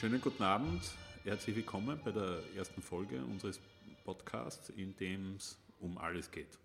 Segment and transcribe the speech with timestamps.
[0.00, 0.80] Schönen guten Abend,
[1.24, 3.60] herzlich willkommen bei der ersten Folge unseres
[4.02, 6.58] Podcasts, in dem es um alles geht.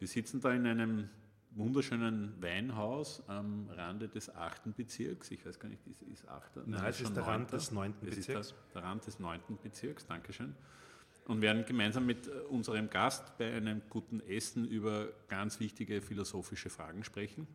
[0.00, 1.08] Wir sitzen da in einem
[1.52, 5.30] wunderschönen Weinhaus am Rande des achten Bezirks.
[5.30, 6.64] Ich weiß gar nicht, ist es achter?
[6.66, 8.28] Nein, es ist der Rand des neunten Bezirks.
[8.28, 10.56] Es ist der, der Rand des neunten Bezirks, Dankeschön.
[11.26, 16.68] Und werden gemeinsam mit äh, unserem Gast bei einem guten Essen über ganz wichtige philosophische
[16.68, 17.46] Fragen sprechen.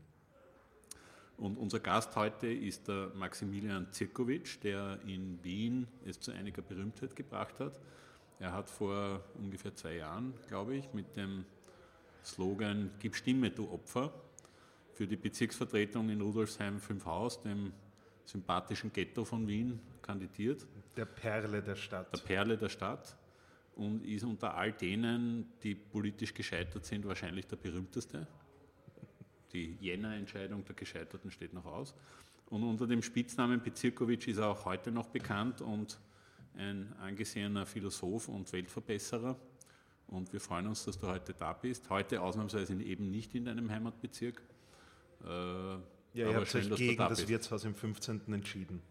[1.37, 7.15] Und unser Gast heute ist der Maximilian Zirkovic, der in Wien es zu einiger Berühmtheit
[7.15, 7.79] gebracht hat.
[8.39, 11.45] Er hat vor ungefähr zwei Jahren, glaube ich, mit dem
[12.23, 14.13] Slogan Gib Stimme, du Opfer,
[14.93, 17.73] für die Bezirksvertretung in Rudolfsheim 5 Haus, dem
[18.23, 20.65] sympathischen Ghetto von Wien, kandidiert.
[20.95, 22.13] Der Perle der Stadt.
[22.13, 23.15] Der Perle der Stadt
[23.75, 28.25] und ist unter all denen, die politisch gescheitert sind, wahrscheinlich der berühmteste.
[29.55, 31.95] Die Jänner-Entscheidung der Gescheiterten steht noch aus.
[32.49, 35.97] Und unter dem Spitznamen Bezirkovic ist er auch heute noch bekannt und
[36.57, 39.37] ein angesehener Philosoph und Weltverbesserer.
[40.07, 41.89] Und wir freuen uns, dass du heute da bist.
[41.89, 44.41] Heute ausnahmsweise eben nicht in deinem Heimatbezirk.
[45.23, 45.79] Äh, ja,
[46.13, 47.29] ihr habt schön, euch gegen da das bist.
[47.29, 48.33] Wirtshaus im 15.
[48.33, 48.81] entschieden.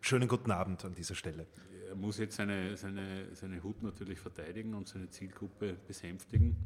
[0.00, 1.46] Schönen guten Abend an dieser Stelle.
[1.88, 6.56] Er muss jetzt seine, seine, seine Hut natürlich verteidigen und seine Zielgruppe besänftigen.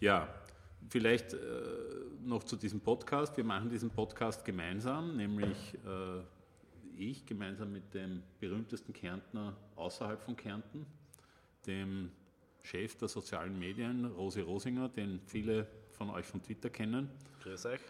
[0.00, 0.28] Ja,
[0.88, 1.38] vielleicht äh,
[2.24, 3.36] noch zu diesem Podcast.
[3.36, 6.20] Wir machen diesen Podcast gemeinsam, nämlich äh,
[6.96, 10.86] ich gemeinsam mit dem berühmtesten Kärntner außerhalb von Kärnten,
[11.66, 12.10] dem
[12.62, 17.10] Chef der sozialen Medien, Rosi Rosinger, den viele von euch von Twitter kennen.
[17.42, 17.80] Grüß euch.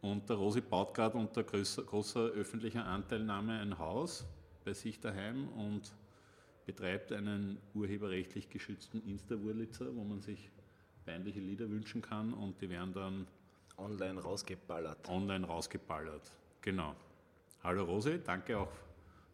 [0.00, 4.26] Und der Rosi baut gerade unter größer, großer öffentlicher Anteilnahme ein Haus
[4.64, 5.92] bei sich daheim und
[6.66, 10.50] betreibt einen urheberrechtlich geschützten Insta-Wurlitzer, wo man sich
[11.04, 13.26] peinliche Lieder wünschen kann und die werden dann
[13.78, 15.08] online rausgeballert.
[15.08, 16.94] Online rausgeballert, genau.
[17.62, 18.72] Hallo Rosi, danke auch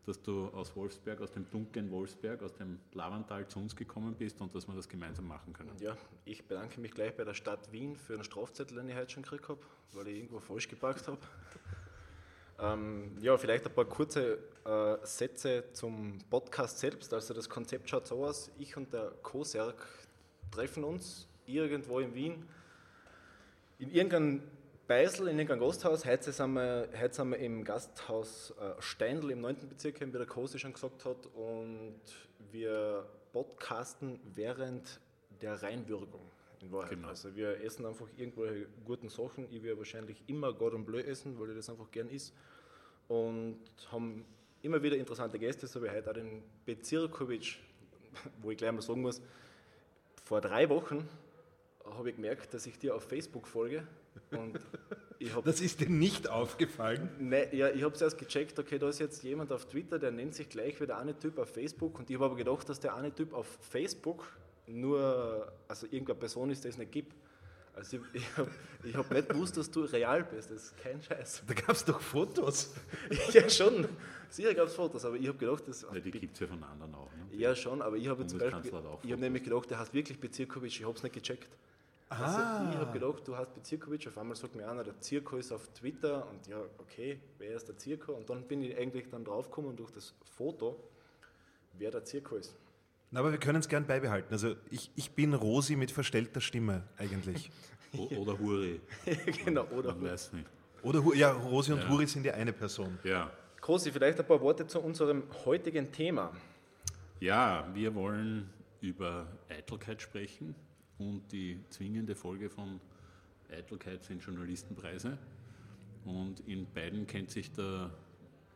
[0.09, 4.41] dass du aus Wolfsberg, aus dem dunklen Wolfsberg, aus dem Lavantal zu uns gekommen bist
[4.41, 5.71] und dass wir das gemeinsam machen können.
[5.81, 9.12] Ja, ich bedanke mich gleich bei der Stadt Wien für einen Strafzettel, den ich heute
[9.12, 9.61] schon gekriegt habe,
[9.93, 11.19] weil ich irgendwo falsch gepackt habe.
[12.59, 17.12] ähm, ja, vielleicht ein paar kurze äh, Sätze zum Podcast selbst.
[17.12, 19.87] Also das Konzept schaut so aus, ich und der Koserk
[20.51, 22.44] treffen uns irgendwo in Wien
[23.78, 24.42] in irgendeinem
[24.88, 26.04] Beisel in irgendeinem Gasthaus.
[26.04, 29.69] Heute sind, wir, heute sind wir im Gasthaus äh, Steindl im 9.
[29.69, 31.26] Bezirk, wie der Kosi schon gesagt hat.
[31.34, 32.00] Und
[32.50, 35.00] wir podcasten während
[35.42, 36.22] der Reinwürgung.
[36.60, 36.91] In Wahrheit.
[36.91, 37.09] Genau.
[37.09, 39.47] Also wir essen einfach irgendwelche guten Sachen.
[39.53, 42.34] Ich werde wahrscheinlich immer Gordon Bleu essen, weil ich das einfach gern isst.
[43.06, 43.60] Und
[43.92, 44.25] haben
[44.62, 47.59] immer wieder interessante Gäste, so wie heute auch den Bezirkovic,
[48.42, 49.22] wo ich gleich mal sagen muss,
[50.25, 51.09] vor drei Wochen
[51.97, 53.87] habe ich gemerkt, dass ich dir auf Facebook folge
[55.44, 57.09] das ist dir nicht aufgefallen?
[57.19, 60.10] Nein, ja, ich habe es erst gecheckt, okay, da ist jetzt jemand auf Twitter, der
[60.10, 62.81] nennt sich gleich wie der eine Typ auf Facebook und ich habe aber gedacht, dass
[62.81, 64.25] der eine Typ auf Facebook
[64.66, 67.15] nur, also irgendeine Person ist, die es nicht gibt.
[67.75, 68.50] Also ich, ich habe
[68.94, 71.44] hab nicht gewusst, dass du real bist, das ist kein Scheiß.
[71.47, 72.75] Da gab es doch Fotos.
[73.32, 73.87] ja, schon.
[74.31, 75.82] Sicher gab es Fotos, aber ich habe gedacht, dass...
[75.82, 77.10] Ja, die gibt es ja von anderen auch.
[77.12, 77.37] Ne?
[77.37, 78.72] Ja, schon, aber ich habe zum Beispiel...
[79.04, 81.56] Ich habe nämlich gedacht, der heißt wirklich Bezirkovic, ich habe es nicht gecheckt.
[82.11, 82.71] Also ah.
[82.71, 85.69] ich habe gedacht, du hast Bezirkovic, auf einmal sagt mir einer, der Zirko ist auf
[85.75, 88.13] Twitter und ja, okay, wer ist der Zirko?
[88.13, 90.83] Und dann bin ich eigentlich dann draufgekommen durch das Foto,
[91.75, 92.57] wer der Zirko ist.
[93.11, 94.33] Na, aber wir können es gern beibehalten.
[94.33, 97.51] Also ich, ich bin Rosi mit verstellter Stimme eigentlich.
[98.17, 98.81] oder Huri.
[99.45, 100.47] genau, oder Man weiß nicht.
[100.83, 101.89] Oder ja, Rosi und ja.
[101.89, 102.99] Huri sind ja eine Person.
[103.05, 103.31] Ja.
[103.61, 106.33] Kosi, vielleicht ein paar Worte zu unserem heutigen Thema.
[107.21, 108.49] Ja, wir wollen
[108.81, 110.55] über Eitelkeit sprechen
[110.98, 112.81] und die zwingende Folge von
[113.50, 115.19] Eitelkeit sind Journalistenpreise.
[116.04, 117.91] Und in beiden kennt sich der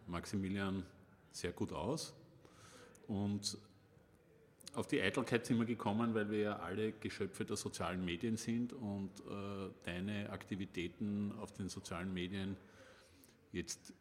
[0.07, 0.85] Maximilian
[1.31, 2.15] sehr gut aus.
[3.09, 3.59] Und
[4.75, 8.73] auf die Eitelkeit sind wir gekommen, weil wir ja alle Geschöpfe der sozialen Medien sind
[8.73, 12.57] und äh, deine Aktivitäten auf den sozialen Medien
[13.53, 13.93] jetzt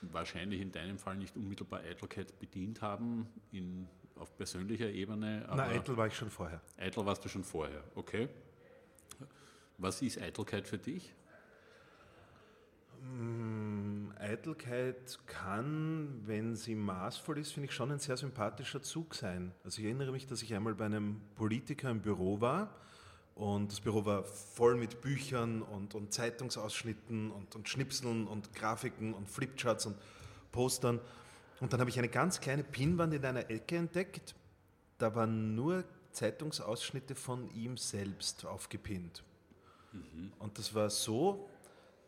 [0.00, 3.86] wahrscheinlich in deinem Fall nicht unmittelbar Eitelkeit bedient haben, in
[4.20, 5.46] auf persönlicher Ebene.
[5.48, 6.60] Na, eitel war ich schon vorher.
[6.76, 8.28] Eitel warst du schon vorher, okay.
[9.78, 11.14] Was ist Eitelkeit für dich?
[13.02, 19.52] Mm, Eitelkeit kann, wenn sie maßvoll ist, finde ich schon ein sehr sympathischer Zug sein.
[19.64, 22.74] Also ich erinnere mich, dass ich einmal bei einem Politiker im Büro war
[23.34, 29.14] und das Büro war voll mit Büchern und, und Zeitungsausschnitten und, und Schnipseln und Grafiken
[29.14, 29.96] und Flipcharts und
[30.52, 31.00] Postern.
[31.60, 34.34] Und dann habe ich eine ganz kleine Pinnwand in einer Ecke entdeckt.
[34.98, 39.22] Da waren nur Zeitungsausschnitte von ihm selbst aufgepinnt.
[39.92, 40.32] Mhm.
[40.38, 41.48] Und das war so,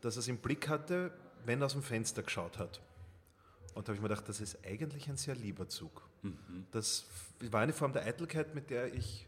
[0.01, 1.13] dass er es im Blick hatte,
[1.45, 2.81] wenn er aus dem Fenster geschaut hat.
[3.75, 6.03] Und da habe ich mir gedacht, das ist eigentlich ein sehr lieber Zug.
[6.71, 7.07] Das
[7.51, 9.27] war eine Form der Eitelkeit, mit der ich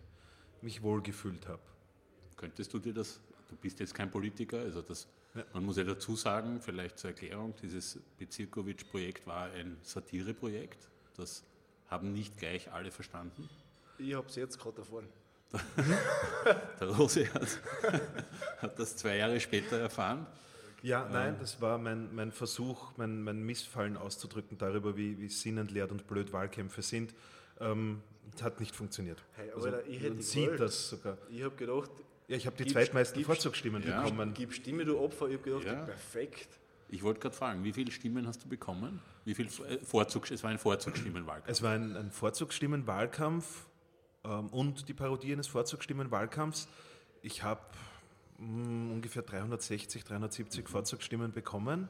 [0.63, 1.63] mich wohlgefühlt habe.
[2.37, 5.45] Könntest du dir das, du bist jetzt kein Politiker, also das, Ja.
[5.53, 10.89] man muss ja dazu sagen, vielleicht zur Erklärung, dieses Bezirkowitsch-Projekt war ein Satireprojekt.
[11.17, 11.45] Das
[11.89, 13.49] haben nicht gleich alle verstanden.
[13.99, 15.09] Ich habe es jetzt gerade erfahren.
[16.81, 17.61] Der Rose hat,
[18.59, 20.27] hat das zwei Jahre später erfahren.
[20.83, 25.91] Ja, nein, das war mein, mein Versuch, mein, mein Missfallen auszudrücken darüber, wie, wie sinnentleert
[25.91, 27.15] und blöd Wahlkämpfe sind.
[27.59, 28.03] Ähm,
[28.43, 29.23] hat nicht funktioniert.
[29.33, 31.17] Hey, Also, Alter, ich hätte man sieht das sogar.
[31.31, 31.91] Ich habe gedacht,
[32.29, 34.03] Ja, ich habe die Gibst- zweitmeisten gibst- Vorzugsstimmen Ja.
[34.03, 34.33] bekommen.
[34.35, 35.29] gib Stimme, du Opfer.
[35.29, 35.85] Ich habe gedacht, Ja.
[35.85, 36.49] perfekt.
[36.89, 39.01] Ich wollte gerade fragen, wie viele Stimmen hast du bekommen?
[39.25, 41.51] Wie viel äh, Vorzug, es war ein Vorzugsstimmenwahlkampf.
[41.51, 43.67] Es war ein, ein Vorzugsstimmenwahlkampf
[44.25, 46.69] ähm, und die Parodie eines Vorzugsstimmenwahlkampfs.
[47.23, 47.61] Ich habe
[48.39, 51.89] ungefähr 360, 370 Vorzugsstimmen bekommen.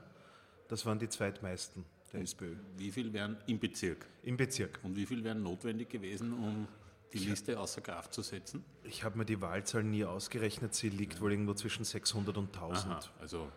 [0.69, 4.06] Das waren die zweitmeisten der SPÖ Wie viel wären im Bezirk?
[4.22, 4.78] im Bezirk.
[4.82, 6.69] Und wie viel wären notwendig gewesen, um
[7.14, 8.64] die Liste außer Kraft zu setzen?
[8.82, 10.75] Ich habe mir die Wahlzahl nie ausgerechnet.
[10.75, 12.93] Sie liegt wohl irgendwo zwischen 600 und 1000.
[12.93, 13.49] Aha, also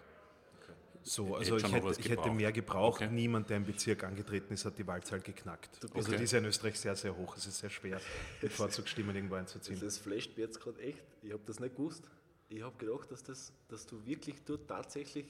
[1.04, 3.01] So, Hätte also schon ich hätte, ich hätte mehr gebraucht.
[3.01, 3.12] Okay.
[3.13, 5.69] Niemand, der im Bezirk angetreten ist, hat die Wahlzahl geknackt.
[5.95, 6.18] Also Okay.
[6.18, 7.38] die ist ja in Österreich sehr, sehr hoch.
[7.38, 8.01] Es ist sehr schwer,
[8.42, 9.80] mit Vorzugsstimmen irgendwo einzuziehen.
[9.80, 11.00] Das flasht mir jetzt gerade echt.
[11.21, 12.03] Ich habe das nicht gewusst.
[12.50, 15.25] Ich habe gedacht, dass, das, dass du wirklich dort tatsächlich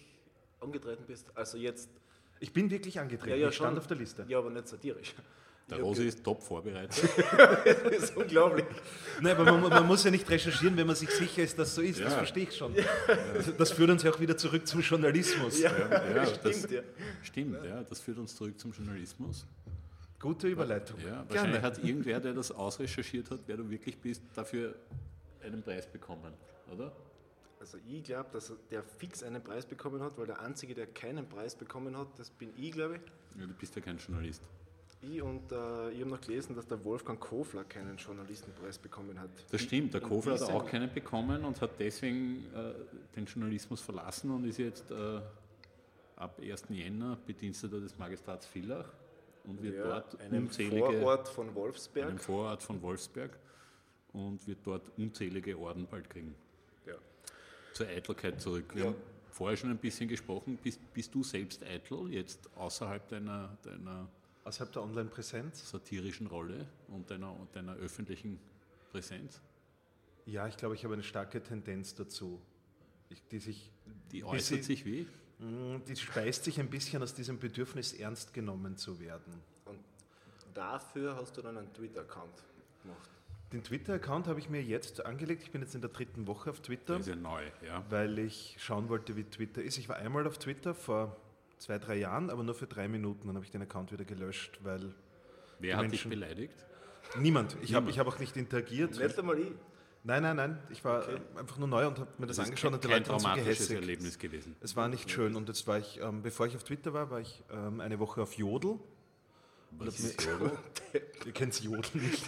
[0.60, 1.28] angetreten bist.
[1.38, 1.90] Also jetzt,
[2.40, 3.30] Ich bin wirklich angetreten.
[3.32, 3.78] Ja, ja, ich stand schon.
[3.80, 4.26] auf der Liste.
[4.28, 5.14] ja, aber nicht satirisch.
[5.70, 7.10] Der ge- ist top vorbereitet.
[7.84, 8.66] Das ist unglaublich.
[9.22, 11.82] Nein, aber man, man muss ja nicht recherchieren, wenn man sich sicher ist, dass so
[11.82, 12.00] ist.
[12.00, 12.18] Das Ja.
[12.20, 12.74] verstehe ich schon.
[13.58, 15.60] Das führt uns ja auch wieder zurück zum Journalismus.
[15.60, 15.72] Ja,
[16.16, 16.82] ja, stimmt, das- ja.
[17.24, 19.46] Stimmt, ja, das führt uns zurück zum Journalismus.
[20.20, 21.00] Gute Überleitung.
[21.02, 21.62] Ja, wahrscheinlich Gerne.
[21.62, 24.74] hat irgendwer, der das ausrecherchiert hat, wer du wirklich bist, dafür
[25.44, 26.34] einen Preis bekommen,
[26.74, 26.92] oder?
[27.60, 31.28] Also ich glaube, dass der fix einen Preis bekommen hat, weil der Einzige, der keinen
[31.28, 33.02] Preis bekommen hat, das bin ich, glaube ich.
[33.40, 34.42] Ja, du bist ja kein Journalist.
[35.02, 39.30] Ich und äh, ich habe noch gelesen, dass der Wolfgang Kofler keinen Journalistenpreis bekommen hat.
[39.52, 42.74] Das stimmt, der Kofler hat auch keinen bekommen und hat deswegen äh,
[43.16, 45.22] den Journalismus verlassen und ist jetzt äh,
[46.16, 46.64] ab 1.
[46.70, 48.90] Jänner Bediensteter des Magistrats Villach
[49.46, 52.08] und wird ja, dort einem unzählige, Vorort von Wolfsberg.
[52.10, 53.38] einem Vorort von Wolfsberg
[54.14, 56.34] und wird dort unzählige Orden bald kriegen.
[56.88, 56.96] Ja.
[57.74, 58.66] Zur Eitelkeit zurück.
[58.74, 58.90] Wir Ja.
[58.90, 58.98] haben
[59.30, 60.58] vorher schon ein bisschen gesprochen.
[60.62, 64.08] Bist, bist du selbst eitel, jetzt außerhalb deiner, deiner
[64.48, 65.70] Außerhalb der Online-Präsenz?
[65.70, 68.40] satirischen Rolle und deiner, deiner öffentlichen
[68.92, 69.42] Präsenz?
[70.26, 72.42] Ja, ich glaube, ich habe eine starke Tendenz dazu.
[73.10, 73.70] Ich, die, sich,
[74.12, 75.06] Die äußert sie- sich wie?
[75.40, 79.34] mh, die speist sich ein bisschen aus diesem Bedürfnis, ernst genommen zu werden.
[79.66, 79.80] Und
[80.54, 82.44] dafür hast du dann einen Twitter-Account
[82.84, 83.10] gemacht.
[83.52, 85.44] Den Twitter-Account habe ich mir jetzt angelegt.
[85.44, 86.94] Ich bin jetzt in der dritten Woche auf Twitter.
[86.94, 87.84] Der ist ja neu, ja.
[87.90, 89.78] weil ich schauen wollte, wie Twitter ist.
[89.78, 91.16] Ich war einmal auf Twitter vor
[91.58, 93.28] zwei, drei Jahren, aber nur für drei Minuten.
[93.28, 94.94] Dann habe ich den Account wieder gelöscht, weil
[95.60, 96.66] Wer hat dich Menschen- beleidigt?
[97.20, 98.98] niemand, ich habe hab auch nicht interagiert.
[99.00, 99.52] Nicht einmal ich.
[100.04, 101.18] Nein, nein, nein, ich war Okay.
[101.38, 103.58] einfach nur neu und habe mir das, ist angeschaut und die Leute waren so traumatisches
[103.58, 103.76] gehässig.
[103.76, 104.56] Erlebnis gewesen.
[104.62, 107.20] Es war nicht schön und jetzt war ich, ähm, bevor ich auf Twitter war, war
[107.20, 108.80] ich ähm, eine Woche auf Jodel.
[109.72, 110.52] Was ist Jodel?
[111.26, 112.24] Ihr kennt Jodel nicht.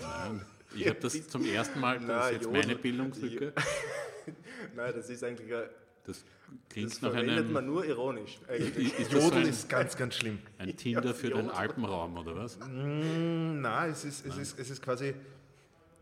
[0.76, 2.62] Ich habe das zum ersten Mal, das Na, ist jetzt Jodel.
[2.62, 3.54] meine Bildungslücke.
[4.76, 5.70] Nein, das ist eigentlich, ein,
[6.10, 7.54] Das das klingt nach verwendet einem.
[7.54, 8.40] man nur ironisch.
[8.48, 8.98] Eigentlich.
[9.00, 10.40] Ist das so ist ganz, ganz schlimm.
[10.58, 11.50] ein Tinder für den.
[11.50, 12.58] Alpenraum, oder was?
[12.60, 15.14] Mm, Na, es ist, es, ist, es ist quasi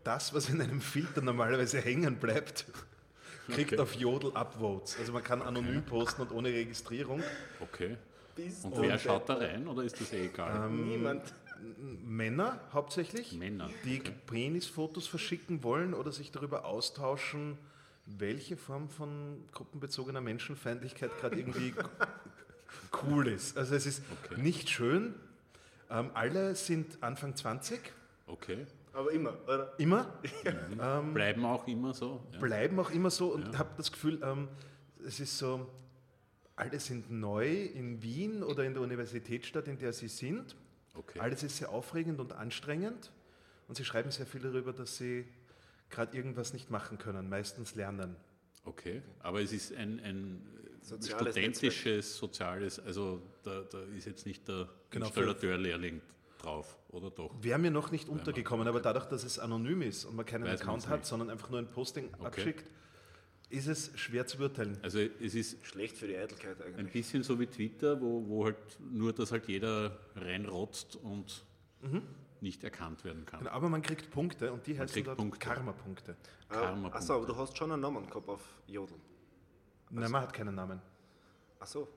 [0.04, 2.66] das, was in einem Filter normalerweise hängen bleibt,
[3.48, 3.80] kriegt Okay.
[3.82, 4.96] auf Jodel Upvotes.
[4.98, 7.22] Also man kann anonym posten und ohne Registrierung.
[7.60, 7.96] Okay.
[8.34, 10.66] Bis Und zum wer schaut da rein oder ist das eh egal?
[10.66, 11.34] Ähm, Niemand.
[12.06, 14.12] Männer hauptsächlich, Männer, die okay.
[14.26, 17.58] Penisfotos verschicken wollen oder sich darüber austauschen,
[18.16, 21.74] welche Form von gruppenbezogener Menschenfeindlichkeit gerade irgendwie
[23.04, 23.56] cool ist.
[23.56, 24.40] Also es ist Okay.
[24.40, 25.14] nicht schön.
[25.90, 27.80] Ähm, alle sind Anfang 20,
[28.26, 28.66] Okay.
[28.92, 29.72] Aber immer, oder?
[29.78, 30.12] immer.
[31.14, 32.20] Bleiben auch immer so?
[32.32, 32.40] Ja.
[32.40, 34.48] bleiben auch immer so und habe das Gefühl, ähm,
[35.06, 35.66] es ist so,
[36.56, 40.56] alle sind neu in Wien oder in der Universitätsstadt, in der sie sind.
[40.94, 41.20] Okay.
[41.20, 43.10] Alles ist sehr aufregend und anstrengend
[43.68, 45.26] und sie schreiben sehr viel darüber, dass sie
[45.90, 48.16] gerade irgendwas nicht machen können, meistens lernen.
[48.64, 50.46] Okay, aber es ist ein, ein
[50.82, 56.00] Soziales studentisches, soziales, also da, da ist jetzt nicht der Genau, Installateurlehrling
[56.38, 57.34] drauf, oder doch?
[57.42, 60.60] Wäre mir noch nicht untergekommen, aber dadurch, dass es anonym ist und man keinen Weiß
[60.62, 62.26] Account hat, sondern einfach nur ein Posting Okay.
[62.26, 62.70] abschickt,
[63.50, 64.78] ist es schwer zu beurteilen.
[64.82, 66.92] Also es ist Schlecht für die Eitelkeit ein eigentlich.
[66.92, 71.44] bisschen so wie Twitter, wo, wo halt nur, dass halt jeder reinrotzt und
[72.42, 73.40] nicht erkannt werden kann.
[73.40, 75.38] Genau, aber man kriegt Punkte und die heißen kriegt dort Punkte.
[75.38, 76.16] Karma-Punkte.
[76.48, 76.96] Karma-Punkte.
[76.98, 78.96] Achso, aber du hast schon einen Namen gehabt auf Jodel.
[79.90, 80.80] Nein, man hat keinen Namen.
[81.58, 81.88] Achso.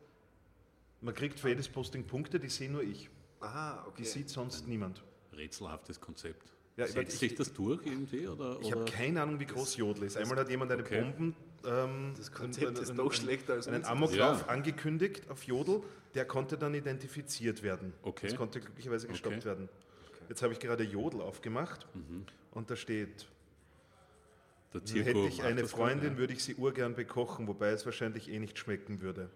[1.02, 3.10] Man kriegt für jedes Posting Punkte, die sehe nur ich.
[3.40, 4.04] Aha, okay.
[4.04, 5.04] Die sieht sonst niemand.
[5.34, 6.54] Rätselhaftes Konzept.
[6.78, 8.28] Ja, Setzt ich- sich das durch irgendwie?
[8.28, 10.16] Oder, Ich habe keine Ahnung, wie groß Jodel ist.
[10.18, 11.02] Einmal hat jemand eine Okay.
[11.02, 11.36] Bomben.
[11.66, 13.84] Ähm, Das Konzept einen- ist noch schlechter als einen.
[13.86, 14.48] Amoklauf Ja.
[14.48, 15.82] angekündigt auf Jodel.
[16.16, 17.94] Der konnte dann identifiziert werden.
[18.04, 18.28] Okay.
[18.28, 19.46] Das konnte glücklicherweise gestoppt Okay.
[19.46, 19.70] werden.
[20.30, 21.88] Jetzt habe ich gerade Jodel aufgemacht
[22.52, 23.28] und da steht,
[24.74, 28.40] Der hätte ich eine Freundin, gut, würde ich sie urgern bekochen, wobei es wahrscheinlich eh
[28.40, 29.30] nicht schmecken würde.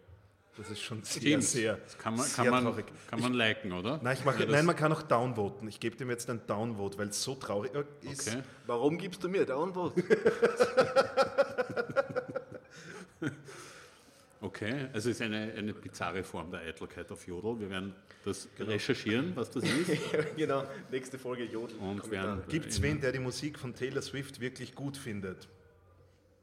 [0.58, 1.44] Das ist schon sehr, Stimmt.
[1.44, 2.86] sehr, Das kann man, sehr kann man, traurig.
[3.10, 4.00] kann man liken, oder?
[4.02, 5.68] Nein, ich mache, Ja, nein, man kann auch downvoten.
[5.68, 7.72] Ich gebe dem jetzt ein Downvote, weil es so traurig
[8.10, 8.30] ist.
[8.30, 8.42] Okay.
[8.66, 10.02] Warum gibst du mir Downvote?
[14.46, 17.60] Okay, also es ist eine, eine bizarre Form der Eitelkeit auf Jodel.
[17.60, 19.92] Wir werden das recherchieren, was das ist.
[20.38, 21.76] genau, nächste Folge Jodel.
[22.48, 25.48] Gibt es wen, der die Musik von Taylor Swift wirklich gut findet?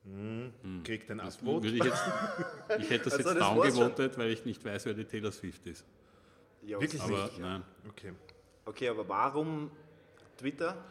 [0.04, 1.68] Hm, Kriegt ein Upvote.
[1.68, 2.02] ich, jetzt,
[2.80, 3.84] ich hätte das Also jetzt das down war's schon.
[3.84, 5.84] gewotet, weil ich nicht weiß, wer die Taylor Swift ist.
[6.62, 7.38] Ja, Wirklich Aber nicht?
[7.38, 8.12] nein, Okay.
[8.64, 9.70] Okay, aber warum
[10.36, 10.84] Twitter?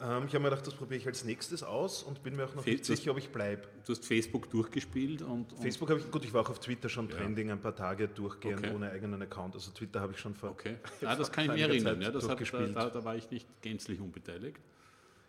[0.00, 2.54] Ähm, ich habe mir gedacht, das probiere ich als nächstes aus und bin mir auch
[2.54, 3.62] noch Fe- nicht sicher, ob ich bleibe.
[3.86, 6.88] du hast Facebook durchgespielt und, und Facebook habe ich, gut, ich war auch auf Twitter
[6.88, 8.74] schon trending ein paar Tage durchgehend Okay.
[8.74, 9.54] ohne eigenen Account.
[9.54, 10.50] Also Twitter habe ich schon vor.
[10.50, 10.76] okay.
[11.04, 12.00] Ah, das kann ich einiger erinnern.
[12.00, 12.74] Ja, das hat, da, durchgespielt.
[12.76, 14.58] da, da war ich nicht gänzlich unbeteiligt.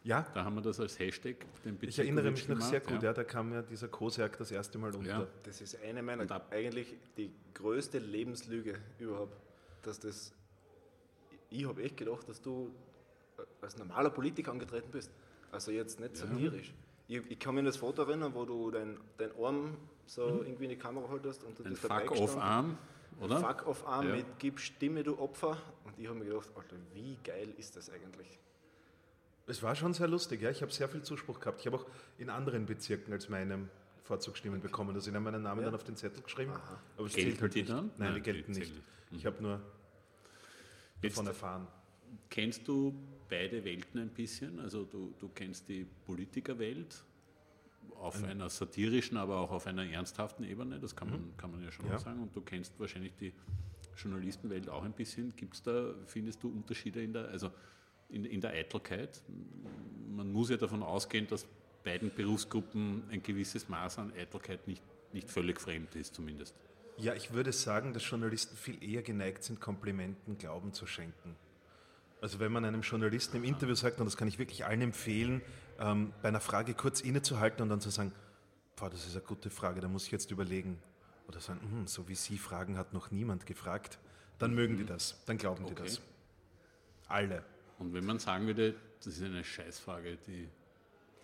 [0.06, 2.88] Ja, Da haben wir das als Hashtag den ich erinnere mich noch Bezirkowitsch sehr gut.
[2.90, 3.14] gemacht, Ja.
[3.14, 5.10] da kam ja dieser Kosiak das erste Mal unter.
[5.10, 5.28] Ja.
[5.44, 9.38] Das ist eine meiner, Und ab- eigentlich die größte Lebenslüge überhaupt.
[9.84, 10.34] Dass das,
[11.50, 12.70] ich habe echt gedacht, dass du
[13.64, 15.12] als normaler Politiker angetreten bist.
[15.52, 16.74] Also jetzt nicht satirisch.
[17.08, 20.66] Ich, ich kann mich an das Foto erinnern, wo du dein, dein Arm so irgendwie
[20.66, 22.78] in die Kamera haltest und du Ein bist dabei Fuck-Off-Arm,
[23.20, 23.40] oder?
[23.40, 24.16] Fuck-off-Arm Ja.
[24.16, 25.58] mit Gib Stimme, du Opfer.
[25.86, 28.40] Und ich habe mir gedacht, Alter, wie geil ist das eigentlich?
[29.46, 30.50] Es war schon sehr lustig, ja.
[30.50, 31.60] Ich habe sehr viel Zuspruch gehabt.
[31.60, 31.86] Ich habe auch
[32.18, 33.70] in anderen Bezirken als meinem
[34.04, 34.96] Vorzugsstimmen bekommen.
[34.96, 35.66] Also ich habe meinen Namen Ja.
[35.66, 36.54] dann auf den Zettel geschrieben.
[36.98, 37.72] Aber es Gelten zählt halt die nicht.
[37.72, 37.86] dann?
[37.86, 38.74] Nein, Nein, die gelten nicht.
[38.74, 38.84] nicht.
[39.12, 39.60] Ich habe nur
[41.02, 41.68] Jetzt- davon erfahren.
[42.30, 42.94] Kennst du
[43.30, 44.60] beide Welten ein bisschen?
[44.60, 47.04] Also du, du kennst die Politikerwelt
[47.96, 51.72] auf einer satirischen, aber auch auf einer ernsthaften Ebene, das kann man, kann man ja
[51.72, 51.98] schon Ja.
[52.00, 52.22] sagen.
[52.22, 53.34] Und du kennst wahrscheinlich die
[53.98, 55.36] Journalistenwelt auch ein bisschen.
[55.36, 57.50] Gibt es da, findest du Unterschiede in der, also
[58.10, 59.22] in, in der Eitelkeit?
[60.10, 61.46] Man muss ja davon ausgehen, dass
[61.84, 64.82] beiden Berufsgruppen ein gewisses Maß an Eitelkeit nicht,
[65.14, 66.56] nicht völlig fremd ist, zumindest.
[66.98, 71.36] Ja, ich würde sagen, dass Journalisten viel eher geneigt sind, Komplimenten Glauben zu schenken.
[72.24, 75.42] Also wenn man einem Journalisten im Interview sagt, und das kann ich wirklich allen empfehlen,
[75.78, 78.14] ähm, bei einer Frage kurz innezuhalten und dann zu sagen,
[78.78, 80.80] Boah, das ist eine gute Frage, da muss ich jetzt überlegen.
[81.28, 84.00] Oder sagen, "Hm, so wie Sie fragen, hat noch niemand gefragt.
[84.40, 85.84] Dann mögen die das, dann glauben die Okay.
[85.84, 86.02] das.
[87.08, 87.44] Alle.
[87.78, 90.48] Und wenn man sagen würde, das ist eine Scheißfrage, die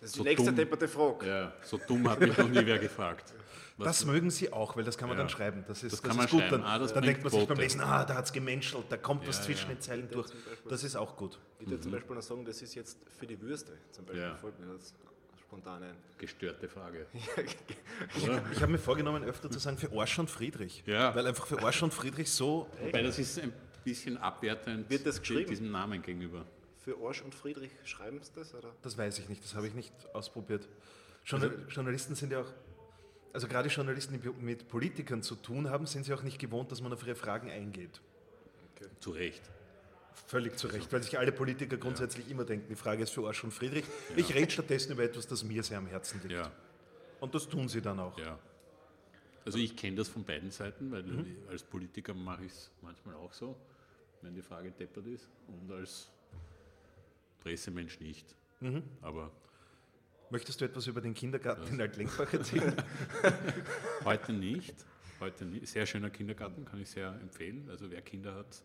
[0.00, 0.56] Das ist So die nächste dumm.
[0.56, 1.26] depperte Frage.
[1.26, 3.34] Ja, so dumm hat mich noch nie wer gefragt.
[3.76, 5.24] Was- Das mögen sie auch, weil das kann man Ja.
[5.24, 5.64] dann schreiben.
[5.68, 6.40] Das ist, Das das kann man ist gut.
[6.40, 6.62] schreiben.
[6.62, 7.58] Dann, Ah, das dann denkt man sich beim.
[7.58, 9.74] Lesen, ah, da hat es gemenschelt, da kommt was Ja, zwischen ja.
[9.74, 10.26] den Zeilen durch.
[10.28, 11.38] Beispiel- Das ist auch gut.
[11.58, 13.72] Ich würde zum Beispiel noch sagen, das ist jetzt für die Würste.
[13.90, 14.36] Zum Beispiel Ja.
[14.36, 14.94] fällt mir das
[15.40, 15.96] spontan ein.
[16.18, 17.06] Gestörte Frage.
[18.52, 20.82] Ich habe mir vorgenommen, öfter zu sagen, für Arsch und Friedrich.
[20.86, 21.14] Ja.
[21.14, 22.68] Weil einfach für Arsch und Friedrich so.
[22.82, 23.52] Wobei das ist ein
[23.84, 25.48] bisschen abwertend Wird das geschrieben?
[25.50, 26.44] diesem Namen gegenüber.
[26.84, 28.54] Für Arsch und Friedrich schreiben sie das?
[28.54, 28.72] Oder?
[28.82, 30.66] Das weiß ich nicht, das habe ich nicht ausprobiert.
[31.24, 32.52] Journal Journalisten sind ja auch.
[33.32, 36.80] Also gerade Journalisten, die mit Politikern zu tun haben, sind sie auch nicht gewohnt, dass
[36.80, 38.00] man auf ihre Fragen eingeht.
[38.98, 39.42] Zu Recht.
[40.26, 43.44] Völlig zu Recht, weil sich alle Politiker grundsätzlich immer denken, die Frage ist für Arsch
[43.44, 43.84] und Friedrich.
[44.16, 46.32] Ich rede stattdessen über etwas, das mir sehr am Herzen liegt.
[46.32, 46.50] Ja,
[47.20, 48.18] Und das tun sie dann auch.
[48.18, 48.38] ja.
[49.44, 51.36] Also ich kenne das von beiden Seiten, weil Mhm.
[51.48, 53.56] als Politiker mache ich es manchmal auch so,
[54.22, 55.28] wenn die Frage deppert ist.
[55.48, 56.08] Und als
[57.40, 58.34] Pressemensch nicht.
[58.60, 58.82] Mhm.
[59.00, 59.32] Aber
[60.30, 62.72] Möchtest du etwas über den Kindergarten in Altlenkbach erzählen?
[64.04, 64.74] heute nicht.
[65.18, 65.66] Heute nicht.
[65.66, 67.66] Sehr schöner Kindergarten, kann ich sehr empfehlen.
[67.68, 68.62] Also wer Kinder hat,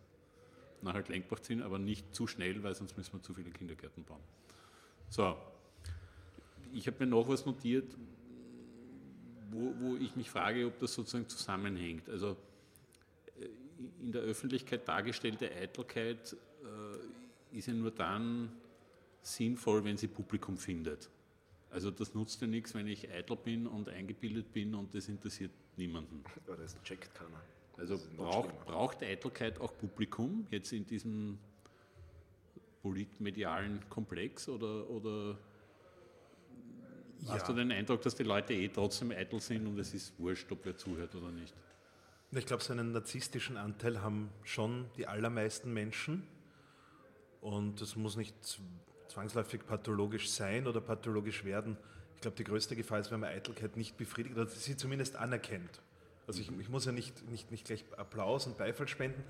[0.84, 4.22] nachher Lenkbach ziehen, aber nicht zu schnell, weil sonst müssen wir zu viele Kindergärten bauen.
[5.10, 5.36] So,
[6.72, 7.98] ich habe mir noch was notiert,
[9.50, 12.08] wo, wo ich mich frage, ob das sozusagen zusammenhängt.
[12.10, 12.38] Also
[13.40, 13.48] äh,
[14.04, 18.52] in der Öffentlichkeit dargestellte Eitelkeit äh, ist ja nur dann
[19.26, 21.10] sinnvoll, wenn sie Publikum findet.
[21.72, 25.52] Also das nutzt ja nichts, wenn ich eitel bin und eingebildet bin und das interessiert
[25.76, 26.24] niemanden.
[26.48, 27.42] Ja, das checkt keiner.
[27.78, 31.38] Also braucht, braucht Eitelkeit auch Publikum jetzt in diesem
[32.82, 35.38] politmedialen Komplex oder, oder
[37.28, 40.50] hast du den Eindruck, dass die Leute eh trotzdem eitel sind und es ist wurscht,
[40.52, 41.54] ob wer zuhört oder nicht?
[42.32, 46.28] Ich glaube, so einen narzisstischen Anteil haben schon die allermeisten Menschen.
[47.42, 48.36] Und das muss nicht
[49.16, 51.78] zwangsläufig pathologisch sein oder pathologisch werden.
[52.16, 55.82] Ich glaube, die größte Gefahr ist, wenn man Eitelkeit nicht befriedigt oder sie zumindest anerkennt.
[56.28, 59.24] Also ich, ich muss ja nicht, nicht, nicht gleich Applaus und Beifall spenden.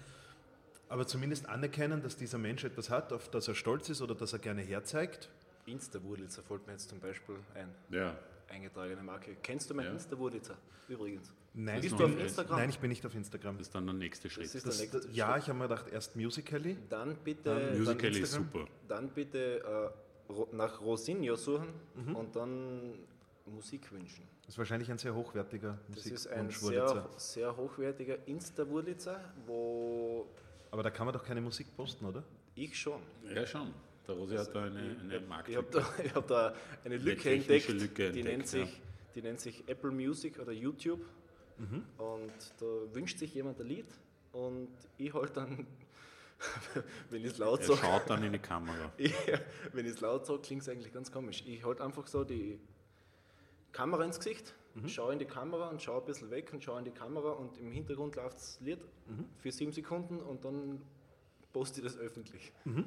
[0.90, 4.34] Aber zumindest anerkennen, dass dieser Mensch etwas hat, auf das er stolz ist oder das
[4.34, 5.30] er gerne herzeigt.
[5.68, 7.70] Insta-Wurlitzer fällt mir jetzt zum Beispiel ein.
[7.90, 8.16] Ja.
[8.50, 9.36] Eingetragene Marke.
[9.42, 9.92] Kennst du mein Ja.
[9.92, 10.58] Insta-Wurlitzer?
[10.88, 11.32] Übrigens.
[11.54, 12.58] Nein, Bist ich du auf bin- Instagram?
[12.60, 13.58] Nein, ich bin nicht auf Instagram.
[13.58, 14.46] Das ist dann der nächste Schritt.
[14.46, 15.44] ist Das, der nächste ja, Schritt.
[15.44, 16.78] ich habe mir gedacht, erst Musical.ly.
[16.90, 18.50] Dann bitte, Dann dann, Musical ist Instagram?
[18.52, 18.68] super.
[18.88, 19.94] dann bitte
[20.30, 22.16] äh, nach Rosinio suchen Mhm.
[22.16, 22.94] und dann
[23.46, 24.28] Musik wünschen.
[24.42, 30.28] Das ist wahrscheinlich ein sehr hochwertiger Das ist ein sehr, sehr hochwertiger Insta-Wurlitzer, wo
[30.72, 32.24] Aber da kann man doch keine Musik posten, oder?
[32.56, 33.02] ich schon.
[33.34, 33.74] Ja, schon.
[34.08, 35.66] Der Rosi hat da eine, eine Ich habe Marktlücke.
[35.72, 38.84] da, ich hab da eine Lücke technische entdeckt, Lücke die, entdeckt, nennt sich, ja.
[39.16, 41.02] die nennt sich Apple Music oder YouTube.
[41.58, 41.84] Mhm.
[41.98, 43.86] Und da wünscht sich jemand ein Lied
[44.34, 45.66] und ich halt dann,
[47.10, 48.92] wenn ich es laut sage, schaut dann in die Kamera.
[48.98, 49.14] ich,
[49.74, 51.44] wenn ich es laut sage, klingt es eigentlich ganz komisch.
[51.48, 52.60] Ich halte einfach so die
[53.72, 54.90] Kamera ins Gesicht, Mhm.
[54.90, 57.58] schaue in die Kamera und schaue ein bisschen weg und schaue in die Kamera und
[57.58, 59.24] im Hintergrund läuft das Lied Mhm.
[59.38, 60.82] für sieben Sekunden und dann
[61.54, 62.52] poste ich das öffentlich.
[62.66, 62.84] Mhm.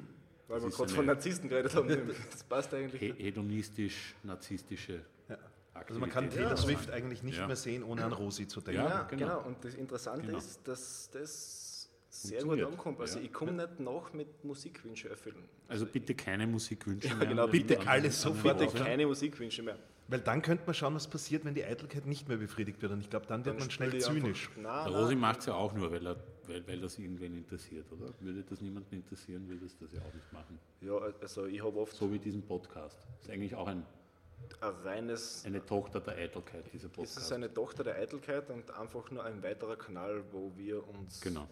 [0.49, 1.87] Das wir eine- von Narzissten geredet haben.
[2.31, 3.01] Das passt eigentlich.
[3.01, 5.01] He hedonistisch-narzisstische
[5.73, 6.29] Also man kann.
[6.29, 7.47] Taylor Swift eigentlich nicht Ja.
[7.47, 8.81] mehr sehen, ohne an Rosi zu denken.
[8.81, 9.25] Ja, Ja, genau.
[9.27, 9.47] genau.
[9.47, 10.37] Und das Interessante Genau.
[10.37, 12.99] ist, dass das sehr gut ankommt.
[12.99, 13.25] Also Ja.
[13.25, 15.47] ich komme nicht nach mit Musikwünsche erfüllen.
[15.69, 17.27] Also bitte keine Musikwünsche Ja, mehr.
[17.27, 19.77] genau, bitte alles sofort Bitte keine Musikwünsche mehr.
[20.09, 22.91] Weil dann könnte man schauen, was passiert, wenn die Eitelkeit nicht mehr befriedigt wird.
[22.91, 24.49] Und ich glaube, dann wird Dann man schnell zynisch.
[24.57, 26.15] Nein, Rosi macht es ja auch nur, weil, er,
[26.49, 28.13] weil, weil das irgendwen interessiert, oder?
[28.19, 30.59] Würde das niemanden interessieren, würde es das ja auch nicht machen.
[30.81, 33.07] Ja, also ich habe oft So wie diesen Podcast.
[33.21, 33.85] ist eigentlich auch ein,
[34.61, 35.43] ein reines.
[35.45, 37.17] eine Tochter der Eitelkeit, dieser Es Podcast.
[37.17, 41.47] ist eine Tochter der Eitelkeit und einfach nur ein weiterer Kanal, wo wir uns genau.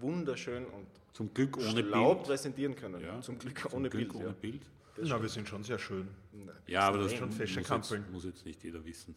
[0.00, 2.26] wunderschön und Zum Glück ohne schlau Bild.
[2.26, 3.00] präsentieren können.
[3.02, 4.14] Ja, Zum Glück Zum ohne Glück Bild.
[4.16, 4.32] ohne ja.
[4.40, 4.62] Bild.
[4.96, 6.06] Das Na, wir sind schon sehr schön.
[6.32, 6.54] Nein.
[6.66, 8.04] Ja, aber das schon muss fesche jetzt, Kampeln.
[8.12, 9.14] muss jetzt nicht jeder wissen.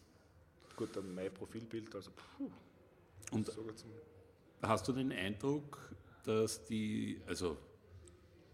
[0.74, 2.50] Gut, dann mein Profilbild, also puh,
[3.30, 3.90] Und sogar zum
[4.62, 5.78] Hast du den Eindruck,
[6.24, 7.56] dass die, also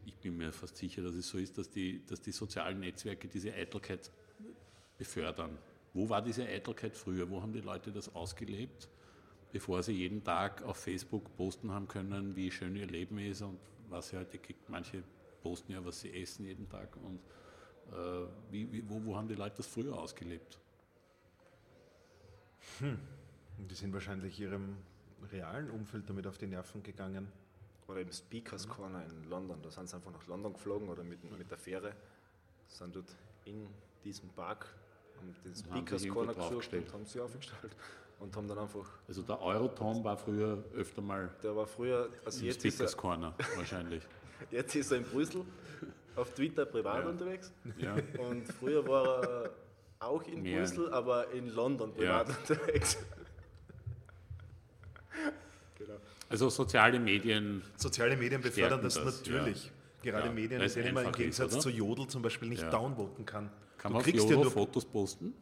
[0.05, 3.29] ich bin mir fast sicher, dass es so ist, dass die, dass die sozialen Netzwerke
[3.29, 4.11] diese Eitelkeit
[4.99, 5.57] befördern?
[5.95, 7.29] Wo war diese Eitelkeit früher?
[7.31, 8.89] Wo haben die Leute das ausgelebt,
[9.53, 13.59] bevor sie jeden Tag auf Facebook posten haben können, wie schön ihr Leben ist und
[13.89, 14.69] was sie heute kriegt?
[14.69, 15.03] Manche
[15.43, 17.21] posten ja, was sie essen jeden Tag und
[17.93, 20.59] äh, wie, wie, wo, wo haben die Leute das früher ausgelebt?
[22.81, 24.77] Und die sind wahrscheinlich ihrem
[25.31, 27.29] realen Umfeld damit auf die Nerven gegangen.
[27.89, 29.61] Oder im Speakers Corner in London.
[29.63, 31.93] Da sind sie einfach nach London geflogen oder mit, mit der Fähre.
[32.69, 33.09] Sind dort
[33.45, 33.67] in
[34.05, 34.67] diesem Park,
[35.19, 36.87] haben den Speakers Corner gesucht draufgestellt.
[36.87, 37.77] und haben sie aufgestellt.
[38.21, 42.41] Und haben dann einfach, Also der Eurotom war früher öfter mal der war früher, also
[42.41, 44.03] im jetzt ist, Speakers er, Corner wahrscheinlich.
[44.53, 45.45] jetzt ist er in Brüssel
[46.15, 47.11] auf Twitter privat Ja.
[47.11, 47.53] unterwegs.
[47.79, 47.97] Ja.
[48.19, 49.51] Und früher war er
[49.99, 50.61] auch in Mehr.
[50.61, 52.23] Brüssel, aber in London Ja.
[52.23, 52.97] privat unterwegs.
[55.77, 55.97] genau.
[56.33, 59.71] Also soziale Medien, Soziale Medien befördern das, das, natürlich.
[60.03, 61.61] Gerade Ja, Medien, in denen man im ist, Gegensatz oder?
[61.61, 62.71] zu Jodel zum Beispiel nicht Ja.
[62.71, 63.51] downvoten kann.
[63.79, 65.35] kann du man auf ja Jodel nur, Fotos posten?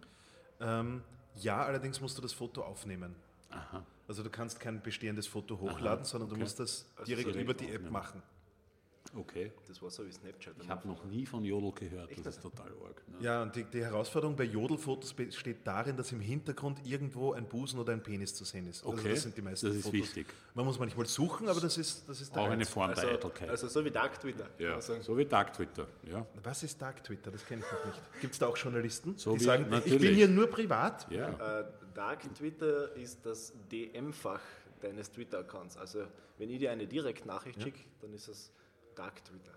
[0.61, 1.03] ähm,
[1.37, 3.15] ja, allerdings musst du das Foto aufnehmen.
[3.51, 3.85] Aha.
[4.09, 6.43] Also du kannst kein bestehendes Foto hochladen, sondern du okay.
[6.43, 7.93] musst das Also direkt direkt über die App aufnehmen.
[7.93, 8.23] machen.
[9.17, 9.51] Okay.
[9.67, 10.55] Das war so wie Snapchat.
[10.63, 13.03] Ich habe noch nie von Jodel gehört, das ist total arg.
[13.09, 13.17] Ne?
[13.21, 17.81] Ja, und die, die Herausforderung bei Jodelfotos besteht darin, dass im Hintergrund irgendwo ein Busen
[17.81, 18.85] oder ein Penis zu sehen ist.
[18.85, 19.99] Also Okay, das sind die meisten das ist Fotos.
[20.01, 20.27] wichtig.
[20.55, 22.65] Man muss manchmal suchen, aber das ist, das ist der Auch eine.
[22.65, 23.49] Form der Also, Eitelkeit.
[23.51, 24.49] also so wie Dark Twitter.
[24.59, 24.81] ja.
[24.81, 25.89] So wie Dark Twitter.
[26.09, 26.25] Ja.
[26.45, 27.31] Was ist Dark Twitter?
[27.33, 28.01] Das kenne ich noch nicht.
[28.21, 30.17] Gibt es da auch Journalisten, So die wie- sagen, ich bin natürlich.
[30.17, 31.11] hier nur privat?
[31.11, 31.61] ja.
[31.61, 34.41] Äh, Dark Twitter ist das DM-Fach
[34.81, 35.77] deines Twitter-Accounts.
[35.77, 36.05] Also
[36.39, 38.53] wenn ich dir eine Direktnachricht schicke, dann ist es
[39.01, 39.53] Dark Twitter.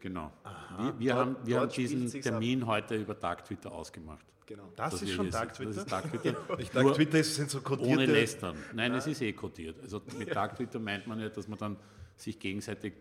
[0.00, 0.32] Genau.
[0.78, 2.32] Wir, wir Dort- haben, wir haben diesen sich's ab.
[2.34, 4.24] Termin heute über Dark Twitter ausgemacht.
[4.46, 4.72] Genau.
[4.76, 5.52] Das ist schon Dark.
[5.54, 5.70] Twitter?
[5.72, 6.36] Das ist Dark Twitter.
[6.58, 8.12] Ich dachte, Twitter ist- sind so ohne kodierte...
[8.12, 8.56] Lästern.
[8.74, 9.80] Nein, es ist eh kodiert.
[9.82, 11.76] Also mit Dark Twitter meint man ja, dass man dann
[12.16, 12.94] sich gegenseitig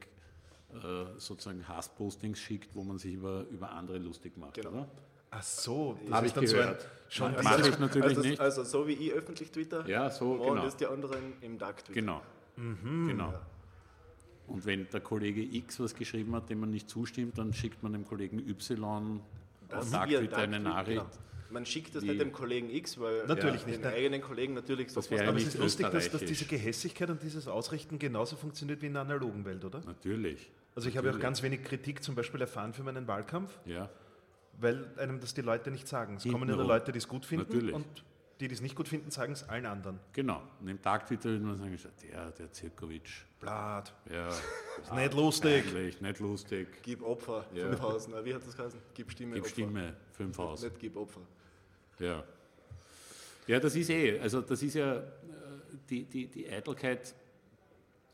[0.74, 4.70] äh, sozusagen Hasspostings schickt, wo man sich über, über andere lustig macht, Genau.
[4.70, 4.88] oder?
[5.30, 6.88] Ach so, das Hab ist ich dann so gehört.
[7.10, 8.40] Schon Mach dieses- ich natürlich also, nicht.
[8.40, 10.66] also so wie ich öffentlich Twitter, Ja, so, und genau.
[10.66, 12.00] ist die anderen im Dark Twitter.
[12.02, 12.22] Genau.
[12.56, 13.08] Mhm.
[13.08, 13.34] genau.
[14.48, 17.92] Und wenn der Kollege X was geschrieben hat, dem man nicht zustimmt, dann schickt man
[17.94, 19.20] dem Kollegen Y
[19.68, 21.02] Das wir Twitter eine Nachricht.
[21.02, 21.12] Genau.
[21.50, 23.94] Man schickt das nicht dem Kollegen X, weil Natürlich ja, nicht, den nein.
[23.94, 25.12] eigenen Kollegen natürlich Das sofort.
[25.12, 28.82] wäre ja Aber es ist lustig, dass, dass diese Gehässigkeit und dieses Ausrichten genauso funktioniert
[28.82, 29.82] wie in der analogen Welt, oder?
[29.86, 30.50] Natürlich.
[30.76, 31.22] Also ich habe ja auch Natürlich.
[31.24, 33.90] ganz wenig Kritik zum Beispiel erfahren für meinen Wahlkampf, Ja,
[34.60, 36.16] weil einem das die Leute nicht sagen.
[36.18, 36.66] Es kommen Hintenrum.
[36.68, 37.74] nur Leute, die es gut finden Natürlich.
[37.74, 37.86] und
[38.40, 40.00] die, die es nicht gut finden, sagen es allen anderen.
[40.14, 40.42] genau.
[40.60, 45.66] Und im Dark Twitter würde man sagen, der, der Zirkovic, Blatt, ja, ist nicht lustig.
[45.68, 46.68] eigentlich nicht lustig.
[46.84, 47.68] Gib Opfer, Ja.
[47.68, 48.16] 5000.
[48.16, 48.80] Na, Wie hat das geheißen?
[48.94, 49.54] Gib Stimme, Gib Opfer.
[49.54, 50.64] Stimme, 5 aus.
[50.64, 51.22] Nicht gib Opfer.
[52.00, 52.24] Ja.
[53.48, 55.04] ja, das ist eh, also das ist ja, äh,
[55.90, 57.16] die, die, die Eitelkeit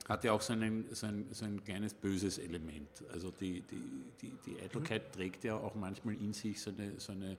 [0.07, 3.03] hat ja auch so, einen, so, ein, so ein kleines böses Element.
[3.11, 3.81] Also die, die,
[4.21, 5.11] die, die Eitelkeit mhm.
[5.11, 7.37] trägt ja auch manchmal in sich so eine, so eine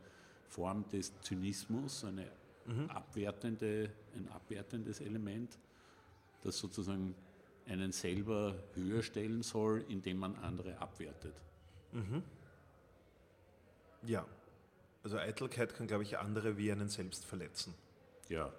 [0.49, 2.27] Form des Zynismus, so eine
[2.67, 2.91] mhm.
[2.91, 5.59] abwertende, ein abwertendes Element,
[6.43, 7.15] das sozusagen
[7.67, 11.35] einen selber höher stellen soll, indem man andere abwertet.
[11.93, 12.23] Mhm.
[14.03, 14.27] Ja,
[15.03, 17.75] also Eitelkeit kann, glaube ich, andere wie einen selbst verletzen.
[18.29, 18.53] Ja.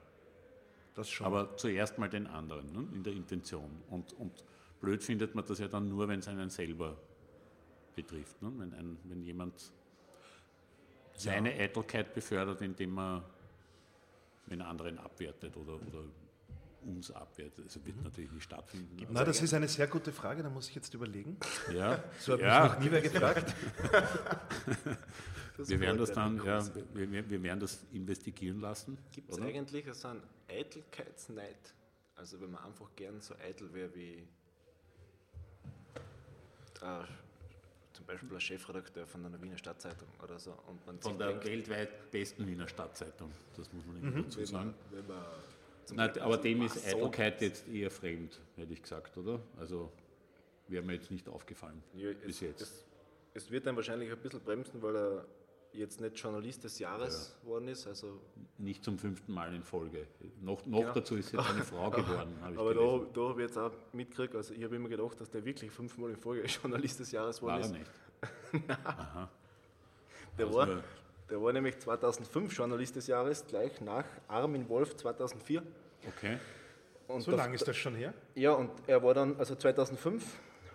[0.93, 1.25] Das schon.
[1.25, 3.69] Aber zuerst mal den anderen ne, in der Intention.
[3.89, 4.31] Und, und
[4.79, 6.95] blöd findet man das ja dann nur, wenn es einen selber
[7.95, 8.41] betrifft.
[8.41, 8.51] Ne?
[8.57, 9.71] Wenn, ein, wenn jemand
[11.15, 11.63] seine ja.
[11.63, 12.93] Eitelkeit befördert, indem
[14.47, 16.03] man den anderen abwertet oder, oder
[16.85, 17.65] uns abwertet.
[17.65, 18.03] Also wird mhm.
[18.03, 19.07] natürlich nicht stattfinden.
[19.09, 21.37] Na, das ist eine sehr gute Frage, da muss ich jetzt überlegen.
[21.73, 22.03] Ja.
[22.19, 22.63] So hat ja.
[22.63, 23.55] mich noch nie wer gefragt.
[25.57, 28.97] wir werden das dann, ja, wir, wir, werden das investigieren lassen.
[29.11, 31.73] Gibt es eigentlich so einen Eitelkeitsneid?
[32.15, 34.27] Also wenn man einfach gern so eitel wäre wie
[36.81, 37.03] äh,
[38.05, 40.51] zum Beispiel ein Chefredakteur von einer Wiener Stadtzeitung oder so.
[40.67, 44.23] Und man von der denkt, weltweit besten Wiener Stadtzeitung, das muss man mhm.
[44.23, 44.73] dazu sagen.
[44.91, 45.17] Wenn man,
[45.87, 49.39] wenn man Nein, aber dem ist Eitelkeit jetzt eher fremd, hätte ich gesagt, oder?
[49.59, 49.91] Also
[50.67, 52.61] wäre mir jetzt nicht aufgefallen ja, bis es, jetzt.
[52.61, 52.85] Es,
[53.35, 55.25] es, wird dann wahrscheinlich ein bisschen bremsen, weil er
[55.77, 57.87] jetzt nicht Journalist des Jahres geworden ist.
[57.87, 58.19] Also
[58.57, 60.07] nicht zum fünften Mal in Folge.
[60.41, 60.93] Noch, noch genau.
[60.93, 62.33] dazu ist jetzt eine Frau geworden.
[62.55, 65.43] Aber da, da habe ich jetzt auch mitgekriegt, also ich habe immer gedacht, dass der
[65.45, 67.71] wirklich fünfmal in Folge Journalist des Jahres geworden ist.
[67.71, 68.79] War er nicht?
[68.85, 69.29] Aha.
[70.37, 70.83] Der war,
[71.29, 75.63] der war nämlich 2005 Journalist des Jahres, gleich nach Armin Wolf 2004.
[76.07, 76.37] Okay.
[77.07, 78.13] Und so lange ist das schon her?
[78.33, 80.23] Ja, und er war dann, also 2005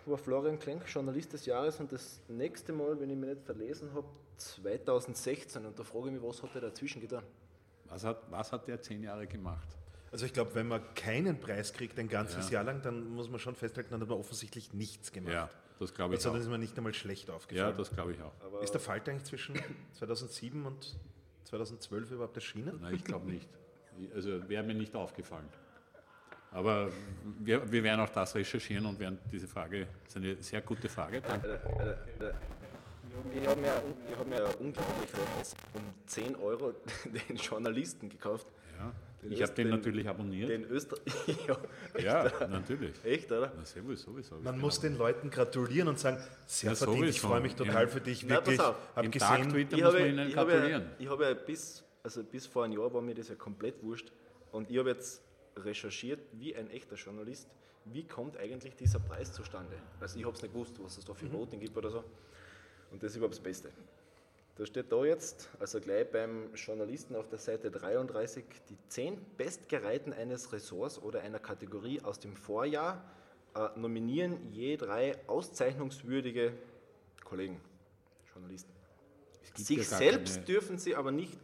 [0.05, 3.93] war Florian Klenk Journalist des Jahres und das nächste Mal, wenn ich mich nicht verlesen
[3.93, 5.65] habe, 2016.
[5.65, 7.23] Und da frage ich mich, was hat er dazwischen getan?
[7.85, 9.67] Was hat, was hat der zehn Jahre gemacht?
[10.11, 12.55] Also ich glaube, wenn man keinen Preis kriegt ein ganzes ja.
[12.55, 15.33] Jahr lang, dann muss man schon festhalten, dann hat man offensichtlich nichts gemacht.
[15.33, 16.33] Ja, das glaube ich also, auch.
[16.33, 17.71] dann ist man nicht einmal schlecht aufgefallen.
[17.71, 18.33] Ja, das glaube ich auch.
[18.45, 19.55] Aber ist der Falter eigentlich zwischen
[19.93, 20.97] 2007 und
[21.45, 22.79] 2012 überhaupt erschienen?
[22.81, 23.49] Nein, ich glaube nicht.
[24.13, 25.47] Also wäre mir nicht aufgefallen.
[26.51, 26.89] Aber
[27.39, 30.89] wir, wir werden auch das recherchieren und werden diese Frage, das ist eine sehr gute
[30.89, 31.21] Frage.
[31.21, 31.47] Danke.
[31.79, 32.33] Äh, äh, äh,
[33.33, 33.73] ich habe mir,
[34.17, 35.09] hab mir unglaublich
[35.73, 36.73] um 10 Euro
[37.29, 38.47] den Journalisten gekauft.
[38.77, 38.91] Ja.
[39.21, 40.49] Den ich habe den natürlich abonniert.
[40.49, 40.97] Den Öster
[41.97, 42.93] ja, ja, natürlich.
[43.05, 43.53] Echt, oder?
[43.55, 44.35] Na, servus, sowieso.
[44.37, 47.15] Man muss den Leuten gratulieren und sagen, sehr ja, verdient, sowieso.
[47.15, 47.87] ich freue mich total ja.
[47.87, 48.27] für dich.
[48.27, 50.85] Wirklich, Na, habe gesehen, ich muss man ihnen gratulieren.
[50.97, 54.11] Ich habe ja bis, also bis vor einem Jahr war mir das ja komplett wurscht.
[54.51, 55.21] Und ich habe jetzt
[55.55, 57.47] recherchiert, wie ein echter Journalist,
[57.85, 59.75] wie kommt eigentlich dieser Preis zustande?
[59.99, 61.33] Also ich habe es nicht gewusst, was es da für mhm.
[61.33, 62.03] Voting gibt oder so.
[62.91, 63.71] Und das ist überhaupt das Beste.
[64.55, 70.13] Da steht da jetzt, also gleich beim Journalisten auf der Seite 33, die zehn Bestgereihten
[70.13, 73.03] eines Ressorts oder einer Kategorie aus dem Vorjahr
[73.55, 76.53] äh, nominieren je drei auszeichnungswürdige
[77.23, 77.59] Kollegen,
[78.33, 78.71] Journalisten.
[79.55, 81.39] Sich ja selbst keine, dürfen sie aber nicht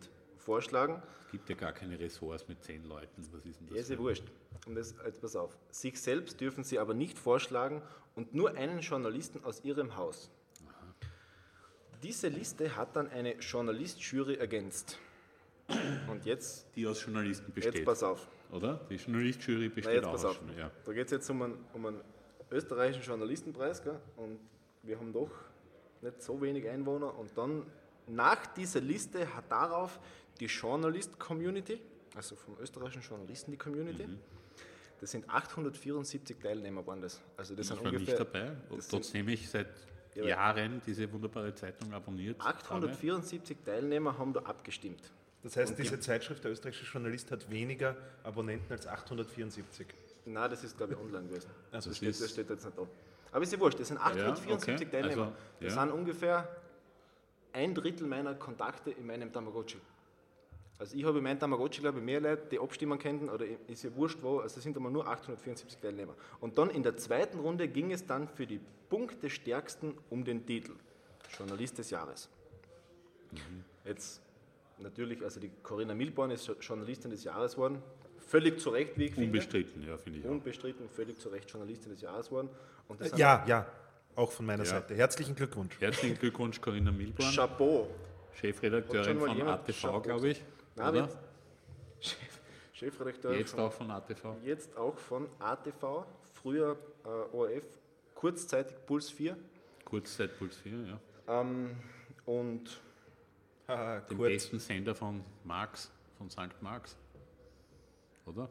[0.48, 1.04] vorschlagen.
[1.26, 3.22] Es gibt ja gar keine Ressorts mit zehn Leuten.
[3.34, 3.76] Was ist denn das?
[3.76, 4.24] Ja, ist ja wurscht.
[4.66, 5.58] Und das, jetzt pass auf.
[5.70, 7.82] Sich selbst dürfen sie aber nicht vorschlagen
[8.16, 10.32] und nur einen Journalisten aus ihrem Haus.
[12.02, 14.98] Diese Liste hat dann eine Journalist-Jury ergänzt.
[16.10, 16.66] Und jetzt.
[16.78, 17.76] Die aus Journalisten besteht.
[17.76, 18.26] Jetzt pass auf.
[18.54, 18.80] Oder?
[18.90, 20.38] Die Journalist-Jury besteht Na, jetzt auch pass auf.
[20.38, 20.72] Schon, ja.
[20.86, 22.02] Da geht es jetzt um einen, um einen
[22.50, 23.84] österreichischen Journalistenpreis.
[23.84, 24.00] Gell?
[24.16, 24.40] Und
[24.84, 25.32] wir haben doch
[26.02, 27.18] nicht so wenig Einwohner.
[27.20, 27.66] Und dann
[28.08, 30.00] nach dieser Liste hat darauf
[30.38, 31.80] die Journalist-Community,
[32.16, 34.20] also vom österreichischen Journalisten die Community, mhm.
[35.00, 37.22] das sind 874 Teilnehmer waren das.
[37.36, 38.52] Also das ich sind war ungefähr, nicht dabei,
[38.90, 39.68] trotzdem ich seit
[40.16, 43.66] ja, Jahren diese wunderbare Zeitung abonniert 874 habe.
[43.66, 45.12] Teilnehmer haben da abgestimmt.
[45.44, 49.88] Das heißt, Und diese Zeitschrift, der österreichische Journalist, hat weniger Abonnenten als 874?
[50.26, 51.50] Nein, das ist, glaube ich, online gewesen.
[51.72, 52.88] Also das, steht, das steht jetzt nicht da.
[53.32, 54.86] Aber ist ja wurscht, das sind 874 ja, okay.
[54.86, 55.26] Teilnehmer.
[55.26, 56.50] Also, das sind ungefähr
[57.54, 59.78] ein Drittel meiner Kontakte in meinem Tamagotchi.
[60.80, 63.84] Also ich habe in meinem Tamagotchi, glaube ich, mehr Leute, die abstimmen könnten, oder ist
[63.84, 66.14] ja wurscht wo, also es sind aber nur 874 Teilnehmer.
[66.40, 68.60] Und dann in der zweiten Runde ging es dann für die
[68.90, 70.74] Punkte stärksten um den Titel
[71.36, 72.30] Journalist des Jahres.
[73.32, 73.64] Mhm.
[73.86, 74.22] Jetzt
[74.78, 77.82] natürlich, also die Corinna Milborn ist Journalistin des Jahres geworden,
[78.20, 79.28] völlig zu Recht, wie ich finde.
[79.28, 80.26] Unbestritten, ja, finde ich.
[80.26, 80.92] Unbestritten, auch.
[80.92, 82.50] völlig zu Recht Journalistin des Jahres geworden.
[83.16, 83.66] ja, ja,
[84.16, 84.70] auch von meiner ja.
[84.70, 84.96] Seite.
[84.96, 85.80] Herzlichen Glückwunsch.
[85.80, 87.34] Herzlichen Glückwunsch, Corinna Milborn.
[87.34, 87.88] Chapeau.
[88.34, 90.44] Chefredakteurin von ATV, glaube ich.
[90.78, 91.10] Nein, oder?
[92.00, 92.40] Chef,
[92.74, 93.34] Chefredakteur.
[93.34, 94.36] Jetzt von, auch von ATV.
[94.44, 97.64] Jetzt auch von ATV, früher äh, ORF,
[98.14, 99.36] kurzzeitig Puls 4.
[99.86, 101.00] Kurzzeit Puls 4, ja.
[101.28, 101.76] Ähm,
[102.26, 102.80] und
[103.68, 104.30] haha, den kurz.
[104.30, 106.62] besten Sender von Marx, von St.
[106.62, 106.96] Marx.
[108.26, 108.48] Oder?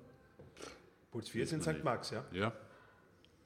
[1.13, 1.85] Puls 4 ist in St.
[1.85, 2.25] Marx, ja?
[2.33, 2.53] Ja.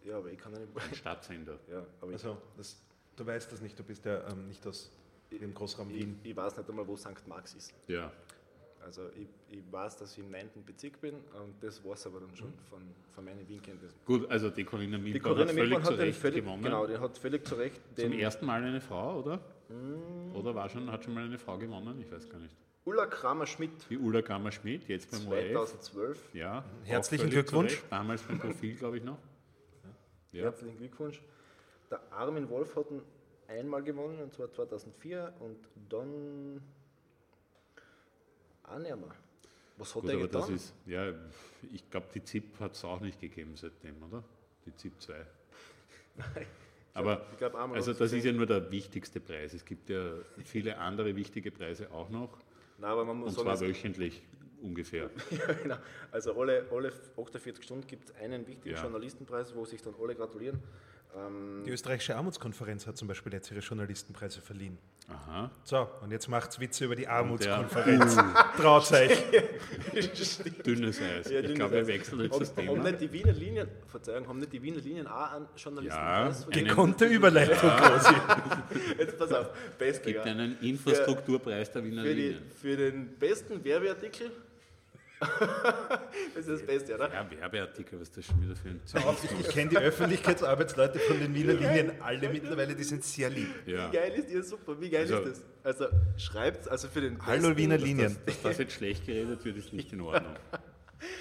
[0.05, 0.73] Ja, aber ich kann ja nicht.
[0.75, 1.59] Ein Stadtsender.
[1.71, 2.81] Ja, aber Also, das,
[3.16, 4.90] du weißt das nicht, du bist ja ähm, nicht aus
[5.31, 6.21] dem Großraum ich, Wien.
[6.23, 7.27] ich, ich weiß nicht einmal, wo St.
[7.27, 7.75] Marx ist.
[7.87, 8.11] Ja.
[8.85, 10.49] Also ich, ich weiß, dass ich im 9.
[10.64, 12.37] Bezirk bin und das war es aber dann Mhm.
[12.37, 12.81] schon von,
[13.14, 13.99] von meinen Wien-Kenntnissen.
[14.07, 16.62] Gut, also die Corinna Die Milborn Corinna hat völlig zu hat den Recht völlig, gewonnen.
[16.62, 19.37] genau, den hat völlig zu Recht Zum ersten Mal eine Frau, oder?
[19.69, 20.35] Mm.
[20.35, 22.01] Oder war schon, hat schon mal eine Frau gewonnen?
[22.01, 22.57] Ich weiß gar nicht.
[22.87, 25.53] Ulla Kramer-Schmidt Die Ulla Gammer-Schmidt, jetzt beim ORF.
[25.53, 26.35] 2012.
[26.35, 27.83] Ja, Herzlichen zu Glückwunsch.
[27.90, 29.19] Damals beim Profil, glaube ich, noch.
[30.33, 30.45] Ja.
[30.45, 31.21] Herzlichen Glückwunsch.
[31.90, 33.03] Der Armin Wolf hat ihn
[33.49, 35.59] einmal gewonnen, und zwar 2004 und
[35.90, 36.62] dann
[38.70, 39.14] auch nicht mehr.
[39.76, 40.56] Was hat Gut, er aber das getan?
[40.56, 41.12] ist, ja,
[41.72, 44.22] ich glaube, die ZIP hat es auch nicht gegeben seitdem, oder?
[44.66, 45.26] Die ZIP 2.
[46.92, 49.54] Aber ich glaub, einmal also hat's das ist ja nur der wichtigste Preis.
[49.54, 52.37] Es gibt ja viele andere wichtige Preise auch noch.
[52.78, 54.22] Nein, aber man muss Und sagen, zwar wöchentlich
[54.61, 55.09] ungefähr.
[55.30, 55.76] Ja, genau.
[56.11, 58.83] Also alle, alle 48 Stunden gibt es einen wichtigen Ja.
[58.83, 60.61] Journalistenpreis, wo sich dann alle gratulieren.
[61.16, 64.76] Ähm, Die österreichische Armutskonferenz hat zum Beispiel jetzt ihre Journalistenpreise verliehen.
[65.11, 65.51] Aha.
[65.64, 68.16] So, und jetzt macht's Witze über die Armutskonferenz.
[68.57, 69.18] Traut euch.
[70.66, 71.31] Dünnes Eis.
[71.31, 72.83] Ja, ich dünnes glaube, wir wechseln jetzt haben, das haben Thema.
[72.85, 76.46] nicht die Wiener Linien, Verzeihung, haben nicht die Wiener Linien auch einen Journalistenpreis?
[76.53, 76.62] Ja?
[76.62, 78.14] Gekonnte Überleitung, Rosi.
[78.99, 82.42] Jetzt pass auf, beste, Es gibt einen Infrastrukturpreis der Wiener für, die, Linien.
[82.61, 84.31] für den besten Werbeartikel.
[86.35, 87.12] das ist das Beste, oder?
[87.12, 88.80] Ja, Werbeartikel, was das schon wieder für ein?
[89.40, 93.48] Ich kenne die Öffentlichkeitsarbeitsleute von den Wiener Linien alle mittlerweile, die sind sehr lieb.
[93.66, 93.90] Ja.
[93.92, 94.80] Wie geil ist ihr super?
[94.80, 95.44] Wie geil Also- ist das?
[95.62, 98.16] Also schreibt also für den Hallo besten- Wiener Linien.
[98.24, 100.35] Dass das jetzt schlecht geredet wird, ist nicht in Ordnung.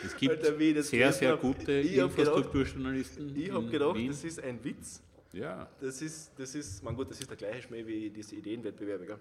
[0.05, 3.33] Es gibt Alter, wie sehr, sehr gute ich hab gedacht- Infrastrukturjournalisten.
[3.35, 4.07] Ich habe in gedacht, Wien.
[4.11, 5.01] das ist ein Witz.
[5.31, 9.05] Ja, Das ist, das ist, mein Gott, das ist der gleiche Schmäh wie diese Ideenwettbewerbe.
[9.05, 9.17] Gell?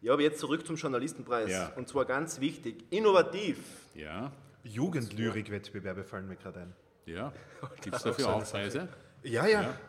[0.00, 1.50] Ja, aber jetzt zurück zum Journalistenpreis.
[1.50, 1.72] Ja.
[1.76, 3.58] Und zwar ganz wichtig, innovativ.
[3.94, 4.32] ja,
[4.64, 6.74] Jugendlyrik-Wettbewerbe fallen mir gerade ein.
[7.06, 7.32] ja.
[7.80, 8.88] Gibt es dafür auch Preise?
[9.22, 9.62] Ja, ja.
[9.62, 9.80] Ja.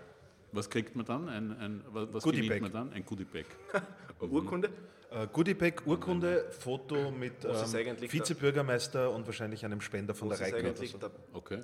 [0.51, 1.29] Was kriegt man dann?
[1.29, 2.93] Ein, ein, was gewinnt man dann?
[2.93, 3.45] Ein Goodie-Bag.
[4.19, 4.69] Urkunde.
[5.11, 10.91] Äh, Goodiebag, Urkunde, Foto mit ähm, Vizebürgermeister und wahrscheinlich einem Spender von Was der eigentlich
[10.91, 10.99] so.
[11.33, 11.59] Okay.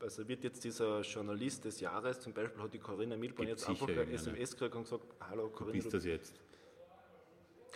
[0.00, 3.68] also wird jetzt dieser Journalist des Jahres, zum Beispiel hat die Corinna Milborn Gibt jetzt
[3.68, 4.10] einfach eine.
[4.10, 6.40] SMS gekriegt und gesagt, hallo Corinna, Bist das jetzt?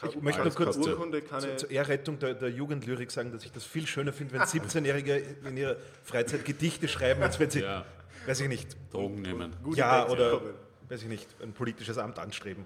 [0.09, 3.33] Ich möchte noch kurz keine zu- Urkunde, keine, Zu, zur Ehrrettung der, der Jugendlyrik sagen,
[3.33, 7.51] dass ich das viel schöner finde, wenn 17-Jährige in ihrer Freizeit Gedichte schreiben, als wenn
[7.51, 7.85] sie, Ja,
[8.27, 9.55] weiß ich nicht, Drogen nehmen.
[9.75, 10.41] Ja oder,
[10.89, 12.65] weiß ich nicht, ein politisches Amt anstreben.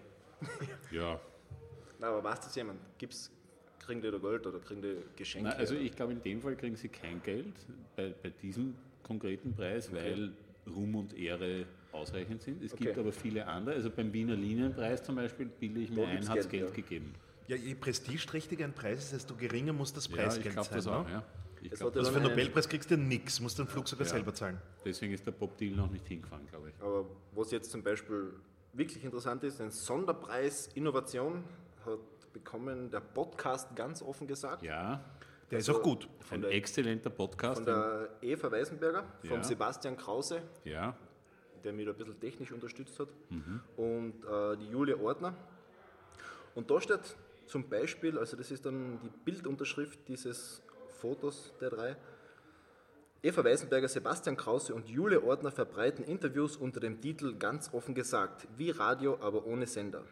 [0.91, 1.21] Ja.
[1.99, 2.79] Nein, aber weiß das jemand?
[2.99, 3.31] Gibt's,
[3.85, 5.49] kriegen die da Geld oder kriegen die Geschenke?
[5.51, 7.55] Na, also ich glaube, in dem Fall kriegen sie kein Geld
[7.97, 10.33] bei, bei diesem konkreten Preis, weil
[10.67, 12.63] Ruhm und Ehre ausreichend sind.
[12.63, 13.01] Es gibt Okay.
[13.01, 13.75] aber viele andere.
[13.77, 16.69] Also beim Wiener Linienpreis zum Beispiel, bilde ich mir Da ein, hat es Geld, Geld
[16.71, 16.75] ja.
[16.83, 17.15] gegeben.
[17.47, 20.77] Ja, je prestigeträchtiger ein Preis ist, desto geringer muss das Ja, Preisgeld ich glaube sein.
[20.79, 21.05] das auch.
[21.07, 21.13] ne?
[21.13, 21.23] Ja.
[21.63, 24.07] Ich Es glaub, ja Also für einen- Nobelpreis kriegst du nichts, musst den Flug sogar
[24.07, 24.13] Ja.
[24.13, 24.59] selber zahlen.
[24.85, 26.75] deswegen ist der Bob Dylan noch nicht hingefahren, glaube ich.
[26.83, 28.33] Aber was jetzt zum Beispiel
[28.75, 31.43] wirklich interessant ist, ein Sonderpreis Innovation
[31.87, 34.63] hat bekommen der Podcast ganz offen gesagt.
[34.63, 35.03] Ja,
[35.51, 36.09] Der ist Also- auch gut.
[36.21, 37.57] Von ein der, exzellenter Podcast.
[37.57, 39.43] von der Eva Weisenberger, vom Ja.
[39.45, 40.97] Sebastian Krause, ja,
[41.65, 43.61] der mich da ein bisschen technisch unterstützt hat, Mhm.
[43.77, 45.35] und äh, die Julia Ordner.
[46.55, 47.01] Und da steht
[47.47, 50.63] zum Beispiel, also das ist dann die Bildunterschrift dieses
[51.01, 51.97] Fotos der drei,
[53.23, 58.47] Eva Weisenberger, Sebastian Krause und Julia Ordner verbreiten Interviews unter dem Titel Ganz offen gesagt,
[58.59, 60.03] wie Radio, aber ohne Sender.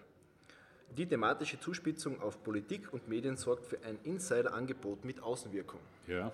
[0.97, 5.81] Die thematische Zuspitzung auf Politik und Medien sorgt für ein Insider-Angebot mit Außenwirkung.
[6.07, 6.33] ja.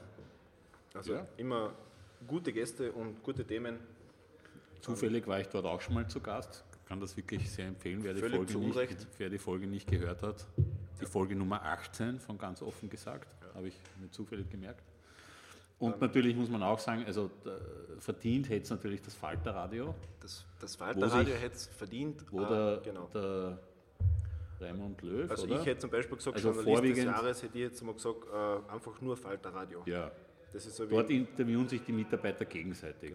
[0.94, 1.26] Also Ja.
[1.36, 1.74] immer
[2.26, 3.78] gute Gäste und gute Themen.
[4.80, 6.64] Zufällig war ich dort auch schon mal zu Gast.
[6.86, 10.22] Kann das wirklich sehr empfehlen, wer die, Völlig Folge nicht, wer die Folge nicht gehört
[10.22, 10.46] hat.
[11.00, 14.82] Die Folge Nummer 18 von ganz offen gesagt, habe ich mir zufällig gemerkt.
[15.78, 15.98] Und Ähm.
[16.00, 17.30] natürlich muss man auch sagen, also
[17.98, 22.24] verdient hätte es natürlich das Falterradio, Das, das Falterradio hätte es verdient.
[22.32, 23.08] wo Ah, der, genau.
[23.12, 23.58] der
[24.60, 25.60] Raimund Löw, Also oder?
[25.60, 28.72] ich hätte zum Beispiel gesagt, Also Journalist des Jahres hätte ich jetzt mal gesagt, äh,
[28.72, 29.82] einfach nur Falterradio.
[29.86, 30.10] ja,
[30.54, 33.14] so wie, dort interviewen sich die Mitarbeiter gegenseitig,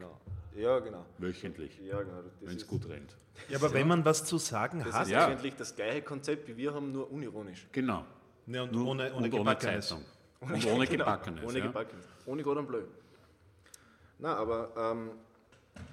[0.55, 1.05] ja, genau.
[1.17, 2.21] wöchentlich, Ja, genau.
[2.21, 3.15] Das wenn es gut rennt.
[3.49, 5.27] Ja, aber wenn man was zu sagen das hat, ist Ja.
[5.27, 7.67] eigentlich das gleiche Konzept, wie wir haben, nur unironisch.
[7.71, 8.05] Genau.
[8.45, 9.87] ne, und Nur- ohne, ohne und ohne Gebackenes.
[9.89, 10.05] Zeitung.
[10.41, 11.43] Und ohne Genau, Gebackenes.
[11.45, 11.65] Ohne ja.
[11.65, 12.05] Gebackenes.
[12.25, 12.83] Ohne Gott und Bleu.
[14.19, 15.11] Na, aber ähm,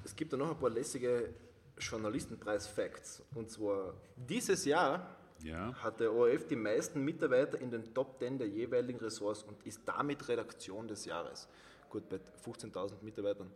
[0.05, 1.31] es gibt da noch ein paar lässige
[1.79, 3.22] Journalistenpreis-Facts.
[3.35, 8.38] Und zwar dieses Jahr Ja, hat der ORF die meisten Mitarbeiter in den Top 10
[8.38, 11.48] der jeweiligen Ressorts und ist damit Redaktion des Jahres.
[11.88, 13.50] Gut, bei 15.000 Mitarbeitern.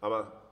[0.00, 0.42] Aber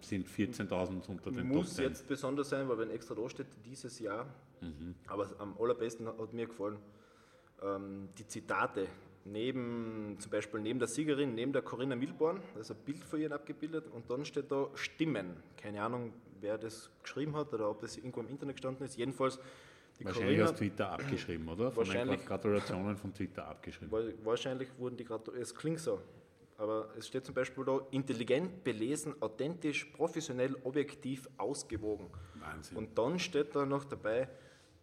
[0.00, 1.84] sind 14.000 unter den muss Top 10.
[1.84, 4.26] jetzt besonders sein, weil wenn extra da steht, dieses Jahr,
[4.60, 4.94] Mhm.
[5.06, 6.76] aber am allerbesten hat mir gefallen,
[7.62, 8.86] ähm, die Zitate
[9.24, 13.20] neben, zum Beispiel neben der Siegerin, neben der Corinna Milborn, da ist ein Bild von
[13.20, 15.36] ihr abgebildet und dann steht da Stimmen.
[15.56, 18.96] Keine Ahnung, wer das geschrieben hat oder ob das irgendwo im Internet gestanden ist.
[18.98, 19.38] Jedenfalls
[20.00, 21.70] die Wahrscheinlich Corinna, aus Twitter abgeschrieben, oder?
[21.70, 24.14] Von wahrscheinlich, den Gratulationen von Twitter abgeschrieben.
[24.24, 26.00] Wahrscheinlich wurden die Gratulationen, es klingt so,
[26.56, 32.08] aber es steht zum Beispiel da, intelligent, belesen, authentisch, professionell, objektiv, ausgewogen.
[32.34, 32.78] Wahnsinn.
[32.78, 34.28] Und dann steht da noch dabei,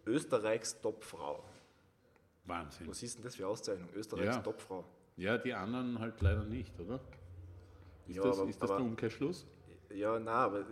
[0.06, 1.44] Österreichs Topfrau.
[2.46, 2.88] Wahnsinn.
[2.88, 3.90] Was ist denn das für Auszeichnung?
[3.96, 4.42] Österreichs ja.
[4.42, 4.86] Topfrau.
[5.18, 7.00] Ja, die anderen halt leider nicht, oder?
[8.08, 9.48] Ist ja, das, aber, ist das aber, der Umkehrschluss?
[9.90, 10.64] Ja, nein, aber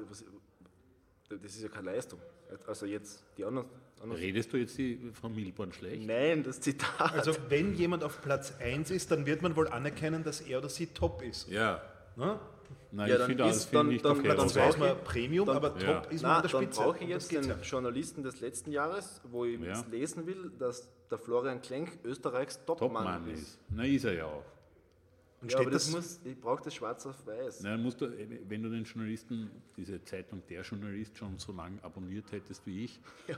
[1.29, 2.19] das ist ja keine Leistung.
[2.67, 3.67] Also jetzt die anderen.
[4.03, 6.05] Redest du jetzt die Frau Milborn schlecht?
[6.05, 7.13] Nein, das Zitat.
[7.13, 10.69] Also wenn jemand auf Platz 1 ist, dann wird man wohl anerkennen, dass er oder
[10.69, 11.49] sie top ist.
[11.49, 11.81] Ja.
[12.15, 12.39] Na?
[12.91, 14.29] Nein, ja, ich finde das find nicht dann, okay.
[14.29, 16.01] Dann weiß man Premium, dann, aber top ja.
[16.03, 16.79] ist man an der Spitze.
[16.79, 19.83] Dann brauche ich jetzt den Journalisten des letzten Jahres, wo ich ja.
[19.91, 23.41] lesen will, dass der Florian Klenk Österreichs Topmann Top ist.
[23.41, 23.59] ist.
[23.69, 24.43] Na, ist er ja auch.
[25.41, 27.61] Und ja, aber das, das muss, ich brauche das schwarz auf weiß.
[27.61, 28.09] Nein, musst du,
[28.47, 32.99] wenn du den Journalisten, diese Zeitung Der Journalist schon so lange abonniert hättest wie ich,
[33.27, 33.35] ja.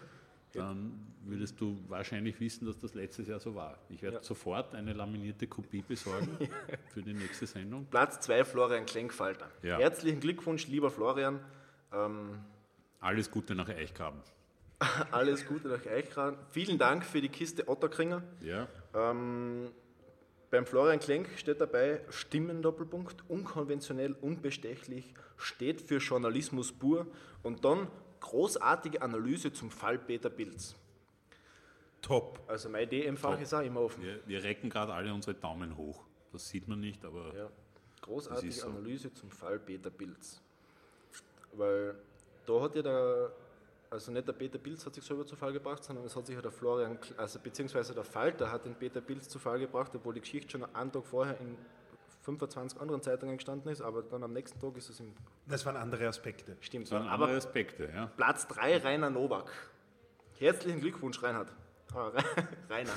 [0.57, 3.77] Dann würdest du wahrscheinlich wissen, dass das letztes Jahr so war.
[3.89, 4.23] Ich werde ja.
[4.23, 6.37] sofort eine laminierte Kopie besorgen
[6.93, 7.85] für die nächste Sendung.
[7.89, 9.49] Platz 2 Florian Klenkfalter.
[9.61, 9.77] Ja.
[9.77, 11.39] Herzlichen Glückwunsch, lieber Florian.
[11.93, 12.39] Ähm,
[12.99, 14.21] Alles Gute nach Eichgraben.
[15.11, 16.37] Alles Gute nach Eichgraben.
[16.51, 18.23] Vielen Dank für die Kiste Otterkringer.
[18.41, 18.67] Ja.
[18.93, 19.69] Ähm,
[20.49, 27.07] beim Florian Klenk steht dabei Stimmendoppelpunkt, unkonventionell, unbestechlich, steht für Journalismus pur
[27.43, 27.87] und dann
[28.19, 30.75] großartige Analyse zum Fall Peter Pilz.
[32.01, 32.39] Top.
[32.47, 34.03] Also mein DM-Fach ist auch immer offen.
[34.03, 36.05] Wir, wir recken gerade alle unsere Daumen hoch.
[36.31, 37.35] Das sieht man nicht, aber.
[37.35, 37.49] Ja.
[38.01, 38.67] Großartige so.
[38.67, 40.41] Analyse zum Fall Peter Pilz.
[41.53, 41.95] Weil
[42.45, 43.31] da hat ja der
[43.89, 46.35] also nicht der Peter Pilz hat sich selber zu Fall gebracht, sondern es hat sich
[46.35, 50.13] ja der Florian, also beziehungsweise der Falter hat den Peter Pilz zu Fall gebracht, obwohl
[50.13, 51.57] die Geschichte schon einen Tag vorher in
[52.27, 55.13] 25 anderen Zeitungen gestanden ist, aber dann am nächsten Tag ist es im.
[55.47, 56.57] Das waren andere Aspekte.
[56.59, 58.11] Stimmt, das waren andere Aspekte, ja.
[58.17, 59.49] Platz 3, Rainer Nowak.
[60.37, 61.53] Herzlichen Glückwunsch, Reinhard.
[61.95, 62.11] Ah,
[62.69, 62.91] Rainer.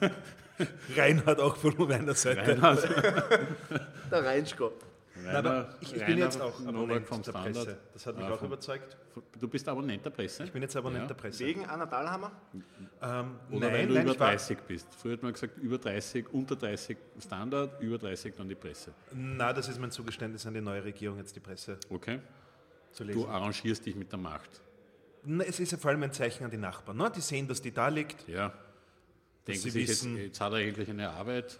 [0.96, 2.40] Reinhard auch von meiner Seite.
[2.40, 2.88] Reinhard.
[4.10, 4.72] der Reinschko.
[5.24, 7.78] Rainer, Nein, ich, ich bin jetzt auch Abonnent vom der Presse.
[7.92, 8.96] Das hat mich ah, auch überzeugt.
[9.38, 10.44] Du bist Abonnent der Presse?
[10.44, 11.08] Ich bin jetzt Abonnent ja.
[11.08, 11.44] der Presse.
[11.44, 12.32] Wegen Anna Dahlhammer?
[13.02, 14.88] Ähm, Oder nein, weil du nein, über 30 bist.
[14.94, 18.92] Früher hat man gesagt, über 30, unter 30 Standard, über 30 dann die Presse.
[19.12, 22.20] Na, das ist mein Zugeständnis an die neue Regierung, jetzt die Presse okay.
[22.92, 23.20] zu lesen.
[23.20, 24.60] Du arrangierst dich mit der Macht.
[25.24, 26.96] Na, es ist ja vor allem ein Zeichen an die Nachbarn.
[26.96, 27.10] Ne?
[27.14, 28.28] Die sehen, dass die da liegt.
[28.28, 28.52] Ja.
[29.46, 31.58] Denken sie sich, wissen, jetzt, jetzt hat er endlich eine Arbeit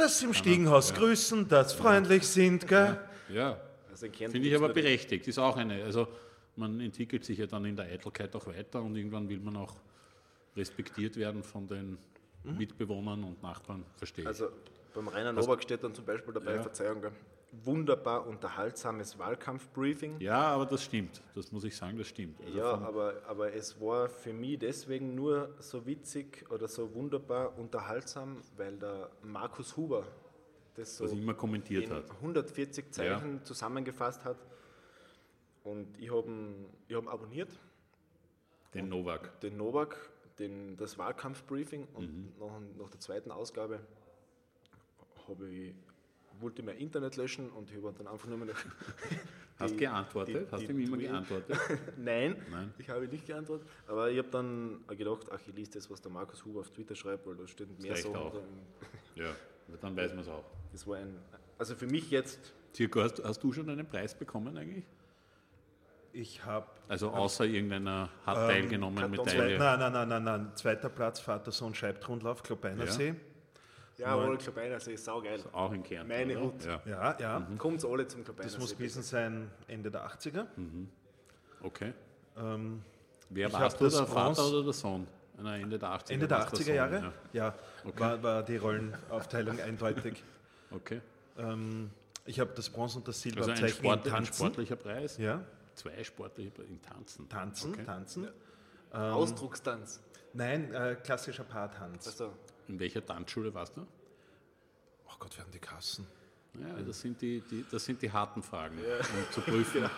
[0.00, 0.96] dass im Stiegenhaus ja.
[0.96, 2.98] grüßen, dass freundlich sind, gell?
[3.28, 3.60] Ja,
[3.90, 5.28] also finde ich aber berechtigt.
[5.28, 6.08] Ist auch eine, also
[6.56, 9.76] man entwickelt sich ja dann in der Eitelkeit auch weiter und irgendwann will man auch
[10.56, 11.98] respektiert werden von den
[12.44, 12.58] mhm.
[12.58, 14.28] Mitbewohnern und Nachbarn, verstehe ich.
[14.28, 14.48] Also
[14.94, 16.62] beim Rainer Nowak steht dann zum Beispiel dabei, ja.
[16.62, 17.12] Verzeihung, gell?
[17.52, 20.20] Wunderbar unterhaltsames Wahlkampfbriefing.
[20.20, 21.22] Ja, aber das stimmt.
[21.34, 22.40] Das muss ich sagen, das stimmt.
[22.40, 27.58] Also ja, aber, aber es war für mich deswegen nur so witzig oder so wunderbar
[27.58, 30.06] unterhaltsam, weil der Markus Huber
[30.74, 32.10] das so Was immer kommentiert hat.
[32.10, 33.44] 140 Zeichen ja.
[33.44, 34.38] zusammengefasst hat.
[35.64, 37.50] Und ich habe ihn, hab abonniert.
[38.72, 39.40] Den Novak.
[39.40, 41.88] Den Novak, den, das Wahlkampfbriefing.
[41.94, 42.32] Und mhm.
[42.38, 43.80] nach, nach der zweiten Ausgabe
[45.28, 45.74] habe ich
[46.40, 48.64] wollte mein Internet löschen und ich habe dann einfach nur mehr noch.
[49.58, 50.48] Hast du geantwortet?
[50.48, 51.58] Die, Hast du ihm immer geantwortet?
[51.98, 53.68] Nein, Nein, ich habe nicht geantwortet.
[53.86, 56.94] Aber ich habe dann gedacht, ach, ich lese das, was der Markus Huber auf Twitter
[56.94, 58.14] schreibt, weil da steht mehr so.
[58.14, 58.34] Auch.
[59.14, 59.34] ja,
[59.80, 60.44] dann weiß man es auch.
[60.72, 61.14] Das war ein,
[61.58, 62.52] also für mich jetzt.
[62.74, 64.86] Circa, hast, hast du schon einen Preis bekommen eigentlich?
[66.12, 66.66] Ich habe.
[66.88, 69.58] Also außer irgendeiner hat ähm, teilgenommen mit Medaille?
[69.58, 70.52] Nein, nein, nein, nein, nein.
[70.54, 73.08] Zweiter Platz, Vater-Sohn Scheibtrundlauf, Klopeinersee.
[73.08, 73.14] Ja.
[74.00, 75.34] Jawohl, Klopeinersee ist saugeil.
[75.34, 76.08] Also auch in Kärnten.
[76.08, 76.46] Meine oder?
[76.46, 76.64] Hut.
[76.64, 77.16] Ja, ja.
[77.18, 77.40] ja.
[77.40, 77.58] Mhm.
[77.58, 78.56] Kommt alle zum Klopeinersee.
[78.56, 80.46] Das muss gewesen sein Ende der 80er.
[80.56, 80.88] Mhm.
[81.62, 81.92] Okay.
[82.36, 82.82] Ähm,
[83.28, 85.06] Wer war du, der Vater oder der Sohn?
[85.38, 86.96] Nein, Ende der 80er, Ende der 80er Sohn, Jahre?
[86.96, 88.00] Ja, ja okay.
[88.00, 90.22] war, war, die Rollenaufteilung eindeutig.
[90.70, 91.00] Okay.
[91.38, 91.90] Ähm,
[92.26, 95.16] ich habe das Bronze und das Silber also ein, Sport, ein sportlicher Preis?
[95.18, 95.42] Ja.
[95.74, 97.28] Zwei sportliche Preise in Tanzen?
[97.28, 97.84] Tanzen, okay.
[97.84, 98.24] Tanzen.
[98.24, 99.08] Ja.
[99.08, 100.00] Ähm, Ausdruckstanz?
[100.32, 102.06] Nein, äh, klassischer Paartanz.
[102.06, 102.32] Also.
[102.70, 103.80] In welcher Tanzschule warst du?
[105.06, 106.06] Oh Gott, werden die Kassen.
[106.54, 108.98] Ja, das sind die, die, das sind die harten Fragen, ja.
[108.98, 109.90] um zu prüfen, ja.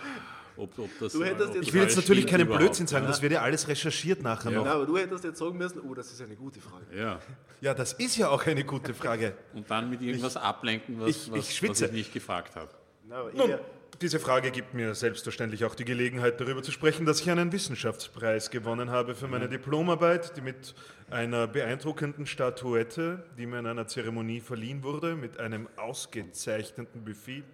[0.57, 1.13] ob, ob das.
[1.13, 4.23] Du hättest jetzt ich will jetzt natürlich keinen Blödsinn sagen, das wird ja alles recherchiert
[4.23, 4.59] nachher ja.
[4.59, 4.67] noch.
[4.67, 6.85] Ja, aber du hättest jetzt sagen müssen, oh, das ist eine gute Frage.
[6.95, 7.21] Ja,
[7.61, 9.37] ja das ist ja auch eine gute Frage.
[9.55, 12.71] Und dann mit irgendwas ich, ablenken, was ich, was, was, ich nicht gefragt habe.
[13.07, 13.59] No, Nun,
[14.03, 18.51] Diese Frage gibt mir selbstverständlich auch die Gelegenheit, darüber zu sprechen, dass ich einen Wissenschaftspreis
[18.51, 20.75] gewonnen habe für meine Diplomarbeit, die mit
[21.09, 27.45] einer beeindruckenden Statuette, die mir in einer Zeremonie verliehen wurde, mit einem ausgezeichneten Buffet.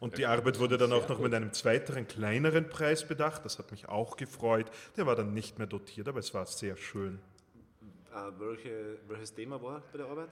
[0.00, 3.44] Und die Arbeit wurde dann auch noch mit einem zweiteren, kleineren Preis bedacht.
[3.44, 4.66] Das hat mich auch gefreut.
[4.96, 7.20] Der war dann nicht mehr dotiert, aber es war sehr schön.
[8.12, 10.30] Äh, welche, welches Thema war bei der Arbeit?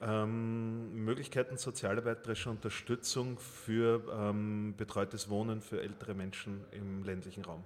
[0.00, 7.64] Ähm, Möglichkeiten sozialarbeiterischer Unterstützung für ähm, betreutes Wohnen für ältere Menschen im ländlichen Raum.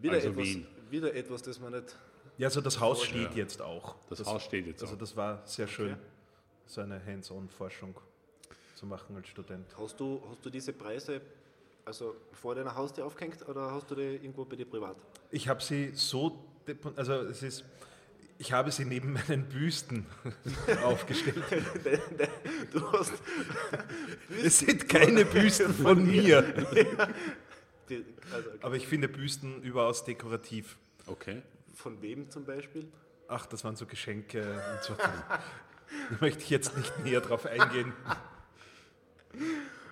[0.00, 0.66] Wieder, Also etwas, Wien.
[0.90, 1.96] wieder etwas, das man nicht.
[2.38, 3.96] Ja, also das Haus steht jetzt auch.
[4.08, 4.98] Das Haus steht jetzt Also auch.
[4.98, 6.00] das war sehr schön, Okay.
[6.66, 7.94] so eine Hands-on-Forschung
[8.76, 9.66] zu machen als Student.
[9.78, 11.20] Hast du, hast du diese Preise
[11.84, 14.96] also vor deiner Haustür aufgehängt oder hast du die irgendwo bei dir privat?
[15.30, 16.44] Ich habe sie so,
[16.96, 17.64] also es ist,
[18.40, 20.06] ich habe sie neben meinen Büsten
[20.82, 21.44] aufgestellt.
[22.72, 23.12] Du hast
[24.42, 26.38] Es sind keine Büsten von mir,
[28.32, 28.54] also okay.
[28.62, 30.76] aber ich finde Büsten überaus dekorativ.
[31.06, 31.42] Okay.
[31.74, 32.86] von wem zum Beispiel?
[33.28, 34.94] Ach, das waren so Geschenke und so.
[34.94, 35.40] Da
[36.20, 37.92] möchte ich jetzt nicht näher drauf eingehen.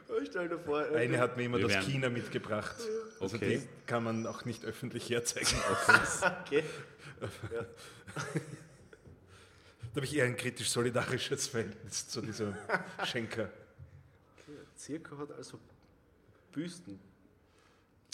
[0.09, 2.77] Oh, stell dir vor, Eine hat mir immer das China mitgebracht.
[3.21, 3.59] Also Okay.
[3.59, 5.57] die kann man auch nicht öffentlich herzeigen.
[6.47, 6.63] okay.
[9.95, 12.55] Da habe ich eher ein kritisch-solidarisches Verhältnis zu diesem
[13.05, 13.51] Schenker.
[14.77, 15.59] Zirka hat also
[16.53, 17.01] Büsten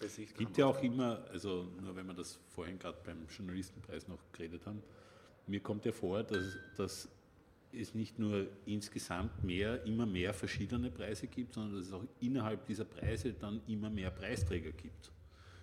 [0.00, 0.30] bei sich.
[0.30, 4.18] Es gibt ja auch immer, also nur wenn wir das vorhin gerade beim Journalistenpreis noch
[4.32, 4.82] geredet haben,
[5.46, 7.08] mir kommt ja vor, dass, dass
[7.72, 12.64] es nicht nur insgesamt mehr, immer mehr verschiedene Preise gibt, sondern dass es auch innerhalb
[12.66, 15.10] dieser Preise dann immer mehr Preisträger gibt.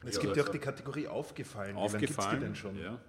[0.03, 1.75] Es Ja, gibt ja auch die Kategorie aufgefallen.
[1.75, 2.77] Wie lange gibt's Aufgefallen, die denn schon?
[2.77, 2.99] Ja.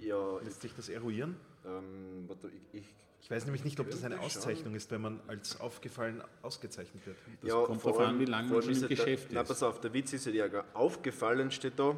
[0.00, 1.36] Ja, Lässt sich das eruieren?
[1.64, 4.20] ähm, warte, ich, ich, Ich weiß nämlich nicht, ob das eine.
[4.20, 7.16] Auszeichnung ist, wenn man als aufgefallen ausgezeichnet wird.
[7.40, 9.34] Das ja, kommt vor darauf an, allem- wie lange man im ist ja Geschäft der,
[9.36, 9.48] Na, ist.
[9.48, 11.96] pass auf, der Witz ist ja, aufgefallen steht da.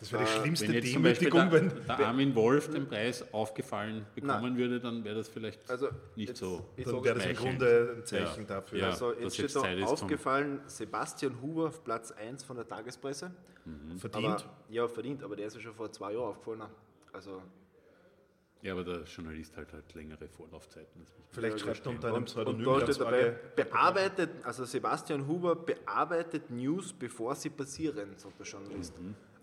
[0.00, 1.86] Das wäre die Äh, schlimmste Wenn Demütigung, der, wenn.
[1.86, 6.40] der Armin Wolf den Preis aufgefallen bekommen würde, dann wäre das vielleicht Also, nicht jetzt-
[6.40, 6.66] so.
[6.76, 7.36] ich Dann wäre das im.
[7.36, 8.46] Grunde ein Zeichen Ja.
[8.56, 8.78] dafür.
[8.80, 8.86] Ja.
[8.90, 13.30] Also jetzt jetzt steht da ist aufgefallen, Sebastian Huber auf Platz 1 von der Tagespresse.
[13.96, 14.26] Verdient.
[14.26, 16.64] Aber, ja, verdient, aber der ist ja schon vor zwei Jahren aufgefallen.
[17.14, 17.42] Also,
[18.62, 21.06] Ja, aber der Journalist halt halt längere Vorlaufzeiten.
[21.30, 25.54] Vielleicht schreibt er unter einem und, Pseudonym und da steht dabei, bearbeitet, also Sebastian Huber
[25.54, 28.94] bearbeitet News, bevor sie passieren, sagt der Journalist.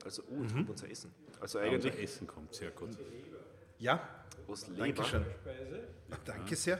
[0.03, 1.13] Also, uh, jetzt kommt unser Essen.
[1.39, 2.97] Also eigentlich Unser Essen kommt sehr gut.
[3.77, 4.09] Ja,
[4.47, 4.85] aus Leber.
[4.85, 5.25] Dankeschön.
[6.25, 6.79] Danke sehr.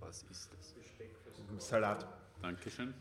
[0.00, 1.66] Was ist das?
[1.66, 2.06] Salat.
[2.40, 2.94] Dankeschön.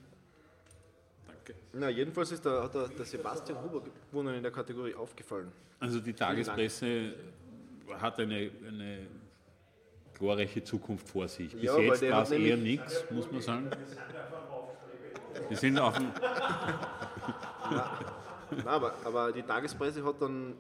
[1.29, 1.55] Danke.
[1.73, 5.51] Na, jedenfalls ist der, hat der, der Sebastian Huber gewonnen in der Kategorie aufgefallen.
[5.79, 7.13] Also die Tagespresse
[7.99, 9.07] hat eine, eine
[10.13, 11.53] glorreiche Zukunft vor sich.
[11.53, 13.69] Bis Ja, jetzt war es eher nichts, muss man sagen.
[15.47, 16.11] Wir sind auf dem,
[17.71, 20.55] Nein, aber, aber die Tagespresse hat dann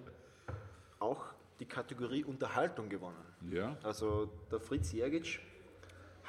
[0.99, 1.25] auch
[1.59, 3.17] die Kategorie Unterhaltung gewonnen.
[3.51, 5.39] ja, Also der Fritz Jergic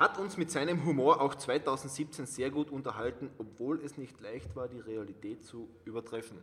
[0.00, 4.66] hat uns mit seinem Humor auch 2017 sehr gut unterhalten, obwohl es nicht leicht war,
[4.66, 6.38] die Realität zu übertreffen.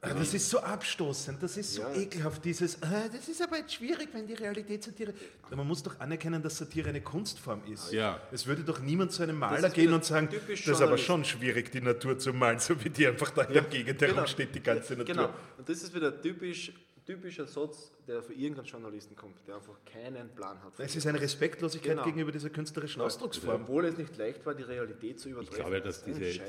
[0.00, 1.94] Ah, Das ist so abstoßend, das ist so Ja.
[1.94, 5.14] ekelhaft, dieses, ah, das ist aber jetzt schwierig, wenn die Realität Satire.
[5.54, 7.90] Man muss doch anerkennen, dass Satire eine Kunstform ist.
[7.92, 8.20] Ja.
[8.30, 11.72] Es würde doch niemand zu einem Maler gehen und sagen, das ist aber schon schwierig,
[11.72, 14.14] die Natur zu malen, so wie die einfach da in der Gegend genau.
[14.14, 15.14] herumsteht, die ganze Natur.
[15.14, 15.28] Genau.
[15.58, 16.72] Und das ist wieder typisch,
[17.04, 20.72] typischer Satz, der für irgendeinen Journalisten kommt, der einfach keinen Plan hat.
[20.78, 22.04] Es ist eine Respektlosigkeit Genau.
[22.04, 23.62] gegenüber dieser künstlerischen Ausdrucksform.
[23.62, 25.60] Obwohl es nicht leicht war, die Realität zu ich übertreffen.
[25.60, 26.42] glaube, dass Das diese, diese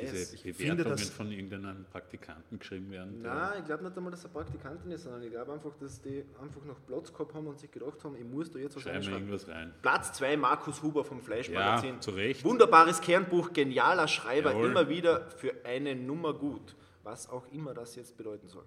[0.53, 0.53] finde
[0.84, 3.22] Bewertungen das- von irgendeinem Praktikanten geschrieben werden.
[3.22, 6.24] Nein, ich glaube nicht einmal, dass er Praktikantin ist, sondern ich glaube einfach, dass die
[6.41, 8.95] einfach noch Platz gehabt haben und sich gedacht haben, ich muss da jetzt was Schreiben
[8.97, 9.28] reinschreiben.
[9.28, 9.74] irgendwas rein.
[9.82, 11.95] Platz 2, Markus Huber vom Fleischmagazin.
[11.95, 12.43] Ja, zu Recht.
[12.45, 14.70] Wunderbares Kernbuch, genialer Schreiber, Jawohl.
[14.70, 16.76] immer wieder für eine Nummer gut.
[17.03, 18.64] Was auch immer das jetzt bedeuten soll.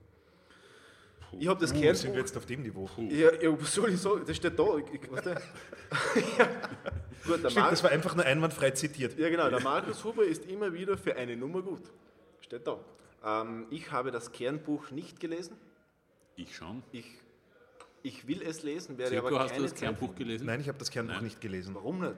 [1.39, 2.17] Ich habe das Uh, sind wir Kernbuch.
[2.19, 2.89] jetzt auf dem Niveau?
[3.09, 4.23] Ja, ja, was soll ich sagen?
[4.27, 4.77] Das steht da.
[4.79, 5.31] Ich, ich, du?
[6.39, 6.49] ja.
[7.27, 9.19] Gut, der Stimmt, das war einfach nur einwandfrei zitiert.
[9.19, 9.49] ja, genau.
[9.51, 11.83] Der Markus Huber ist immer wieder für eine Nummer gut.
[12.41, 12.79] Steht da.
[13.25, 15.57] Ähm, ich habe das Kernbuch nicht gelesen.
[16.37, 16.83] Ich schon.
[16.93, 17.07] Ich,
[18.03, 20.47] ich will es lesen, werde Silko, aber hast keine du das Zeit Kernbuch gelesen?
[20.47, 21.25] Nein, ich habe das Kernbuch Nein.
[21.25, 21.75] nicht gelesen.
[21.75, 22.15] Warum nicht?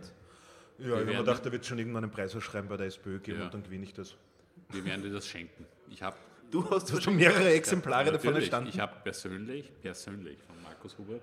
[0.78, 3.38] Ja, ich habe mir gedacht, da wird schon irgendwann einen Preisausschreiben bei der SPÖ geben
[3.40, 3.44] Ja.
[3.46, 4.14] und dann gewinne ich das.
[4.70, 5.66] Wir werden dir das schenken.
[5.90, 6.16] Ich habe
[6.51, 8.38] Du hast Du hast schon mehrere Exemplare davon Natürlich.
[8.44, 8.70] entstanden.
[8.70, 11.20] Ich habe persönlich, persönlich von Markus Huber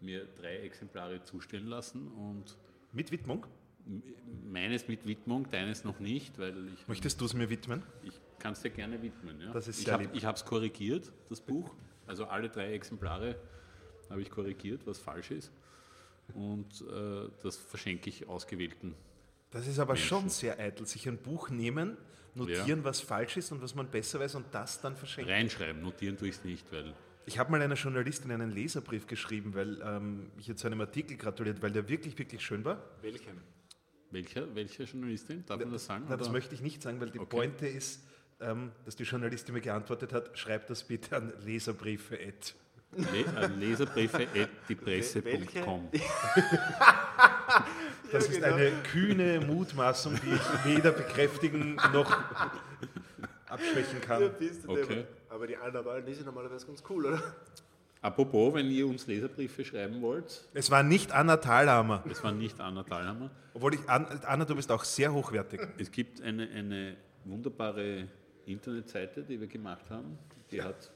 [0.00, 2.56] mir drei Exemplare zustellen lassen und
[2.92, 3.46] Mit Widmung?
[4.44, 7.82] meines mit Widmung, deines noch nicht, weil ich, Möchtest du es mir widmen?
[8.04, 9.40] ich kann es dir gerne widmen.
[9.40, 9.52] Ja.
[9.52, 10.22] Das ist ich sehr habe lieb.
[10.36, 11.74] es korrigiert, das Buch.
[12.06, 13.36] Also alle drei Exemplare
[14.08, 15.52] habe ich korrigiert, was falsch ist.
[16.34, 18.94] Und äh, das verschenke ich ausgewählten
[19.52, 20.08] Das ist aber Menschen.
[20.08, 21.96] schon sehr eitel, sich ein Buch nehmen,
[22.34, 25.32] notieren, was falsch ist und was man besser weiß und das dann verschenken.
[25.32, 26.94] Reinschreiben, notieren tue ich es nicht, weil
[27.26, 31.16] Ich habe mal einer Journalistin einen Leserbrief geschrieben, weil ähm, ich jetzt zu einem Artikel
[31.16, 32.82] gratuliert, weil der wirklich, wirklich schön war.
[33.02, 33.40] Welchem?
[34.10, 36.04] welcher, welche Journalistin, darf man das sagen?
[36.08, 37.28] Na, das möchte ich nicht sagen, weil die Okay.
[37.36, 38.02] Pointe ist,
[38.40, 42.16] ähm, dass die Journalistin mir geantwortet hat, schreibt das bitte an Leserbriefe.
[42.16, 42.54] at.
[42.94, 45.88] Le äh, Leserbriefe at diepresse.com.
[48.12, 48.54] Das ist genau.
[48.56, 52.10] eine kühne Mutmaßung, die ich weder bekräftigen noch
[53.48, 54.30] abschwächen kann.
[54.66, 55.04] Okay.
[55.30, 57.22] Aber die anderen, die sind normalerweise ganz cool, oder?
[58.02, 62.58] Apropos, wenn ihr uns Leserbriefe schreiben wollt, Es war nicht Anna Thalhammer, das war nicht
[62.60, 65.60] Anna Thalhammer, obwohl ich, An- Anna, du bist auch sehr hochwertig.
[65.78, 68.08] es gibt eine, eine wunderbare
[68.44, 70.18] Internetseite, die wir gemacht haben,
[70.50, 70.90] die hat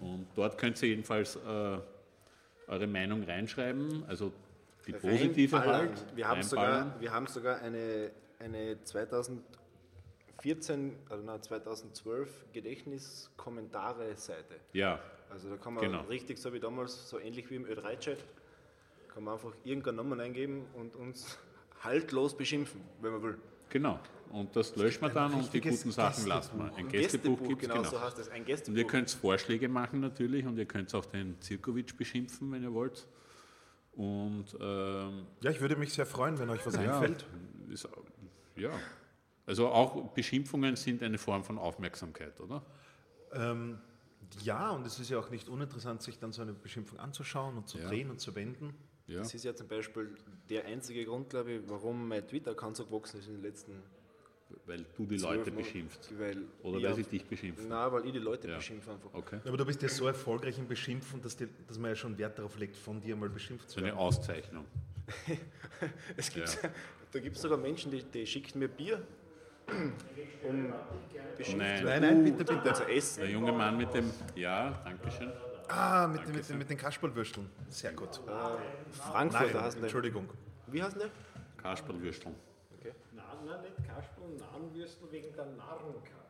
[0.00, 1.78] Und dort könnt ihr jedenfalls äh,
[2.68, 4.32] eure Meinung reinschreiben, also
[4.86, 5.90] die positive halt.
[6.14, 14.54] Wir haben sogar, wir haben sogar eine, eine 2014, also nein, 2012 Gedächtnis-Kommentare-Seite.
[14.72, 15.00] Ja,
[15.30, 16.02] Also da kann man Genau.
[16.02, 18.18] richtig, so wie damals, so ähnlich wie im Ö3-Chat,
[19.12, 21.36] kann man einfach irgendeinen Namen eingeben und uns
[21.82, 23.38] haltlos beschimpfen, wenn man will.
[23.70, 23.98] genau.
[24.30, 26.64] Und das löscht man dann und die guten Sachen lassen wir.
[26.64, 26.78] Gästebuch.
[26.78, 27.90] Ein Gästebuch gibt es, genau, genau.
[27.90, 28.78] so heißt es, ein Und Gästebuch.
[28.78, 33.06] ihr könnt Vorschläge machen natürlich und ihr könnt auch den Zirkovic beschimpfen, wenn ihr wollt.
[33.92, 37.24] Und ähm, Ja, ich würde mich sehr freuen, wenn euch was Ja, einfällt.
[37.70, 37.88] Ist,
[38.56, 38.70] ja,
[39.46, 42.62] also auch Beschimpfungen sind eine Form von Aufmerksamkeit, oder?
[43.32, 43.78] Ähm,
[44.42, 47.68] ja, und es ist ja auch nicht uninteressant, sich dann so eine Beschimpfung anzuschauen und
[47.68, 47.88] zu Ja.
[47.88, 48.74] drehen und zu wenden.
[49.06, 49.18] Ja.
[49.20, 50.14] Das ist ja zum Beispiel
[50.50, 53.82] der einzige Grund, glaube ich, warum mein Twitter-Account so gewachsen ist in den letzten
[54.64, 55.56] Weil du die zwölf Leute Monaten.
[55.56, 56.18] beschimpfst.
[56.18, 57.68] Weil Oder ich weil sie dich beschimpfen.
[57.68, 58.56] Nein, weil ich die Leute Ja.
[58.56, 59.10] beschimpfe einfach.
[59.12, 59.38] Okay.
[59.46, 62.38] Aber du bist ja so erfolgreich im Beschimpfen, dass, die, dass man ja schon Wert
[62.38, 63.98] darauf legt, von dir mal beschimpft zu eine werden.
[63.98, 64.64] Auszeichnung.
[66.16, 66.70] Es gibt, Ja.
[67.12, 69.00] Da gibt es sogar Menschen, die, die schicken mir Bier,
[70.42, 70.72] um
[71.36, 71.78] beschimpft Nein.
[71.78, 72.70] zu Nein, nein, bitte, bitte.
[72.70, 73.20] Also Essen.
[73.20, 75.32] Der junge Mann mit dem, ja, Dankeschön.
[75.68, 77.48] Ah, mit, mit, mit den Kasperlwürsteln.
[77.68, 78.20] Sehr gut.
[78.92, 79.84] Frankfurter Nein, heißen die.
[79.84, 80.28] Entschuldigung.
[80.68, 81.62] Wie heißen die?
[81.62, 82.34] Kasperlwürsteln.
[83.12, 86.26] Nein, nein, nicht Kasperl und Nahenwürstel wegen der Narrenkappe.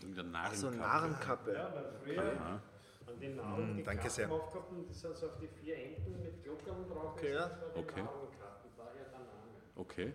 [0.00, 0.76] Wegen der Narrenkappe.
[0.76, 1.52] Narrenkappe.
[1.54, 2.60] Ja, weil früher Aha.
[3.06, 4.30] an den Narren die danke Kappen sehr.
[4.32, 7.12] aufgehabt und das sind so auf die vier Enden mit Glockern drauf.
[7.16, 7.48] Okay, ja.
[7.48, 8.02] Das Okay.
[8.02, 9.50] Narrenkappe, daher der Name.
[9.76, 10.12] Okay.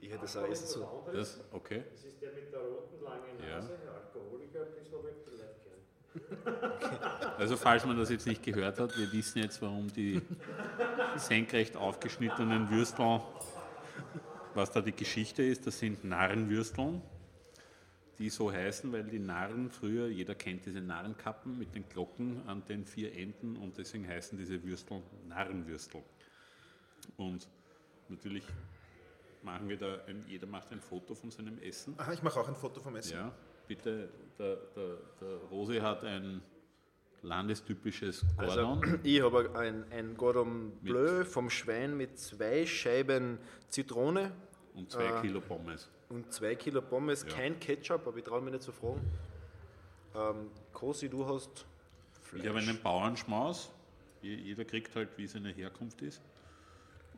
[0.00, 0.86] Ich hätte es auch sollen.
[1.06, 1.84] anderes, Das, okay.
[1.90, 3.56] das ist der mit der roten langen Ja.
[3.56, 5.74] Nase, Alkoholiker, ein bisschen aber vielleicht gern.
[7.38, 10.22] Also falls man das jetzt nicht gehört hat, wir wissen jetzt, warum die
[11.16, 13.20] senkrecht aufgeschnittenen Würstel,
[14.56, 17.02] was da die Geschichte ist, das sind Narrenwürsteln,
[18.18, 22.64] die so heißen, weil die Narren früher, jeder kennt diese Narrenkappen mit den Glocken an
[22.64, 26.02] den vier Enden und deswegen heißen diese Würstel Narrenwürstel.
[27.16, 27.48] Und
[28.08, 28.44] natürlich
[29.42, 31.94] machen wir da, ein, jeder macht ein Foto von seinem Essen.
[31.98, 33.14] Aha, ich mache auch ein Foto vom Essen.
[33.14, 33.34] Ja,
[33.66, 36.40] bitte, der, der, der Rosi hat ein
[37.24, 38.82] landestypisches Gordon.
[38.82, 44.32] Also, ich habe ein, ein Gordon Bleu vom Schwein mit zwei Scheiben Zitrone
[44.74, 45.90] und zwei äh, Kilo Pommes.
[46.10, 47.34] und zwei Kilo Pommes, Ja.
[47.34, 49.00] kein Ketchup, aber ich traue mich nicht zu fragen.
[50.14, 51.66] Ähm, Kosi, du hast
[52.36, 53.70] Ich habe einen Bauernschmaus.
[54.22, 56.20] Je- Jeder kriegt halt, wie seine Herkunft ist.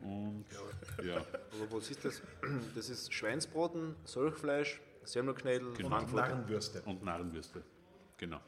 [0.02, 0.44] Und
[1.04, 2.22] ja, Aber was ist das?
[2.74, 5.98] Das ist Schweinsbraten, Solchfleisch, Semmelknädel, Genau.
[5.98, 6.14] Und.
[6.14, 6.82] Narrenwürste.
[6.82, 7.62] und Narrenwürste.
[8.18, 8.40] Genau,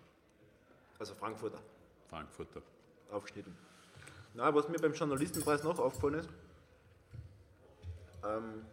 [0.99, 1.61] Also Frankfurter,
[2.09, 2.63] Frankfurter.
[3.11, 3.57] aufgeschnitten.
[4.35, 6.29] Na, was mir beim Journalistenpreis noch aufgefallen ist,
[8.25, 8.65] ähm,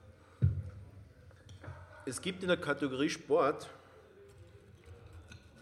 [2.06, 3.70] es gibt in der Kategorie Sport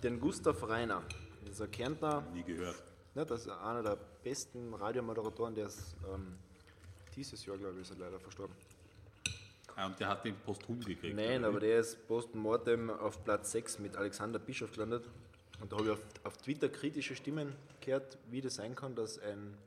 [0.01, 1.01] den Gustav Reiner.
[1.45, 2.81] Das ist ein Kärntner, Nie gehört.
[3.15, 6.37] ne, das ist einer der besten Radiomoderatoren, der ist ähm,
[7.15, 8.55] dieses Jahr, glaube ich, ist er leider verstorben.
[9.75, 11.15] Ah, und der hat den posthum gekriegt.
[11.15, 15.09] Nein, aber der ist postmortem auf Platz 6 mit Alexander Bischof gelandet.
[15.63, 19.17] Und da habe ich auf, auf Twitter kritische Stimmen gehört, wie das sein kann, dass
[19.17, 19.57] ein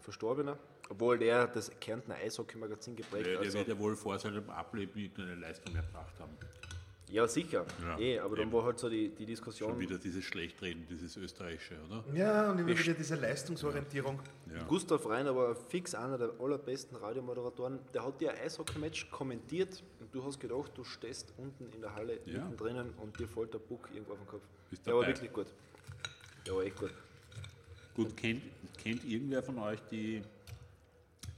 [0.00, 0.58] Verstorbener,
[0.90, 3.40] obwohl der das Kärntner Eishockey-Magazin geprägt Der, hat.
[3.40, 6.36] der Also, wird ja wohl vor seinem Ableben irgendeine Leistung erbracht haben.
[7.12, 7.66] Ja, sicher.
[7.82, 8.52] Ja, eh, aber dann eben.
[8.56, 9.68] war halt so die, die Diskussion.
[9.70, 12.02] Schon wieder dieses Schlechtreden, dieses Österreichische, oder?
[12.14, 14.18] Ja, und immer wieder diese Leistungsorientierung.
[14.50, 14.62] Ja.
[14.64, 17.80] Gustav Reiner war fix einer der allerbesten Radiomoderatoren.
[17.92, 21.94] Der hat dir ein Eishockey-Match kommentiert und du hast gedacht, du stehst unten in der
[21.94, 22.46] Halle Ja.
[22.48, 24.42] mittendrin und dir fällt der Buck irgendwo auf den Kopf.
[24.70, 25.46] Bist der war wirklich gut.
[26.46, 26.94] Der war echt gut.
[27.94, 28.42] Gut, kennt,
[28.82, 30.22] kennt irgendwer von euch die,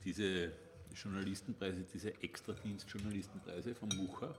[0.05, 0.53] diese
[0.95, 4.33] Journalistenpreise, diese Extradienst-Journalistenpreise von Mucher?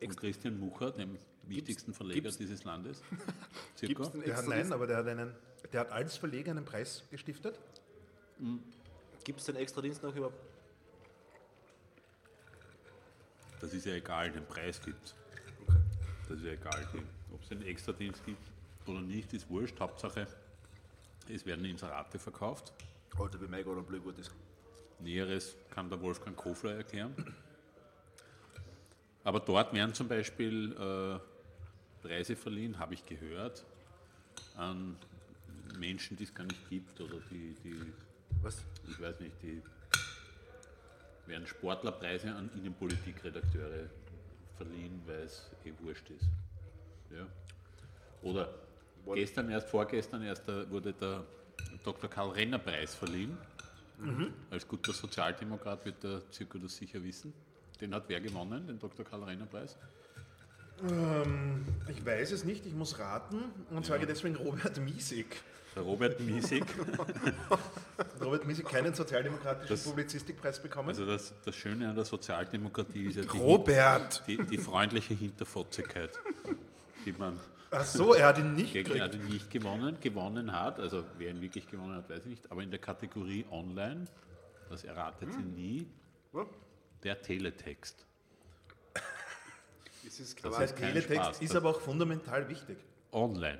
[0.00, 3.02] Christian Mucher, dem wichtigsten Verleger gibt's- dieses Landes.
[3.76, 4.04] Circa.
[4.08, 5.34] Der hat, nein, aber der hat, einen,
[5.72, 7.58] der hat als Verleger einen Preis gestiftet.
[9.24, 10.38] Gibt's den extra Dienst noch überhaupt?
[13.60, 15.14] Das ist ja egal, den Preis gibt
[16.28, 16.86] Das ist ja egal,
[17.32, 18.42] ob es einen Extradienst gibt
[18.86, 19.80] oder nicht, ist wurscht.
[19.80, 20.26] Hauptsache,
[21.32, 22.72] es werden Inserate verkauft.
[23.18, 24.30] Alter, wie mein Gott, ein blöd gut ist.
[25.00, 27.14] Näheres kann der Wolfgang Kofler erklären.
[29.26, 33.64] Aber dort werden zum Beispiel äh, Preise verliehen, habe ich gehört,
[34.56, 34.96] an
[35.80, 37.92] Menschen, die es gar nicht gibt oder die, die
[38.40, 38.64] Was?
[38.88, 39.60] ich weiß nicht, die
[41.26, 43.90] werden Sportlerpreise an Innenpolitikredakteure
[44.56, 46.28] verliehen, weil es eh wurscht ist.
[47.10, 47.26] Ja.
[48.22, 48.54] Oder
[49.12, 51.24] gestern erst, vorgestern erst wurde der
[51.82, 52.08] Dr.
[52.08, 53.36] Karl Renner Preis verliehen.
[54.50, 57.34] Als guter Sozialdemokrat wird der Zirko das sicher wissen.
[57.80, 59.04] Den hat wer gewonnen, den Dr.
[59.04, 59.76] Karl Renner Preis?
[61.88, 65.26] Ich weiß es nicht, ich muss raten und sage deswegen Robert Miesig.
[65.74, 66.64] Der Robert Miesig.
[68.22, 70.88] Robert Miesig keinen sozialdemokratischen Das- Publizistikpreis bekommen.
[70.90, 74.22] Also das, das Schöne an der Sozialdemokratie ist ja die, Robert!
[74.26, 76.10] die, die freundliche Hinterfotzigkeit,
[77.04, 77.38] die man
[77.70, 78.96] Ach so, er hat ihn nicht gekriegt.
[79.00, 80.78] er nicht gewonnen, gewonnen hat.
[80.78, 82.50] Also wer ihn wirklich gewonnen hat, weiß ich nicht.
[82.50, 84.04] Aber in der Kategorie Online,
[84.70, 85.86] das erratet sie nie,
[86.34, 86.44] Ja.
[87.06, 88.04] Der Teletext.
[90.04, 91.42] Das ist Das heißt kein Teletext Spaß.
[91.42, 92.78] ist aber auch fundamental wichtig.
[93.12, 93.58] Online.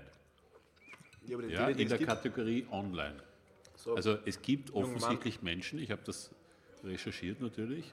[1.27, 3.17] Ja, Ja, in der Kategorie Online.
[3.77, 6.31] so, Also es gibt offensichtlich Menschen, ich habe das
[6.85, 7.93] recherchiert natürlich,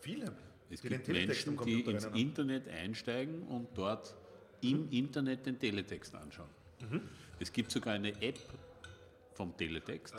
[0.00, 0.32] Viele,
[0.70, 2.14] es die gibt Menschen, die ins haben.
[2.16, 4.14] Internet einsteigen und dort
[4.60, 6.48] im Internet den Teletext anschauen.
[6.80, 7.00] Mhm.
[7.40, 8.38] Es gibt sogar eine App
[9.34, 10.14] vom Teletext.
[10.14, 10.18] äh,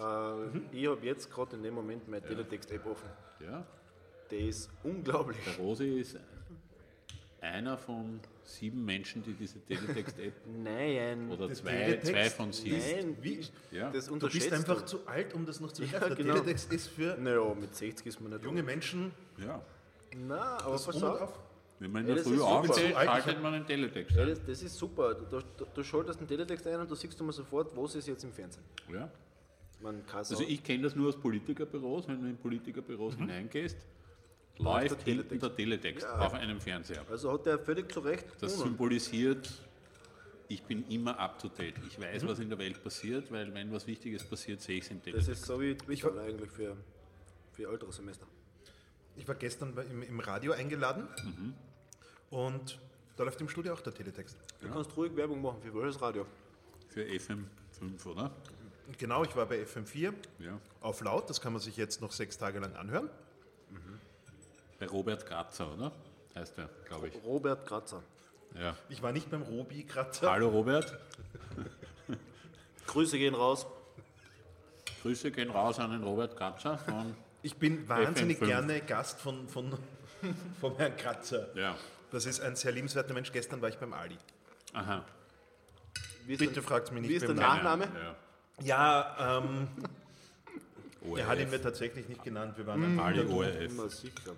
[0.72, 3.09] Ich habe jetzt gerade in dem Moment meine Teletext-App offen.
[3.39, 3.65] Ja,
[4.32, 5.38] Der ist unglaublich.
[5.45, 6.17] Der Rosi ist
[7.41, 11.30] einer von sieben Menschen, die diese Teletext-App Nein.
[11.32, 12.78] oder zwei, Teletext zwei von sieben.
[12.78, 13.45] Nein, Wie?
[13.71, 13.89] Ja.
[13.91, 16.07] das Du bist einfach zu alt, um das noch zu begreifen.
[16.09, 16.34] Der genau.
[16.36, 19.61] Teletext ist für Naja, mit 60 ist man nicht junge Menschen Ja.
[20.15, 21.21] Nein, aber das pass auf.
[21.21, 21.39] auf.
[21.80, 24.30] Wenn man in Ja, der Früh aufsteht, ich schaltet man einen Teletext Ja, ein.
[24.30, 25.13] das, das ist super.
[25.13, 28.23] Du, du, du schaltest den Teletext ein und du siehst immer sofort, was ist jetzt
[28.23, 28.63] im Fernsehen.
[28.91, 29.09] Ja.
[30.11, 32.07] Also ich kenne das nur aus Politikerbüros.
[32.07, 33.21] Wenn du in Politikerbüros Mhm.
[33.28, 33.78] hineingehst,
[34.59, 35.43] läuft der hinten Teletext.
[35.43, 36.19] der Teletext Ja.
[36.19, 37.05] auf einem Fernseher.
[37.09, 38.69] also hat er völlig zu Recht Das gewonnen.
[38.71, 39.51] symbolisiert,
[40.49, 41.75] ich bin immer up to date.
[41.87, 42.27] Ich weiß, Mhm.
[42.27, 45.03] was in der Welt passiert, weil wenn was Wichtiges passiert, sehe ich es im Das
[45.05, 45.29] Teletext.
[45.29, 46.75] ist so wie Twitter eigentlich für,
[47.51, 48.25] für ältere Semester.
[49.15, 51.53] Ich war gestern im, im Radio eingeladen Mhm.
[52.29, 52.79] und
[53.15, 54.37] da läuft im Studio auch der Teletext.
[54.61, 56.25] Du kannst ruhig Werbung machen für welches Radio.
[56.89, 58.31] Für FM5, oder?
[58.97, 60.59] Genau, ich war bei FM4 Ja.
[60.81, 63.09] auf laut, das kann man sich jetzt noch sechs Tage lang anhören.
[64.80, 65.91] Bei Robert Grazer, oder?
[66.36, 67.15] Heißt der, glaube ich.
[67.23, 68.03] Robert Kratzer.
[68.59, 68.75] Ja.
[68.89, 70.32] Ich war nicht beim Robi Kratzer.
[70.32, 70.97] Hallo Robert,
[72.86, 73.65] Grüße gehen raus.
[75.01, 77.15] Grüße gehen raus an den Robert Grazer von.
[77.43, 78.45] Ich bin wahnsinnig FM5.
[78.45, 79.78] gerne Gast von, von,
[80.61, 81.49] vom Herrn Kratzer.
[81.55, 81.75] Ja.
[82.11, 83.32] Das ist ein sehr liebenswerter Mensch.
[83.32, 84.17] Gestern war ich beim Ali.
[84.73, 85.03] Aha.
[86.25, 87.86] Wie ist Bitte der- fragt mich nicht Wie ist der Nachname?
[87.86, 88.15] Ja.
[88.59, 89.67] Ja, ähm,
[91.07, 91.19] ORF.
[91.19, 92.57] er hat ihn mir tatsächlich nicht genannt.
[92.57, 93.73] Wir waren einfach Ali der- ORF.
[93.75, 94.32] Na sicher.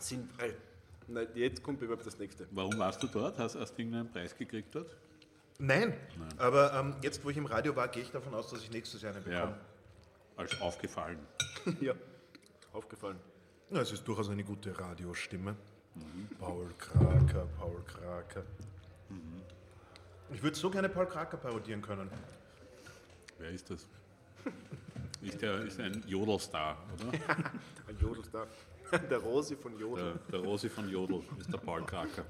[0.00, 0.54] Sind, ey,
[1.08, 2.46] nein, jetzt kommt überhaupt das nächste.
[2.50, 3.38] Warum warst du dort?
[3.38, 4.96] Hast, hast du irgendeinen Preis gekriegt dort?
[5.58, 5.94] Nein,
[6.38, 9.02] aber ähm, jetzt, wo ich im Radio war, gehe ich davon aus, dass ich nächstes
[9.02, 9.52] Jahr einen bekomme.
[9.52, 9.58] Ja.
[10.36, 11.18] Als aufgefallen.
[11.80, 11.92] ja.
[12.72, 13.18] Aufgefallen.
[13.70, 15.54] Ja, es ist durchaus eine gute Radiostimme.
[16.38, 18.44] Paul Kraker, Paul Kraker.
[20.32, 22.08] Ich würde so gerne Paul Kraker parodieren können.
[23.38, 23.86] Wer ist das?
[25.22, 27.12] Ist, der, ist ein Jodelstar, oder?
[27.88, 28.46] Ein Jodelstar.
[29.10, 30.18] Der Rosi von Jodel.
[30.30, 32.24] Der, der Rosi von Jodel ist der Paul Kraker.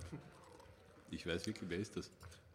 [1.11, 2.11] Ich weiß wirklich, wer ist das?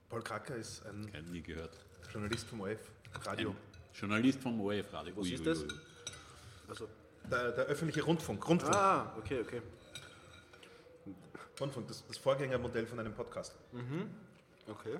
[0.10, 1.76] Paul Kraker ist ein Kein nie gehört.
[2.12, 2.80] Journalist vom OF
[3.26, 3.50] Radio.
[3.50, 3.56] Ein
[3.94, 5.16] Journalist vom ORF-Radio.
[5.16, 5.64] Was Ui, ist ui, das?
[5.64, 5.68] ui.
[6.68, 6.88] Also,
[7.32, 9.62] Der, der öffentliche Rundfunk, Rundfunk, ah, okay, okay.
[11.60, 13.56] Rundfunk das, das Vorgängermodell von einem Podcast.
[14.68, 14.98] Okay.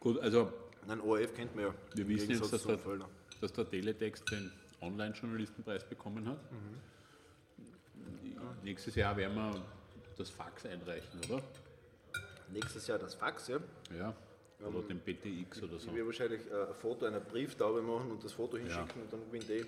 [0.00, 0.52] Gut, also
[0.86, 1.74] Nein, ORF kennt man ja.
[1.94, 3.08] Wir wissen jetzt, dass der- Völlner.
[3.40, 4.50] dass der Teletext den
[4.80, 6.38] Online-Journalistenpreis bekommen hat.
[8.68, 9.62] Nächstes Jahr werden wir
[10.18, 11.40] das Fax einreichen, oder?
[12.52, 13.56] Nächstes Jahr das Fax, ja.
[13.98, 14.12] Ja.
[14.62, 15.88] Oder den BTX oder so.
[15.88, 19.24] Ich werde wahrscheinlich äh, ein Foto einer Brieftaube machen und das Foto hinschicken und dann
[19.24, 19.64] gewinnt eh.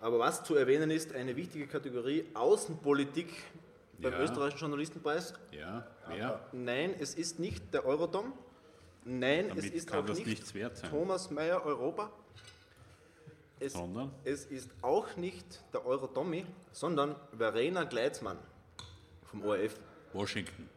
[0.00, 3.32] Aber was zu erwähnen ist, eine wichtige Kategorie Außenpolitik
[3.98, 4.20] beim Ja.
[4.22, 5.34] österreichischen Journalistenpreis.
[5.50, 6.46] Ja, wer?
[6.52, 8.34] Nein, es ist nicht der Eurodom.
[9.04, 10.44] Nein, Damit es ist auch nicht.
[10.90, 12.12] Thomas Mayer Europa.
[13.58, 14.10] Es, Sondern?
[14.24, 18.36] es ist auch nicht der Eurotommy, sondern Verena Gleitzmann
[19.24, 19.78] vom ORF.
[20.12, 20.68] Washington.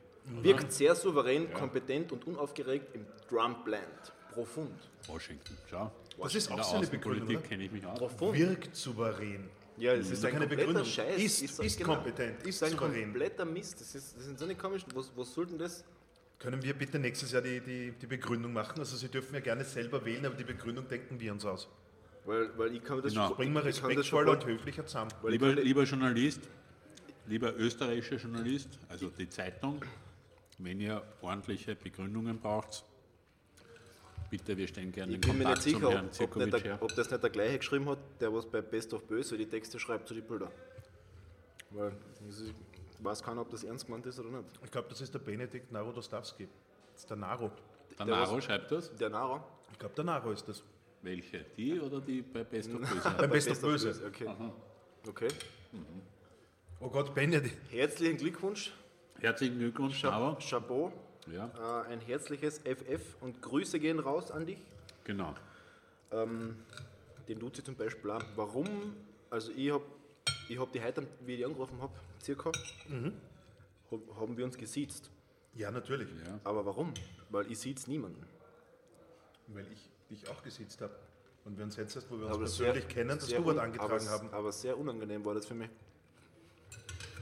[0.41, 4.13] Wirkt sehr souverän, kompetent und unaufgeregt im Trumpland.
[4.31, 4.71] Profund.
[5.07, 5.57] Washington.
[5.69, 5.91] Schau.
[6.21, 7.97] Das ist auch so eine Begründung, kenne ich mich aus.
[7.97, 8.37] Profund.
[8.37, 9.49] Wirkt souverän.
[9.77, 10.85] Ja, es ist ist ein keine Begründung.
[10.85, 11.17] Scheiß.
[11.41, 13.03] Ist- ist kompetent, ist ein souverän.
[13.05, 13.79] kompletter Mist.
[13.81, 14.89] Das, ist, das sind so eine komischen.
[14.93, 15.83] Was, was soll denn das?
[16.37, 18.79] Können wir bitte nächstes Jahr die, die, die Begründung machen?
[18.79, 21.67] Also Sie dürfen ja gerne selber wählen, aber die Begründung denken wir uns aus.
[22.25, 23.27] Weil, weil ich kann mir das Genau.
[23.27, 25.11] schon- Bringen wir ich respektvoll und höflicher zusammen.
[25.21, 26.41] weil ich Lieber, kann- lieber Journalist,
[27.27, 29.81] lieber österreichischer Journalist, also die Zeitung,
[30.57, 32.83] wenn ihr ordentliche Begründungen braucht,
[34.29, 35.87] bitte, wir stellen gerne Ich den bin mir nicht Kontakt sicher,
[36.25, 39.03] ob, nicht der, ob das nicht der gleiche geschrieben hat, der was bei Best of
[39.07, 40.51] Böse die Texte schreibt zu den Bildern.
[41.71, 41.93] Weil
[42.29, 42.53] ich
[43.03, 44.49] weiß keiner, ob das ernst gemeint ist oder nicht.
[44.63, 46.47] Ich glaube, das ist der Benedikt Narodostawski.
[46.93, 47.49] Das ist der Naro.
[47.97, 48.93] Der der Naro was- schreibt das.
[48.95, 49.43] Der Nara.
[49.71, 50.61] Ich glaube, der Naro ist das.
[51.01, 51.45] Welche?
[51.57, 53.15] Die oder die bei Best of Böse?
[53.17, 54.01] Beim Best of Böse.
[54.07, 54.27] Okay.
[55.07, 55.27] okay.
[56.81, 57.55] Oh Gott, Benedikt.
[57.71, 58.73] Herzlichen Glückwunsch.
[59.19, 60.37] Herzlichen Glückwunsch, Naro.
[60.39, 60.91] Chapeau.
[61.31, 64.57] Ja, Äh, ein herzliches FF und Grüße gehen raus an dich.
[65.03, 65.33] genau.
[66.11, 66.55] Ähm,
[67.27, 68.23] den tut sie zum Beispiel auch.
[68.35, 68.95] Warum?
[69.29, 69.83] Also ich habe
[70.47, 72.51] ich hab die heute, wie ich die angerufen habe, circa,
[73.91, 75.11] hab, haben wir uns gesiezt.
[75.53, 76.07] Ja, natürlich.
[76.25, 76.39] Ja.
[76.43, 76.91] Aber warum?
[77.29, 78.25] Weil ich sieht's niemanden.
[79.47, 80.93] Weil ich dich auch gesitzt habe.
[81.45, 83.91] Und wir uns jetzt erst, wo wir uns Aber persönlich sehr- kennen, das un- angetragen
[84.07, 84.29] aber, haben.
[84.33, 85.69] Aber sehr unangenehm war das für mich.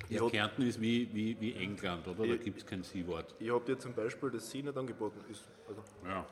[0.10, 2.26] Ja, hab- Kärnten ist wie, wie, wie England, oder?
[2.26, 3.36] Da Ich- gibt es kein Sie-Wort.
[3.40, 5.20] Ich habe dir zum Beispiel das Sie nicht angeboten.
[5.30, 6.26] Ist, also, Ja.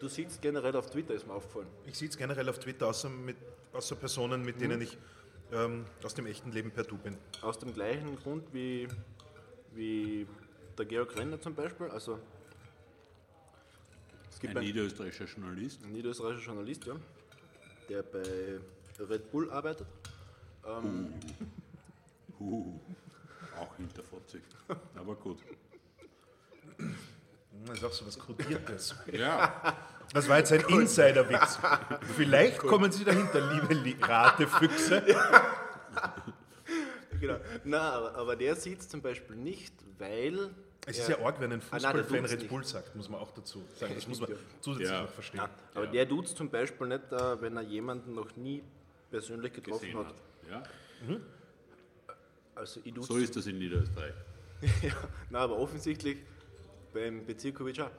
[0.00, 1.68] du siehst generell auf Twitter, ist mir aufgefallen.
[1.86, 3.36] Ich sitze generell auf Twitter, außer, mit,
[3.72, 4.98] außer Personen, mit denen ich
[5.52, 7.16] ähm, aus dem echten Leben per Du bin.
[7.42, 8.88] Aus dem gleichen Grund wie,
[9.74, 10.26] wie
[10.78, 11.88] der Georg Renner zum Beispiel.
[11.88, 12.18] Also,
[14.32, 15.82] es gibt Ein ein, niederösterreichischer Journalist.
[15.84, 16.94] ein niederösterreichischer Journalist, ja,
[17.88, 18.58] der bei
[19.08, 19.86] Red Bull arbeitet.
[22.40, 22.74] Uh,
[23.58, 24.42] auch hinterfotzig.
[24.96, 25.38] Aber gut.
[27.66, 28.94] Das ist auch so was Kodiertes.
[29.12, 29.76] Ja,
[30.12, 31.58] Das war jetzt ein Insiderwitz.
[32.16, 35.02] Vielleicht kommen Sie dahinter, liebe Li- Ratefüchse.
[37.20, 37.36] Genau.
[37.64, 40.50] Nein, aber, aber der sieht es zum Beispiel nicht, weil.
[40.86, 42.48] Es er- ist ja arg, wenn ein Ah, Fußballfan Red nicht.
[42.48, 43.94] Bull sagt, muss man auch dazu sagen.
[43.94, 44.36] Das muss man Ja.
[44.60, 45.02] zusätzlich Ja.
[45.02, 45.38] noch verstehen.
[45.40, 48.62] Ja, aber der tut es zum Beispiel nicht, äh, wenn er jemanden noch nie
[49.10, 50.06] persönlich getroffen gesehen hat.
[50.06, 50.14] hat.
[50.50, 50.62] Ja,
[52.54, 54.14] Also so ist das in Niederösterreich.
[54.82, 54.94] ja,
[55.30, 56.18] nein, aber offensichtlich
[56.92, 57.90] beim Bezirkovic auch.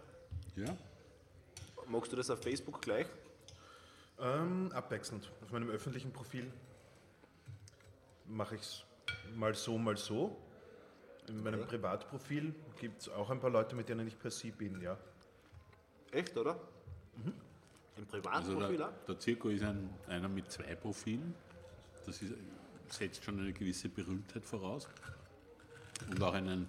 [0.56, 0.76] Ja,
[1.88, 3.08] Magst du das auf Facebook gleich?
[4.20, 5.30] Ähm, abwechselnd.
[5.44, 6.50] Auf meinem öffentlichen Profil
[8.26, 8.84] mache ich es
[9.36, 10.38] mal so, mal so.
[11.28, 14.82] In meinem Privatprofil gibt es auch ein paar Leute, mit denen ich per Sie bin,
[14.82, 14.98] ja.
[16.12, 16.56] Echt, oder?
[17.18, 17.34] Mhm.
[17.96, 19.06] Im also Privatprofil der, auch?
[19.08, 21.34] der Zirko ist ein, einer mit zwei Profilen.
[22.06, 22.34] Das ist,
[22.90, 24.88] setzt schon eine gewisse Berühmtheit voraus.
[26.10, 26.68] Und auch einen,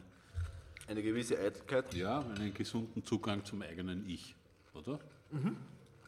[0.87, 1.93] Eine gewisse Eitelkeit.
[1.95, 4.35] ja, einen gesunden Zugang zum eigenen Ich,
[4.75, 4.99] oder?
[5.31, 5.57] Mhm.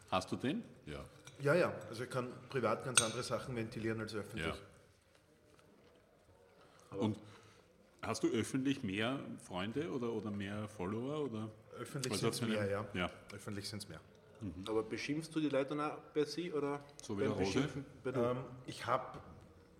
[0.09, 0.63] Hast du den?
[0.85, 1.03] Ja.
[1.41, 1.73] Ja, ja.
[1.89, 4.47] Also ich kann privat ganz andere Sachen ventilieren als öffentlich.
[4.47, 4.55] ja.
[6.97, 7.17] Und
[8.01, 11.25] hast du öffentlich mehr Freunde oder, oder mehr Follower?
[11.25, 11.49] Oder?
[11.79, 12.85] Öffentlich sind es mehr, ja.
[12.93, 13.11] ja.
[13.33, 13.99] Öffentlich sind es mehr.
[14.67, 17.67] Aber beschimpfst du die Leute dann auch bei sie oder So wie der Rose?
[18.05, 18.37] Ähm,
[18.67, 19.19] ich habe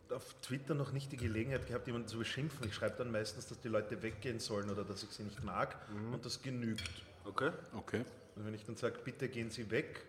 [0.09, 2.67] auf Twitter noch nicht die Gelegenheit gehabt, jemanden zu beschimpfen.
[2.67, 5.75] Ich schreibe dann meistens, dass die Leute weggehen sollen oder dass ich sie nicht mag.
[6.11, 6.89] Und das genügt.
[7.25, 7.51] Okay.
[7.75, 8.03] Okay.
[8.35, 10.05] Und wenn ich dann sage, bitte gehen Sie weg,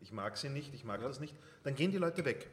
[0.00, 2.48] ich mag Sie nicht, ich mag das nicht, dann gehen die Leute weg.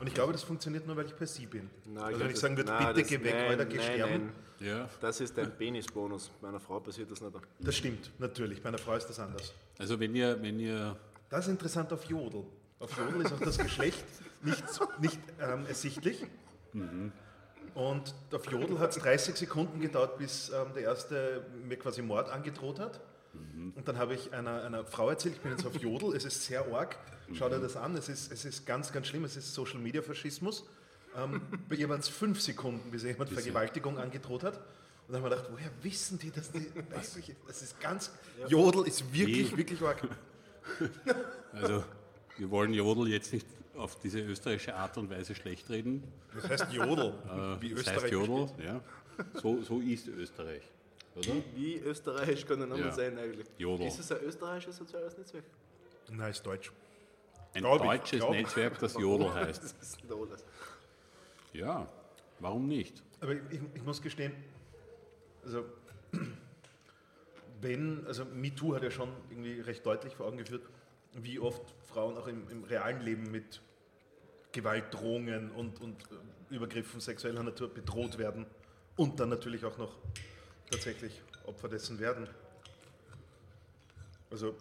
[0.00, 1.68] Und ich glaube, das funktioniert nur, weil ich per Sie bin.
[1.86, 4.32] Nein, also wenn ich sagen würde, nein, bitte das- geh weg, nein, oder geh sterben.
[4.60, 4.88] Ja.
[5.00, 6.30] Das ist ein Penisbonus.
[6.40, 7.34] Meiner Frau passiert das nicht.
[7.60, 8.60] das stimmt, natürlich.
[8.62, 9.52] Bei einer Frau ist das anders.
[9.78, 10.96] Also wenn ihr, wenn ihr
[11.30, 12.44] Das ist interessant auf Jodel.
[12.80, 14.04] Auf Jodel ist auch das Geschlecht
[14.42, 14.62] nicht,
[15.00, 16.24] nicht ähm, ersichtlich.
[17.74, 22.28] Und auf Jodel hat es 30 Sekunden gedauert, bis ähm, der erste mir quasi Mord
[22.28, 23.00] angedroht hat.
[23.74, 26.44] Und dann habe ich einer, einer Frau erzählt, ich bin jetzt auf Jodel, es ist
[26.44, 26.96] sehr arg,
[27.34, 30.02] schau dir das an, es ist, es ist ganz, ganz schlimm, es ist Social Media
[30.02, 30.64] Faschismus.
[31.16, 34.56] Ähm, bei ihr waren es fünf Sekunden, bis jemand Vergewaltigung angedroht hat.
[34.56, 38.10] Und dann haben wir gedacht, woher wissen die, dass die, das das ist ganz,
[38.48, 39.56] Jodel ist wirklich, Wie?
[39.56, 40.02] wirklich arg.
[41.52, 41.82] Also,
[42.36, 46.02] wir wollen Jodel jetzt nicht auf diese österreichische Art und Weise schlecht reden.
[46.34, 48.80] Das heißt Jodel, Äh, wie das Österreich heißt Jodel, ja.
[49.40, 50.62] So, so ist Österreich.
[51.18, 51.32] Oder?
[51.54, 52.92] Wie österreichisch kann ein Name Ja.
[52.92, 53.46] sein eigentlich?
[53.58, 53.86] Jodel.
[53.86, 55.44] Ist es ein österreichisches soziales Netzwerk?
[56.10, 56.72] Nein, ist Deutsch.
[57.54, 58.30] Ein Glaub ich, deutsches ich.
[58.30, 59.62] Netzwerk, das Jodel heißt.
[59.64, 60.44] Das ist alles?
[61.52, 61.88] Ja,
[62.40, 63.02] warum nicht?
[63.20, 63.40] Aber ich,
[63.74, 64.32] ich muss gestehen,
[65.44, 65.64] also
[67.60, 70.62] wenn, also MeToo hat ja schon irgendwie recht deutlich vor Augen geführt,
[71.14, 73.60] wie oft Frauen auch im, im realen Leben mit
[74.52, 76.02] Gewaltdrohungen und, und
[76.50, 78.46] äh, Übergriffen sexueller Natur bedroht werden
[78.96, 79.96] und dann natürlich auch noch
[80.70, 82.28] tatsächlich Opfer dessen werden.
[84.30, 84.54] Also,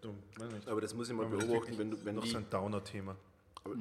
[0.00, 0.68] du, weiß nicht.
[0.68, 3.16] Aber das muss ich mal Aber beobachten, wenn, du, wenn noch die, so ein Downer-Thema.
[3.64, 3.74] aber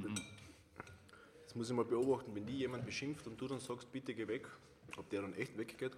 [1.45, 4.27] das muss ich mal beobachten, wenn die jemand beschimpft und du dann sagst, bitte geh
[4.27, 4.47] weg,
[4.97, 5.91] ob der dann echt weggeht.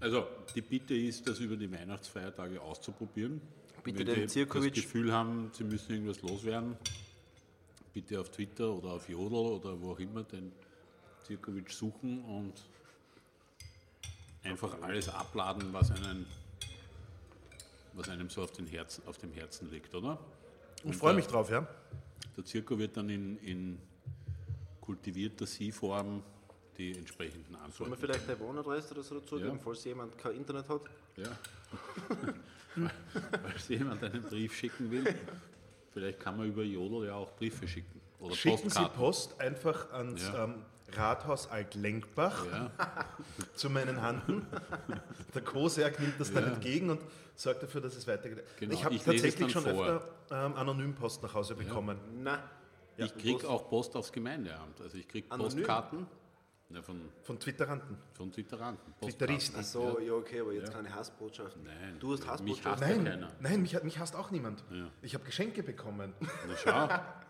[0.00, 3.40] Also die Bitte ist, das über die Weihnachtsfeiertage auszuprobieren.
[3.82, 6.76] Bitte Wenn den Sie das Gefühl haben, Sie müssen irgendwas loswerden,
[7.92, 10.52] bitte auf Twitter oder auf Jodel oder wo auch immer den
[11.26, 12.52] Zirkowitsch suchen und
[14.44, 16.26] einfach alles abladen, was einen
[17.96, 20.18] was einem so auf, den Herzen, auf dem Herzen liegt, oder?
[20.82, 21.64] Ich freue mich drauf, ja.
[22.36, 23.78] Der Zirko wird dann in, in
[24.80, 26.20] kultivierter Sie-Form
[26.76, 27.96] die entsprechenden Sollen wir Antworten.
[27.96, 29.62] vielleicht eine Wohnadresse oder so dazugeben, Ja.
[29.62, 30.80] falls jemand kein Internet hat?
[31.16, 31.28] Ja.
[33.42, 35.14] Falls jemand einen Brief schicken will,
[35.92, 38.00] vielleicht kann man über Jodel ja auch Briefe schicken.
[38.18, 38.96] Oder Schicken Sie Postkarten.
[38.96, 40.44] Post einfach ans Ja.
[40.44, 40.54] ähm,
[40.96, 42.70] Rathaus Alt-Lenkbach Ja,
[43.54, 44.46] zu meinen Handen.
[45.34, 46.50] Der Koseak nimmt das dann Ja.
[46.52, 47.00] entgegen und
[47.34, 48.44] sorgt dafür, dass es weitergeht.
[48.58, 49.86] Genau, ich habe tatsächlich dann schon vor.
[49.86, 51.98] öfter ähm, Anonym-Post nach Hause bekommen.
[52.22, 52.38] Nein.
[52.96, 54.80] ich kriege auch Post aufs Gemeindeamt.
[54.80, 55.56] Also ich kriege Anonym?
[55.58, 56.06] Postkarten
[56.70, 57.96] ja, von, Von Twitteranten.
[58.14, 58.94] von Twitteranten.
[59.00, 59.60] Twitteristen.
[59.60, 61.62] Ach so, ja, okay, aber jetzt keine Hassbotschaften.
[61.62, 62.28] Nein, Du hast mich
[62.64, 62.70] Hassbotschaften.
[62.72, 63.30] hasst ja Nein, keiner.
[63.40, 64.64] nein mich, mich hasst auch niemand.
[64.72, 64.88] Ja.
[65.02, 66.14] Ich habe Geschenke bekommen.
[66.20, 66.88] Na schau,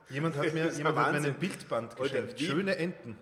[0.15, 2.39] Jemand hat mir, jemand hat mir einen Bildband geschenkt.
[2.41, 3.17] Schöne Enten.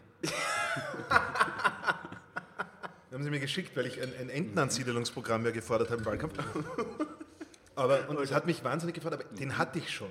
[3.12, 6.34] Haben sie mir geschickt, weil ich ein, ein Entenansiedelungsprogramm ja gefordert habe im Wahlkampf.
[7.74, 10.10] Aber, und es hat mich wahnsinnig gefreut, aber den hatte ich schon.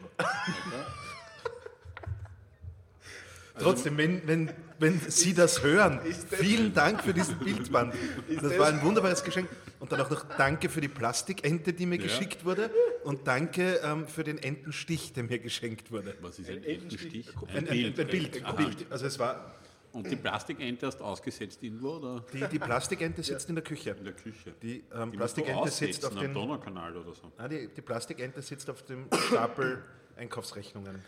[3.59, 4.49] Trotzdem, wenn, wenn,
[4.79, 5.99] wenn Sie das hören,
[6.29, 7.93] vielen Dank für diesen Bildband.
[8.41, 9.47] Das war ein wunderbares Geschenk.
[9.79, 12.03] Und dann auch noch Danke für die Plastikente, die mir Ja.
[12.03, 12.71] geschickt wurde.
[13.03, 16.15] Und danke ähm, für den Entenstich, der mir geschenkt wurde.
[16.21, 17.27] was ist ein Ein Entenstich?
[17.27, 17.37] Entenstich?
[17.49, 18.45] Ein, ein, ein Bild.
[18.45, 18.85] Ein Bild.
[18.91, 19.53] Also es war,
[19.93, 23.89] Und die Plastikente hast du ausgesetzt irgendwo oder die, die Plastikente sitzt in der Küche.
[23.91, 24.53] in der Küche?
[24.61, 27.31] Die ähm, Die musst du Plastikente sitzt auf dem, Donaukanal oder so.
[27.37, 29.83] ah, die, die Plastikente sitzt auf dem Stapel
[30.15, 31.03] Einkaufsrechnungen.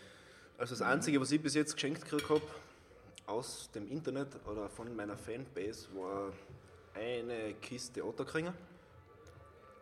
[0.58, 2.42] Also das Einzige, was ich bis jetzt geschenkt gekriegt habe,
[3.26, 6.30] aus dem Internet oder von meiner Fanbase, war
[6.94, 8.52] eine Kiste Otterkringer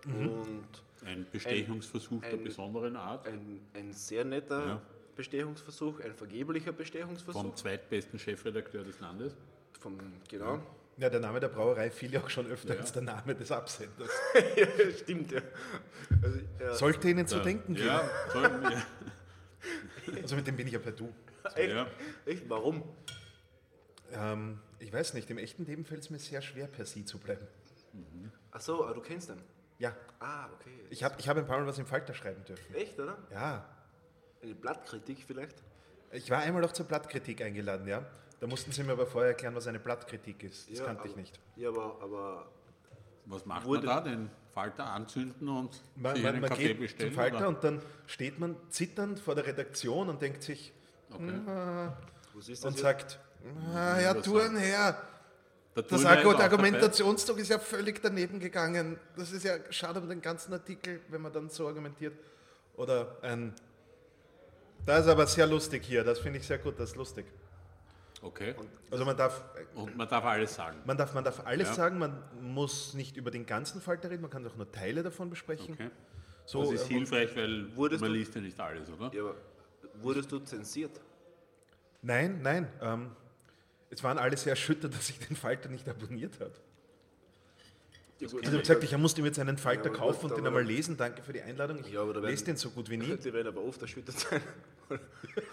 [0.07, 0.65] und
[1.05, 4.83] Ein Bestechungsversuch der ein- besonderen Art ein, ein sehr netter Ja.
[5.17, 7.41] Bestechungsversuch, ein vergeblicher Bestechungsversuch.
[7.43, 9.35] vom zweitbesten Chefredakteur des Landes.
[9.81, 9.99] Vom,
[10.29, 10.61] genau.
[10.99, 12.81] Ja, der Name der Brauerei fiel ja auch schon öfter Ja.
[12.81, 14.11] als der Name des Absenders.
[14.57, 15.41] ja, stimmt, ja.
[16.23, 16.75] Also, ja.
[16.75, 17.87] Sollte Ihnen zu denken geben.
[17.87, 18.83] Ja, sollten wir.
[20.23, 21.13] Also mit dem bin ich ja per Du.
[21.55, 21.73] Echt?
[21.73, 21.87] Ja.
[22.27, 22.49] Echt?
[22.51, 22.83] Warum?
[24.13, 27.19] Ähm, ich weiß nicht, im echten Leben fällt es mir sehr schwer, per Sie zu
[27.19, 27.47] bleiben.
[28.51, 29.41] Ach so, aber du kennst den.
[29.79, 30.71] Ja, Ah, okay.
[30.91, 32.75] ich habe ich hab ein paar Mal was im Falter schreiben dürfen.
[32.75, 33.17] Echt, oder?
[33.31, 33.65] Ja,
[34.43, 35.63] Eine Blattkritik vielleicht?
[36.11, 38.05] ich war einmal auch zur Blattkritik eingeladen, ja.
[38.41, 40.69] Da mussten Sie mir aber vorher erklären, was eine Blattkritik ist.
[40.71, 41.41] Das Ja, kannte ich aber- nicht.
[41.57, 42.47] Ja, aber, aber
[43.27, 44.11] Was macht Wurde- man da?
[44.11, 47.13] Den Falter anzünden und Man, sich man, einen man Kaffee geht bestellen?
[47.13, 47.49] zum Falter oder?
[47.49, 50.73] und dann steht man zitternd vor der Redaktion und denkt sich
[51.15, 51.41] Okay.
[52.35, 52.83] was ist das und jetzt?
[52.83, 53.21] sagt,
[53.75, 55.03] ah, Herr Turnherr,
[55.77, 58.99] Der das Turnherr ist auch Argumentationszug ist ja völlig daneben gegangen.
[59.17, 62.15] Das ist ja schade um den ganzen Artikel, wenn man dann so argumentiert.
[62.77, 63.55] Oder ein,
[64.87, 67.27] das ist aber sehr lustig hier, das finde ich sehr gut, das ist lustig.
[68.21, 68.55] Okay.
[68.91, 69.43] Also man darf,
[69.75, 70.79] Und man darf alles sagen.
[70.85, 71.75] man darf, man darf alles Ja.
[71.75, 75.29] sagen, man muss nicht über den ganzen Falter reden, man kann auch nur Teile davon
[75.29, 75.75] besprechen.
[75.75, 75.91] Okay.
[76.47, 79.13] So, das ist äh, hilfreich, weil Wurdest man du- liest ja nicht alles, oder?
[79.15, 79.35] Ja, aber
[80.01, 81.01] wurdest du zensiert?
[82.03, 82.69] Nein, nein.
[82.81, 83.11] Ähm,
[83.91, 86.53] es waren alle sehr erschüttert, dass ich den Falter nicht abonniert habe.
[88.23, 90.31] Ja, gut, Also ich habe gesagt, ich musste ihm jetzt einen Falter Ja, kaufen gut,
[90.31, 90.97] und den einmal lesen.
[90.97, 91.79] Danke für die Einladung.
[91.81, 93.17] Ich Ja, werden- lese den so gut wie nie.
[93.17, 94.41] Die werden aber oft erschüttert sein.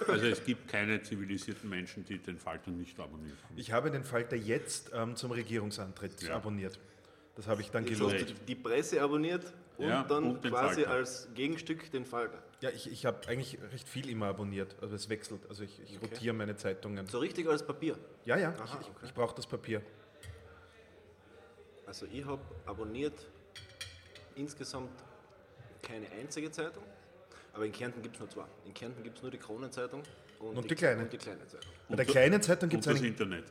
[0.07, 3.37] Also es gibt keine zivilisierten Menschen, die den Falter nicht abonnieren.
[3.55, 6.35] Ich habe den Falter jetzt ähm, zum Regierungsantritt Ja.
[6.35, 6.77] abonniert.
[7.35, 8.35] Das habe ich dann gelobt.
[8.47, 10.89] die Presse abonniert und Ja, dann und quasi Falter.
[10.91, 12.43] als Gegenstück den Falter.
[12.61, 14.75] Ja, ich, ich habe eigentlich recht viel immer abonniert.
[14.81, 15.39] Also es wechselt.
[15.47, 17.07] Also ich, ich rotiere meine Zeitungen.
[17.07, 17.97] So richtig als Papier.
[18.25, 19.05] Ja, ja, Aha, ich, okay.
[19.05, 19.81] ich brauche das Papier.
[21.89, 23.25] Also ich habe abonniert
[24.35, 24.91] insgesamt
[25.81, 26.83] keine einzige Zeitung.
[27.51, 28.43] Aber in Kärnten gibt es nur zwei.
[28.67, 30.03] In Kärnten gibt es nur die Kronenzeitung
[30.37, 31.01] und, Und die Kleine.
[31.01, 31.71] Und die kleine Zeitung.
[31.89, 33.07] Bei der Und- kleinen Zeitung gibt Und es das.
[33.07, 33.45] Internet.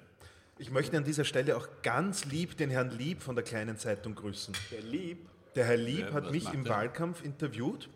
[0.58, 4.14] Ich möchte an dieser Stelle auch ganz lieb den Herrn Lieb von der kleinen Zeitung
[4.14, 4.54] grüßen.
[4.70, 6.70] Der Lieb, Der Herr Lieb Ja, hat mich im er?
[6.76, 7.88] Wahlkampf interviewt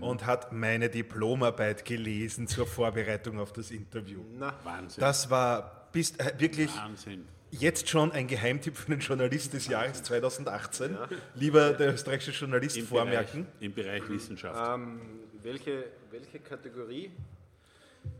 [0.00, 4.20] und hat meine Diplomarbeit gelesen zur Vorbereitung auf das Interview.
[4.38, 5.00] na, Wahnsinn.
[5.00, 7.26] Das war bis, äh, wirklich Wahnsinn.
[7.50, 10.96] jetzt schon ein Geheimtipp für den Journalist des Jahres 2018.
[11.34, 13.44] Lieber der österreichische Journalist Im vormerken.
[13.44, 14.74] Bereich, Im Bereich Wissenschaft.
[14.74, 15.00] ähm,
[15.42, 17.10] welche, welche Kategorie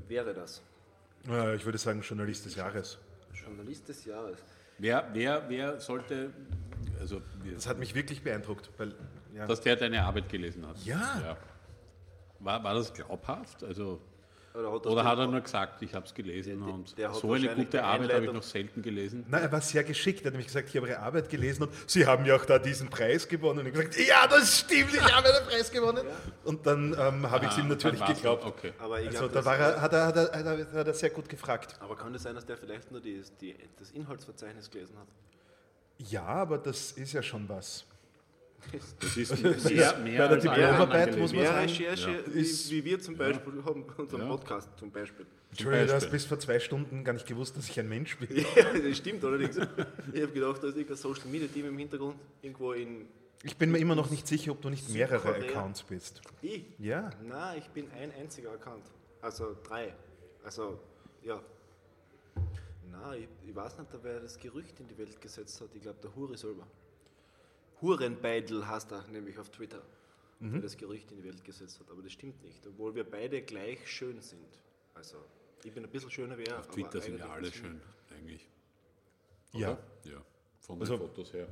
[0.09, 0.63] wäre das?
[1.29, 2.99] Äh, Ich würde sagen Journalist des Jahres.
[3.35, 4.39] Journalist des Jahres.
[4.79, 6.31] Wer, wer, wer sollte,
[7.01, 7.21] also,
[7.55, 8.71] Das hat mich wirklich beeindruckt.
[8.79, 8.95] Weil,
[9.35, 9.47] ja.
[9.47, 10.77] dass der deine Arbeit gelesen hat?
[10.85, 11.37] Ja.
[12.39, 13.63] War, war das glaubhaft?
[13.63, 14.01] Also,
[14.53, 17.33] Oder hat, oder hat er nur gesagt, ich habe es gelesen Der- und der so
[17.35, 19.25] eine gute Arbeit habe ich noch selten gelesen?
[19.29, 20.23] Nein, er war sehr geschickt.
[20.23, 22.59] Er hat nämlich gesagt, ich habe Ihre Arbeit gelesen und Sie haben ja auch da
[22.59, 23.61] diesen Preis gewonnen.
[23.61, 26.05] Und ich habe gesagt, ja, das stimmt, ich habe den Preis gewonnen.
[26.45, 28.45] Und dann ähm, habe ich es ihm Ah, natürlich geglaubt.
[28.45, 28.73] Okay.
[28.79, 30.87] aber ich Also glaub, da das- war er, hat, er, hat, er, hat, er, hat
[30.89, 31.77] er sehr gut gefragt.
[31.79, 35.07] Aber kann es sein, dass der vielleicht nur die, die, das Inhaltsverzeichnis gelesen hat?
[35.99, 37.85] Ja, aber das ist ja schon was.
[39.01, 41.79] Das ist ist mehr, mehr bei der Diplomarbeit muss man gelesen.
[41.83, 44.29] Mehr sagen, Recherche, ist- wie, wie wir zum Beispiel haben, unseren Ja.
[44.29, 45.27] Podcast zum Beispiel.
[45.51, 48.29] Entschuldigung, du hast bis vor zwei Stunden gar nicht gewusst, dass ich ein Mensch bin.
[48.57, 49.57] Ja, das stimmt allerdings.
[49.57, 53.09] Ich habe gedacht, da ist irgendein Social Media Team im Hintergrund, irgendwo in.
[53.43, 55.35] Ich bin mir immer noch nicht sicher, ob du nicht mehrere.
[55.35, 56.21] Accounts bist.
[56.43, 56.63] Ich?
[56.79, 57.11] Ja.
[57.27, 58.85] Nein, ich bin ein einziger Account.
[59.23, 59.95] Also drei.
[60.45, 60.79] Also,
[61.23, 61.41] ja.
[62.91, 65.69] Nein, ich, ich weiß nicht, wer das Gerücht in die Welt gesetzt hat.
[65.75, 66.67] Ich glaube, der Hure selber.
[67.81, 69.83] Hurenbeidel heißt er nämlich auf Twitter,
[70.41, 71.91] der das Gerücht in die Welt gesetzt hat.
[71.91, 74.47] Aber das stimmt nicht, obwohl wir beide gleich schön sind.
[74.95, 75.17] Also,
[75.65, 76.61] ich bin ein bisschen schöner wie er.
[76.61, 78.49] Auf Twitter sind ja alle schön, eigentlich.
[79.53, 79.73] Ja.
[79.73, 79.83] Oder?
[80.13, 80.23] Ja,
[80.61, 81.49] von den Also- Fotos her.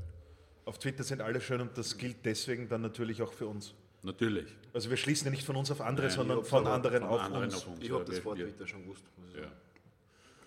[0.65, 3.75] Auf Twitter sind alle schön und das gilt deswegen dann natürlich auch für uns.
[4.03, 4.55] Natürlich.
[4.75, 7.21] Also wir schließen ja nicht von uns auf andere, Nein, sondern von anderen Von auf
[7.23, 7.55] anderen uns.
[7.57, 7.81] auf uns.
[7.83, 9.03] Ich habe das vor Twitter schon gewusst.
[9.35, 9.51] Ja.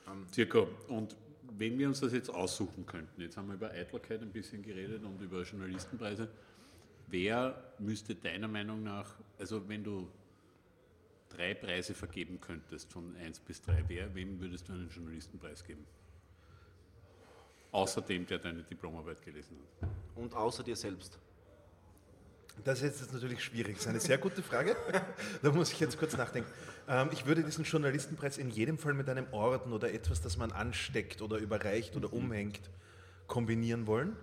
[0.06, 0.28] sagen.
[0.32, 0.68] Circa.
[0.90, 1.16] Und
[1.58, 5.04] wenn wir uns das jetzt aussuchen könnten, jetzt haben wir über Eitelkeit ein bisschen geredet
[5.04, 6.30] und über Journalistenpreise,
[7.08, 10.10] wer müsste deiner Meinung nach, also wenn du
[11.30, 15.86] drei Preise vergeben könntest, von 1 bis 3, wer, wem würdest du einen Journalistenpreis geben?
[17.72, 19.90] Außer dem, der deine Diplomarbeit gelesen hat.
[20.16, 21.20] Und außer dir selbst.
[22.64, 23.76] Das ist jetzt natürlich schwierig.
[23.76, 24.76] Das ist eine sehr gute Frage.
[25.42, 26.50] Da muss ich jetzt kurz nachdenken.
[26.88, 30.52] Ähm, ich würde diesen Journalistenpreis in jedem Fall mit einem Orden oder etwas, das man
[30.52, 32.60] ansteckt oder überreicht oder umhängt,
[33.28, 34.16] kombinieren wollen.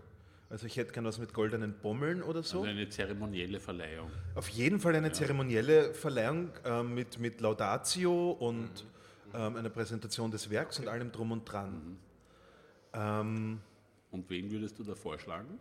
[0.50, 2.60] Also ich hätte gern was mit goldenen Bommeln oder so.
[2.60, 4.10] Also eine zeremonielle Verleihung.
[4.34, 8.70] Auf jeden Fall eine zeremonielle Verleihung ähm, mit, mit Laudatio und
[9.32, 9.34] Mhm.
[9.34, 11.98] ähm, einer Präsentation des Werks und allem drum und dran.
[12.94, 13.60] Ähm,
[14.10, 15.58] Und wen würdest du da vorschlagen?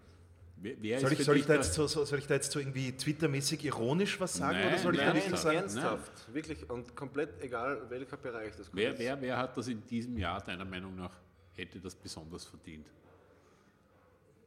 [0.60, 2.60] Wer, wer soll, ich, soll, ich da jetzt so, so, soll ich da jetzt so
[2.60, 5.41] irgendwie Twittermäßig ironisch was sagen Nein, oder soll ich da nein, wirklich nein.
[5.41, 5.58] sagen?
[5.58, 6.70] Ernsthaft, wirklich.
[6.70, 8.99] Und komplett egal, welcher Bereich das Wer, ist.
[8.99, 11.12] wer, wer hat das in diesem Jahr deiner Meinung nach,
[11.55, 12.88] hätte das besonders verdient?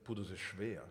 [0.03, 0.83] Puh, das ist schwer.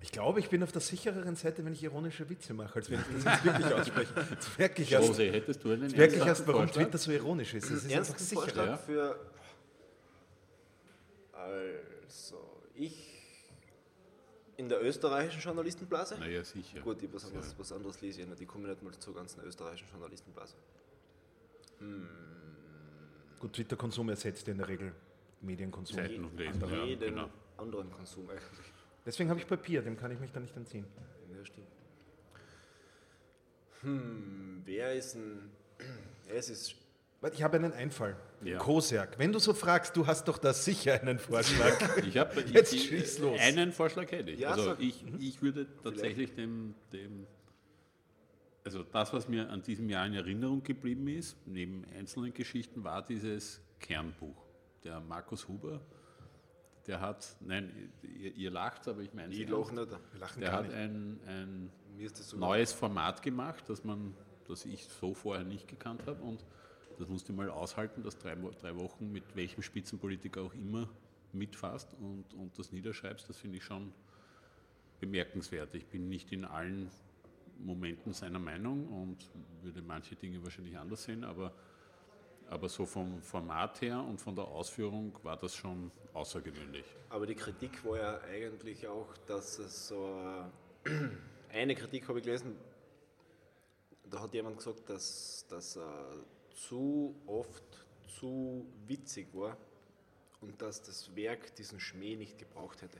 [0.00, 3.00] Ich glaube, ich bin auf der sichereren Seite, wenn ich ironische Witze mache, als wenn
[3.00, 4.12] ich das jetzt wirklich ausspreche.
[4.30, 6.82] Jetzt merke ich erst, Jose, hättest du einen merke ich erst warum Vorschlag?
[6.84, 7.64] Twitter so ironisch ist.
[7.64, 8.42] Es ist einfach Ernsten sicherer.
[8.44, 8.76] Vorschlag Ja.
[8.78, 9.20] für.
[12.06, 13.22] Also, ich.
[14.56, 16.18] In der österreichischen Journalistenblase?
[16.18, 16.80] Naja, sicher.
[16.80, 18.40] Gut, ich, was, anderes, was anderes lese ich nicht.
[18.40, 20.54] Die kommen nicht mal zur ganzen österreichischen Journalistenblase.
[23.38, 24.94] Gut, Twitter-Konsum ersetzt ja in der Regel
[25.42, 25.98] Medienkonsum.
[25.98, 27.28] Zeiten und Lesen, ja, Jeden genau.
[27.58, 28.72] anderen Konsum eigentlich.
[29.04, 30.86] Deswegen habe ich Papier, dem kann ich mich dann nicht entziehen.
[31.36, 31.66] Ja, stimmt.
[33.82, 35.50] Hm, wer ist ein.
[36.28, 36.74] Es ist.
[37.34, 38.16] Ich habe einen Einfall.
[38.42, 38.58] Ja.
[38.58, 41.72] Koserk, wenn du so fragst, du hast doch da sicher einen Vorschlag.
[42.06, 43.40] Ich habe Jetzt ich, schieß los.
[43.40, 44.40] einen Vorschlag hätte ich.
[44.40, 44.80] Ja, also sag.
[44.80, 47.26] ich, ich würde tatsächlich dem, dem,
[48.64, 53.02] also das, was mir an diesem Jahr in Erinnerung geblieben ist, neben einzelnen Geschichten, war
[53.04, 54.36] dieses Kernbuch.
[54.84, 55.80] Der Markus Huber,
[56.86, 59.90] der hat, nein, ihr, ihr lacht, aber ich meine, Ich sie lache nicht.
[60.12, 60.76] Wir lachen der hat nicht.
[60.76, 61.72] ein, ein
[62.12, 62.36] so.
[62.36, 64.14] neues Format gemacht, das man,
[64.46, 66.44] das ich so vorher nicht gekannt habe und
[66.98, 70.88] das musste ich mal aushalten, dass drei, drei Wochen mit welchem Spitzenpolitiker auch immer
[71.32, 73.92] mitfasst und, und das niederschreibst, das finde ich schon
[75.00, 75.74] bemerkenswert.
[75.74, 76.90] Ich bin nicht in allen
[77.58, 79.30] Momenten seiner Meinung und
[79.62, 81.52] würde manche Dinge wahrscheinlich anders sehen, aber,
[82.48, 86.84] aber so vom Format her und von der Ausführung war das schon außergewöhnlich.
[87.10, 90.20] Aber die Kritik war ja eigentlich auch, dass es so.
[90.84, 90.90] äh,
[91.48, 92.56] Eine Kritik habe ich gelesen,
[94.10, 95.78] da hat jemand gesagt, dass das
[96.56, 97.86] zu oft
[98.18, 99.56] zu witzig war
[100.40, 102.98] und dass das Werk diesen Schmäh nicht gebraucht hätte.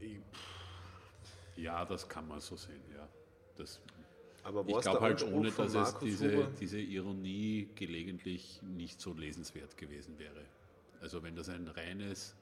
[0.00, 3.06] Ich, ich, Ja, das kann man so sehen, ja.
[3.56, 3.80] Das,
[4.42, 10.18] Aber ich glaube halt, ohne dass es diese, diese Ironie gelegentlich nicht so lesenswert gewesen
[10.18, 10.44] wäre.
[11.00, 12.34] Also wenn das ein reines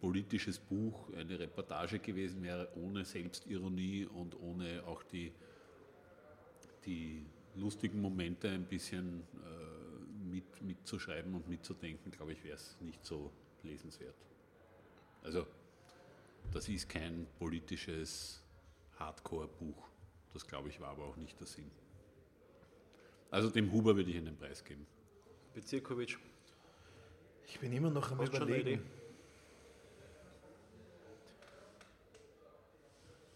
[0.00, 5.32] politisches Buch, eine Reportage gewesen wäre, ohne Selbstironie und ohne auch die,
[6.84, 7.26] die
[7.60, 13.30] lustigen Momente ein bisschen äh, mit, mitzuschreiben und mitzudenken, glaube ich, wäre es nicht so
[13.62, 14.14] lesenswert.
[15.22, 15.46] Also
[16.52, 18.42] das ist kein politisches
[18.98, 19.88] Hardcore-Buch.
[20.32, 21.70] Das glaube ich war aber auch nicht der Sinn.
[23.30, 24.86] Also dem Huber würde ich einen Preis geben.
[25.54, 26.18] Bezirkovic,
[27.46, 28.82] Ich bin immer noch am hast Überlegen.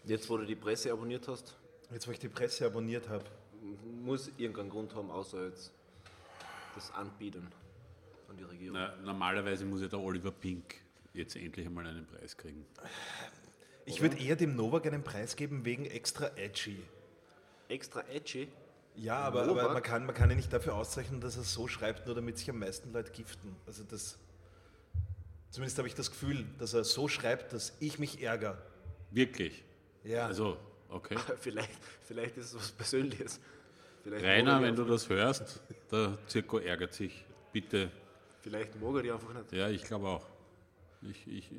[0.05, 1.55] Jetzt, wo du die Presse abonniert hast,
[1.91, 3.23] Jetzt, wo ich die Presse abonniert habe.
[4.03, 5.73] Muss irgendeinen Grund haben, außer jetzt
[6.75, 7.47] das Anbieten
[8.29, 8.77] an die Regierung.
[8.77, 10.75] Na, normalerweise muss ja der Oliver Pink
[11.13, 12.65] jetzt endlich einmal einen Preis kriegen.
[13.85, 16.81] Ich würde eher dem Novak einen Preis geben wegen extra edgy.
[17.69, 18.47] Extra edgy.
[18.95, 22.05] Ja, aber, aber man, kann, man kann ihn nicht dafür auszeichnen, dass er so schreibt,
[22.05, 23.55] nur damit sich am meisten Leute giften.
[23.65, 24.17] Also das.
[25.49, 28.57] Zumindest habe ich das Gefühl, dass er so schreibt, dass ich mich ärgere.
[29.11, 29.63] Wirklich.
[30.03, 30.27] Ja.
[30.27, 30.57] Also,
[30.89, 31.15] okay.
[31.39, 33.39] Vielleicht, vielleicht ist es was Persönliches.
[34.03, 37.25] Vielleicht Rainer, er wenn du das hörst, der Zirko ärgert sich.
[37.51, 37.89] Bitte.
[38.41, 39.51] Vielleicht mag er die einfach nicht.
[39.53, 40.25] Ja, ich glaube auch.
[41.01, 41.49] Ich, ich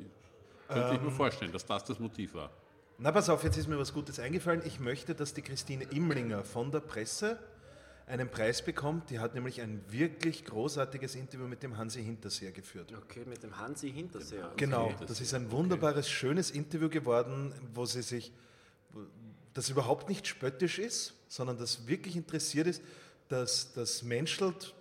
[0.69, 2.51] könnte ich mir vorstellen, dass das das Motiv war.
[2.99, 4.63] Na, pass auf, jetzt ist mir was Gutes eingefallen.
[4.65, 7.39] Ich möchte, dass die Christine Imlinger von der Presse
[8.07, 9.11] einen Preis bekommt.
[9.11, 12.93] Die hat nämlich ein wirklich großartiges Interview mit dem Hansi Hinterseer geführt.
[12.97, 14.53] Okay, mit dem Hansi Hinterseher.
[14.57, 18.33] Genau, das das ist- ein wunderbares, schönes Interview geworden, wo sie sich,
[19.55, 22.81] das überhaupt nicht spöttisch ist, sondern das wirklich interessiert ist,
[23.29, 24.73] dass das menschelt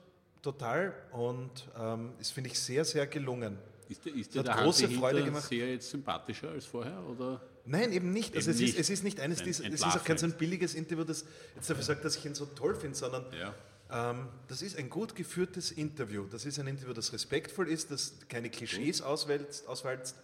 [0.43, 1.49] total und
[1.79, 3.57] ähm, ist, finde ich, sehr, sehr gelungen.
[3.89, 5.47] Ist der, ist Das der, der große Hansi Freude gemacht.
[5.49, 7.01] sehr jetzt sympathischer als vorher?
[7.09, 7.41] Oder?
[7.65, 8.35] Nein, eben nicht.
[8.35, 8.73] Also Eben es, nicht.
[8.75, 11.25] Ist, es ist nicht eines Ein es ist auch kein so ein billiges Interview, das
[11.55, 14.11] jetzt dafür sagt, dass ich ihn so toll finde, sondern Ja.
[14.11, 16.25] ähm, das ist ein gut geführtes Interview.
[16.29, 20.17] Das ist ein Interview, das respektvoll ist, das keine Klischees auswälzt, auswalzt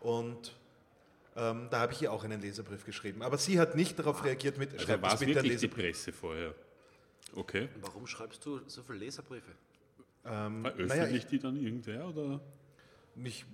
[0.00, 0.52] und
[1.36, 3.22] ähm, da habe ich ihr auch einen Leserbrief geschrieben.
[3.22, 5.66] Aber sie hat nicht darauf reagiert mit, Also schreibt war das es bitte wirklich die
[5.66, 5.84] Leserbrief.
[5.96, 6.54] Presse vorher?
[7.34, 7.68] Okay.
[7.80, 9.52] Warum schreibst du so viele Leserbriefe?
[10.24, 12.08] Ähm, Veröffentlicht naja, ich, die dann irgendwer?
[12.08, 12.40] Oder?
[13.14, 13.44] mich,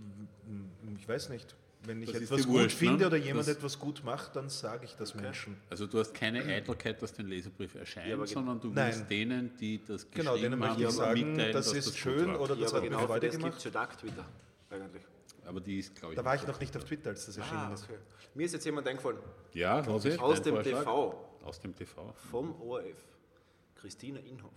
[0.99, 1.55] ich weiß nicht.
[1.85, 3.07] Wenn ich Das etwas gut wurscht, finde ne?
[3.07, 5.57] oder jemand Das- etwas gut macht, dann sage ich das Menschen.
[5.71, 8.93] Also du hast keine Eitelkeit, dass dein Leserbrief erscheint, Ja, aber ge- sondern du Nein.
[8.95, 11.85] willst denen, die das Genau, geschrieben denen möchte haben, ich sagen, mitteilen, das dass ist
[11.87, 12.41] gut schön war.
[12.41, 13.59] oder ja, das aber hat mir genau für Freude das gibt gemacht.
[13.59, 14.25] es ja Dark Twitter,
[14.71, 15.03] eigentlich.
[15.47, 17.61] Aber die ist, glaube ich, Da war ich noch nicht auf Twitter, als das erschienen
[17.61, 17.85] Ah, ist.
[17.85, 17.99] okay.
[18.35, 19.19] Mir ist jetzt jemand eingefallen.
[19.53, 20.63] Ja, Aus dem Vorschlag?
[20.63, 22.13] TV, Aus dem TV.
[22.31, 22.99] vom ORF,
[23.77, 24.53] Christina Inhoff.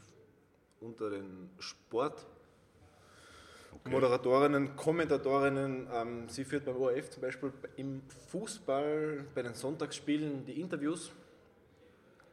[0.81, 2.25] Unter den Sport
[3.85, 5.87] Moderatorinnen, Kommentatorinnen.
[5.93, 11.11] Ähm, sie führt beim ORF zum Beispiel im Fußball bei den Sonntagsspielen die Interviews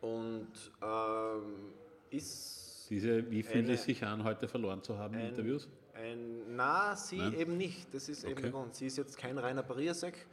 [0.01, 0.49] und
[0.83, 1.73] ähm,
[2.11, 5.69] ist Diese, wie fühlt es sich an, heute verloren zu haben, Interviews?
[5.97, 7.35] Ein, na, sie Nein?
[7.35, 7.93] eben nicht.
[7.95, 8.75] Das ist eben der Grund.
[8.75, 10.27] Sie ist jetzt kein Rainer Pariasek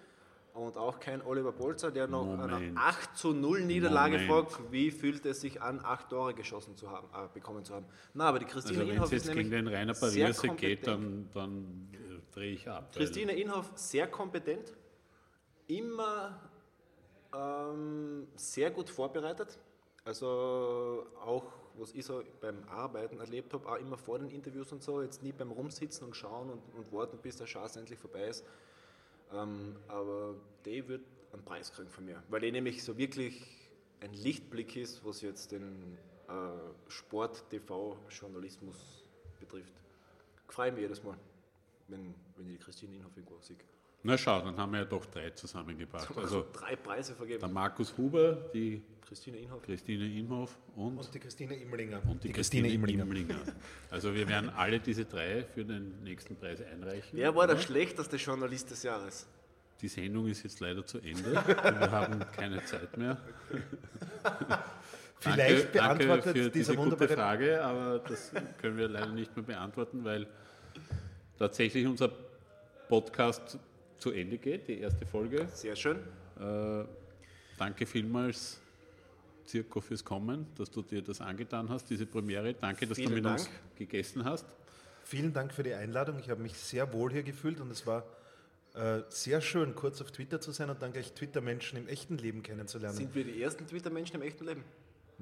[0.53, 2.53] und auch kein Oliver Bolzer, der noch Moment.
[2.53, 4.51] einer 8 zu 0 Niederlage Moment.
[4.51, 7.85] fragt, wie fühlt es sich an, acht Tore geschossen zu haben, äh, bekommen zu haben.
[8.13, 10.57] Na, aber die Christine Also wenn es Inhoff ist jetzt nämlich gegen den Rainer Pariasek
[10.57, 12.91] geht, dann, dann äh, drehe ich ab.
[12.93, 14.73] Christine Inhoff sehr kompetent,
[15.67, 16.39] immer
[17.35, 19.57] ähm, sehr gut vorbereitet.
[20.05, 21.45] Also auch,
[21.77, 25.23] was ich so beim Arbeiten erlebt habe, auch immer vor den Interviews und so, jetzt
[25.23, 28.45] nie beim Rumsitzen und Schauen und, und warten, bis der Chance endlich vorbei ist.
[29.31, 30.35] Ähm, aber
[30.65, 33.43] die wird einen Preis kriegen von mir, weil die nämlich so wirklich
[34.01, 35.97] ein Lichtblick ist, was jetzt den
[36.27, 39.03] äh, Sport-TV-Journalismus
[39.39, 39.73] betrifft.
[40.47, 41.17] Freue mich jedes Mal,
[41.87, 43.57] wenn, wenn ich die Christine Inhoff irgendwo sehe.
[44.05, 46.09] Na schau, dann haben wir ja doch drei zusammengebracht.
[46.17, 47.53] Also drei Preise der vergeben.
[47.53, 49.61] Markus Huber, die Christine Inhoff.
[49.63, 52.01] Christine Inhoff und, Und die Christine Imlinger.
[52.09, 53.35] und die, Christine, Imlinger.
[53.89, 57.11] Also wir werden alle diese drei für den nächsten Preis einreichen.
[57.13, 59.25] Wer war der schlechteste Journalist des Jahres?
[59.81, 61.31] Die Sendung ist jetzt leider zu Ende.
[61.33, 61.41] Wir
[61.91, 63.17] haben keine Zeit mehr.
[65.19, 69.13] Vielleicht danke, danke beantwortet für dieser diese gute wunderbare Frage, aber das können wir leider
[69.13, 70.27] nicht mehr beantworten, weil
[71.37, 72.11] tatsächlich unser
[72.89, 73.57] Podcast
[74.03, 75.47] zu Ende geht, die erste Folge.
[75.53, 75.97] Sehr schön.
[76.37, 76.83] Äh,
[77.57, 78.59] danke vielmals,
[79.45, 82.53] Zirko, fürs Kommen, dass du dir das angetan hast, diese Premiere.
[82.53, 83.77] Danke, dass du Vielen mit uns Dank.
[83.77, 84.45] gegessen hast.
[85.05, 86.19] Vielen Dank für die Einladung.
[86.19, 88.03] Ich habe mich sehr wohl hier gefühlt und es war
[88.75, 92.43] äh, sehr schön, kurz auf Twitter zu sein und dann gleich Twitter-Menschen im echten Leben
[92.43, 92.97] kennenzulernen.
[92.97, 94.65] Sind wir die ersten Twitter-Menschen im echten Leben?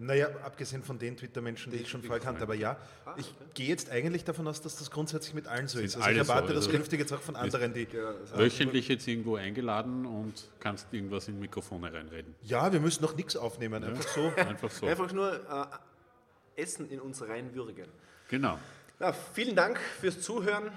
[0.04, 2.42] Naja, abgesehen von den Twitter-Menschen, die, Die- ich schon vorher kannte.
[2.42, 2.76] Aber ja,
[3.06, 3.46] Ah, ich okay.
[3.54, 5.96] gehe jetzt eigentlich davon aus, dass das grundsätzlich mit allen so ist.
[5.96, 7.88] Also ich alles so, erwarte das also- künftig jetzt auch von anderen, die...
[7.94, 12.34] Ja, das heißt, Wöchentlich jetzt irgendwo eingeladen und kannst irgendwas in Mikrofone reinreden.
[12.42, 14.32] Ja, wir müssen noch nichts aufnehmen, einfach so.
[14.36, 14.88] Einfach so.
[14.88, 17.86] Einfach nur äh, Essen in uns reinwürgen.
[18.28, 18.58] Genau.
[19.00, 20.72] Ja, vielen Dank fürs Zuhören.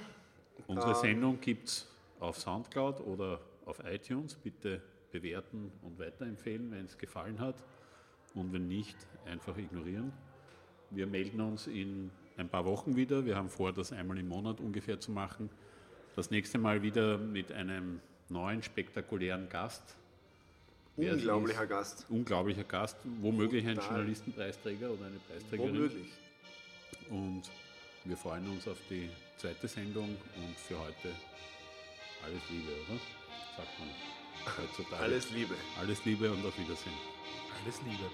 [0.67, 0.97] Unsere Ähm.
[1.01, 1.87] Sendung gibt es
[2.21, 4.35] auf Soundcloud oder auf iTunes.
[4.35, 4.83] Bitte
[5.13, 7.57] bewerten und weiterempfehlen, wenn es gefallen hat.
[8.35, 8.97] Und wenn nicht,
[9.27, 10.13] einfach ignorieren.
[10.91, 13.25] Wir melden uns in ein paar Wochen wieder.
[13.25, 15.51] Wir haben vor, das einmal im Monat ungefähr zu machen.
[16.17, 19.97] Das nächste Mal wieder mit einem neuen, spektakulären Gast.
[20.97, 21.69] Unglaublicher ist.
[21.69, 22.07] Gast.
[22.09, 23.77] Unglaublicher Gast, womöglich ein.
[23.77, 25.75] Journalistenpreisträger oder eine Preisträgerin.
[25.75, 26.13] Womöglich.
[27.11, 27.43] Und
[28.05, 31.09] wir freuen uns auf die zweite Sendung und für heute
[32.25, 33.01] alles Liebe, oder?
[33.57, 33.89] Sagt man
[34.57, 35.03] heutzutage.
[35.03, 35.55] Alles Liebe.
[35.81, 36.95] alles Liebe und auf Wiedersehen.
[37.63, 38.11] Alles Liebe.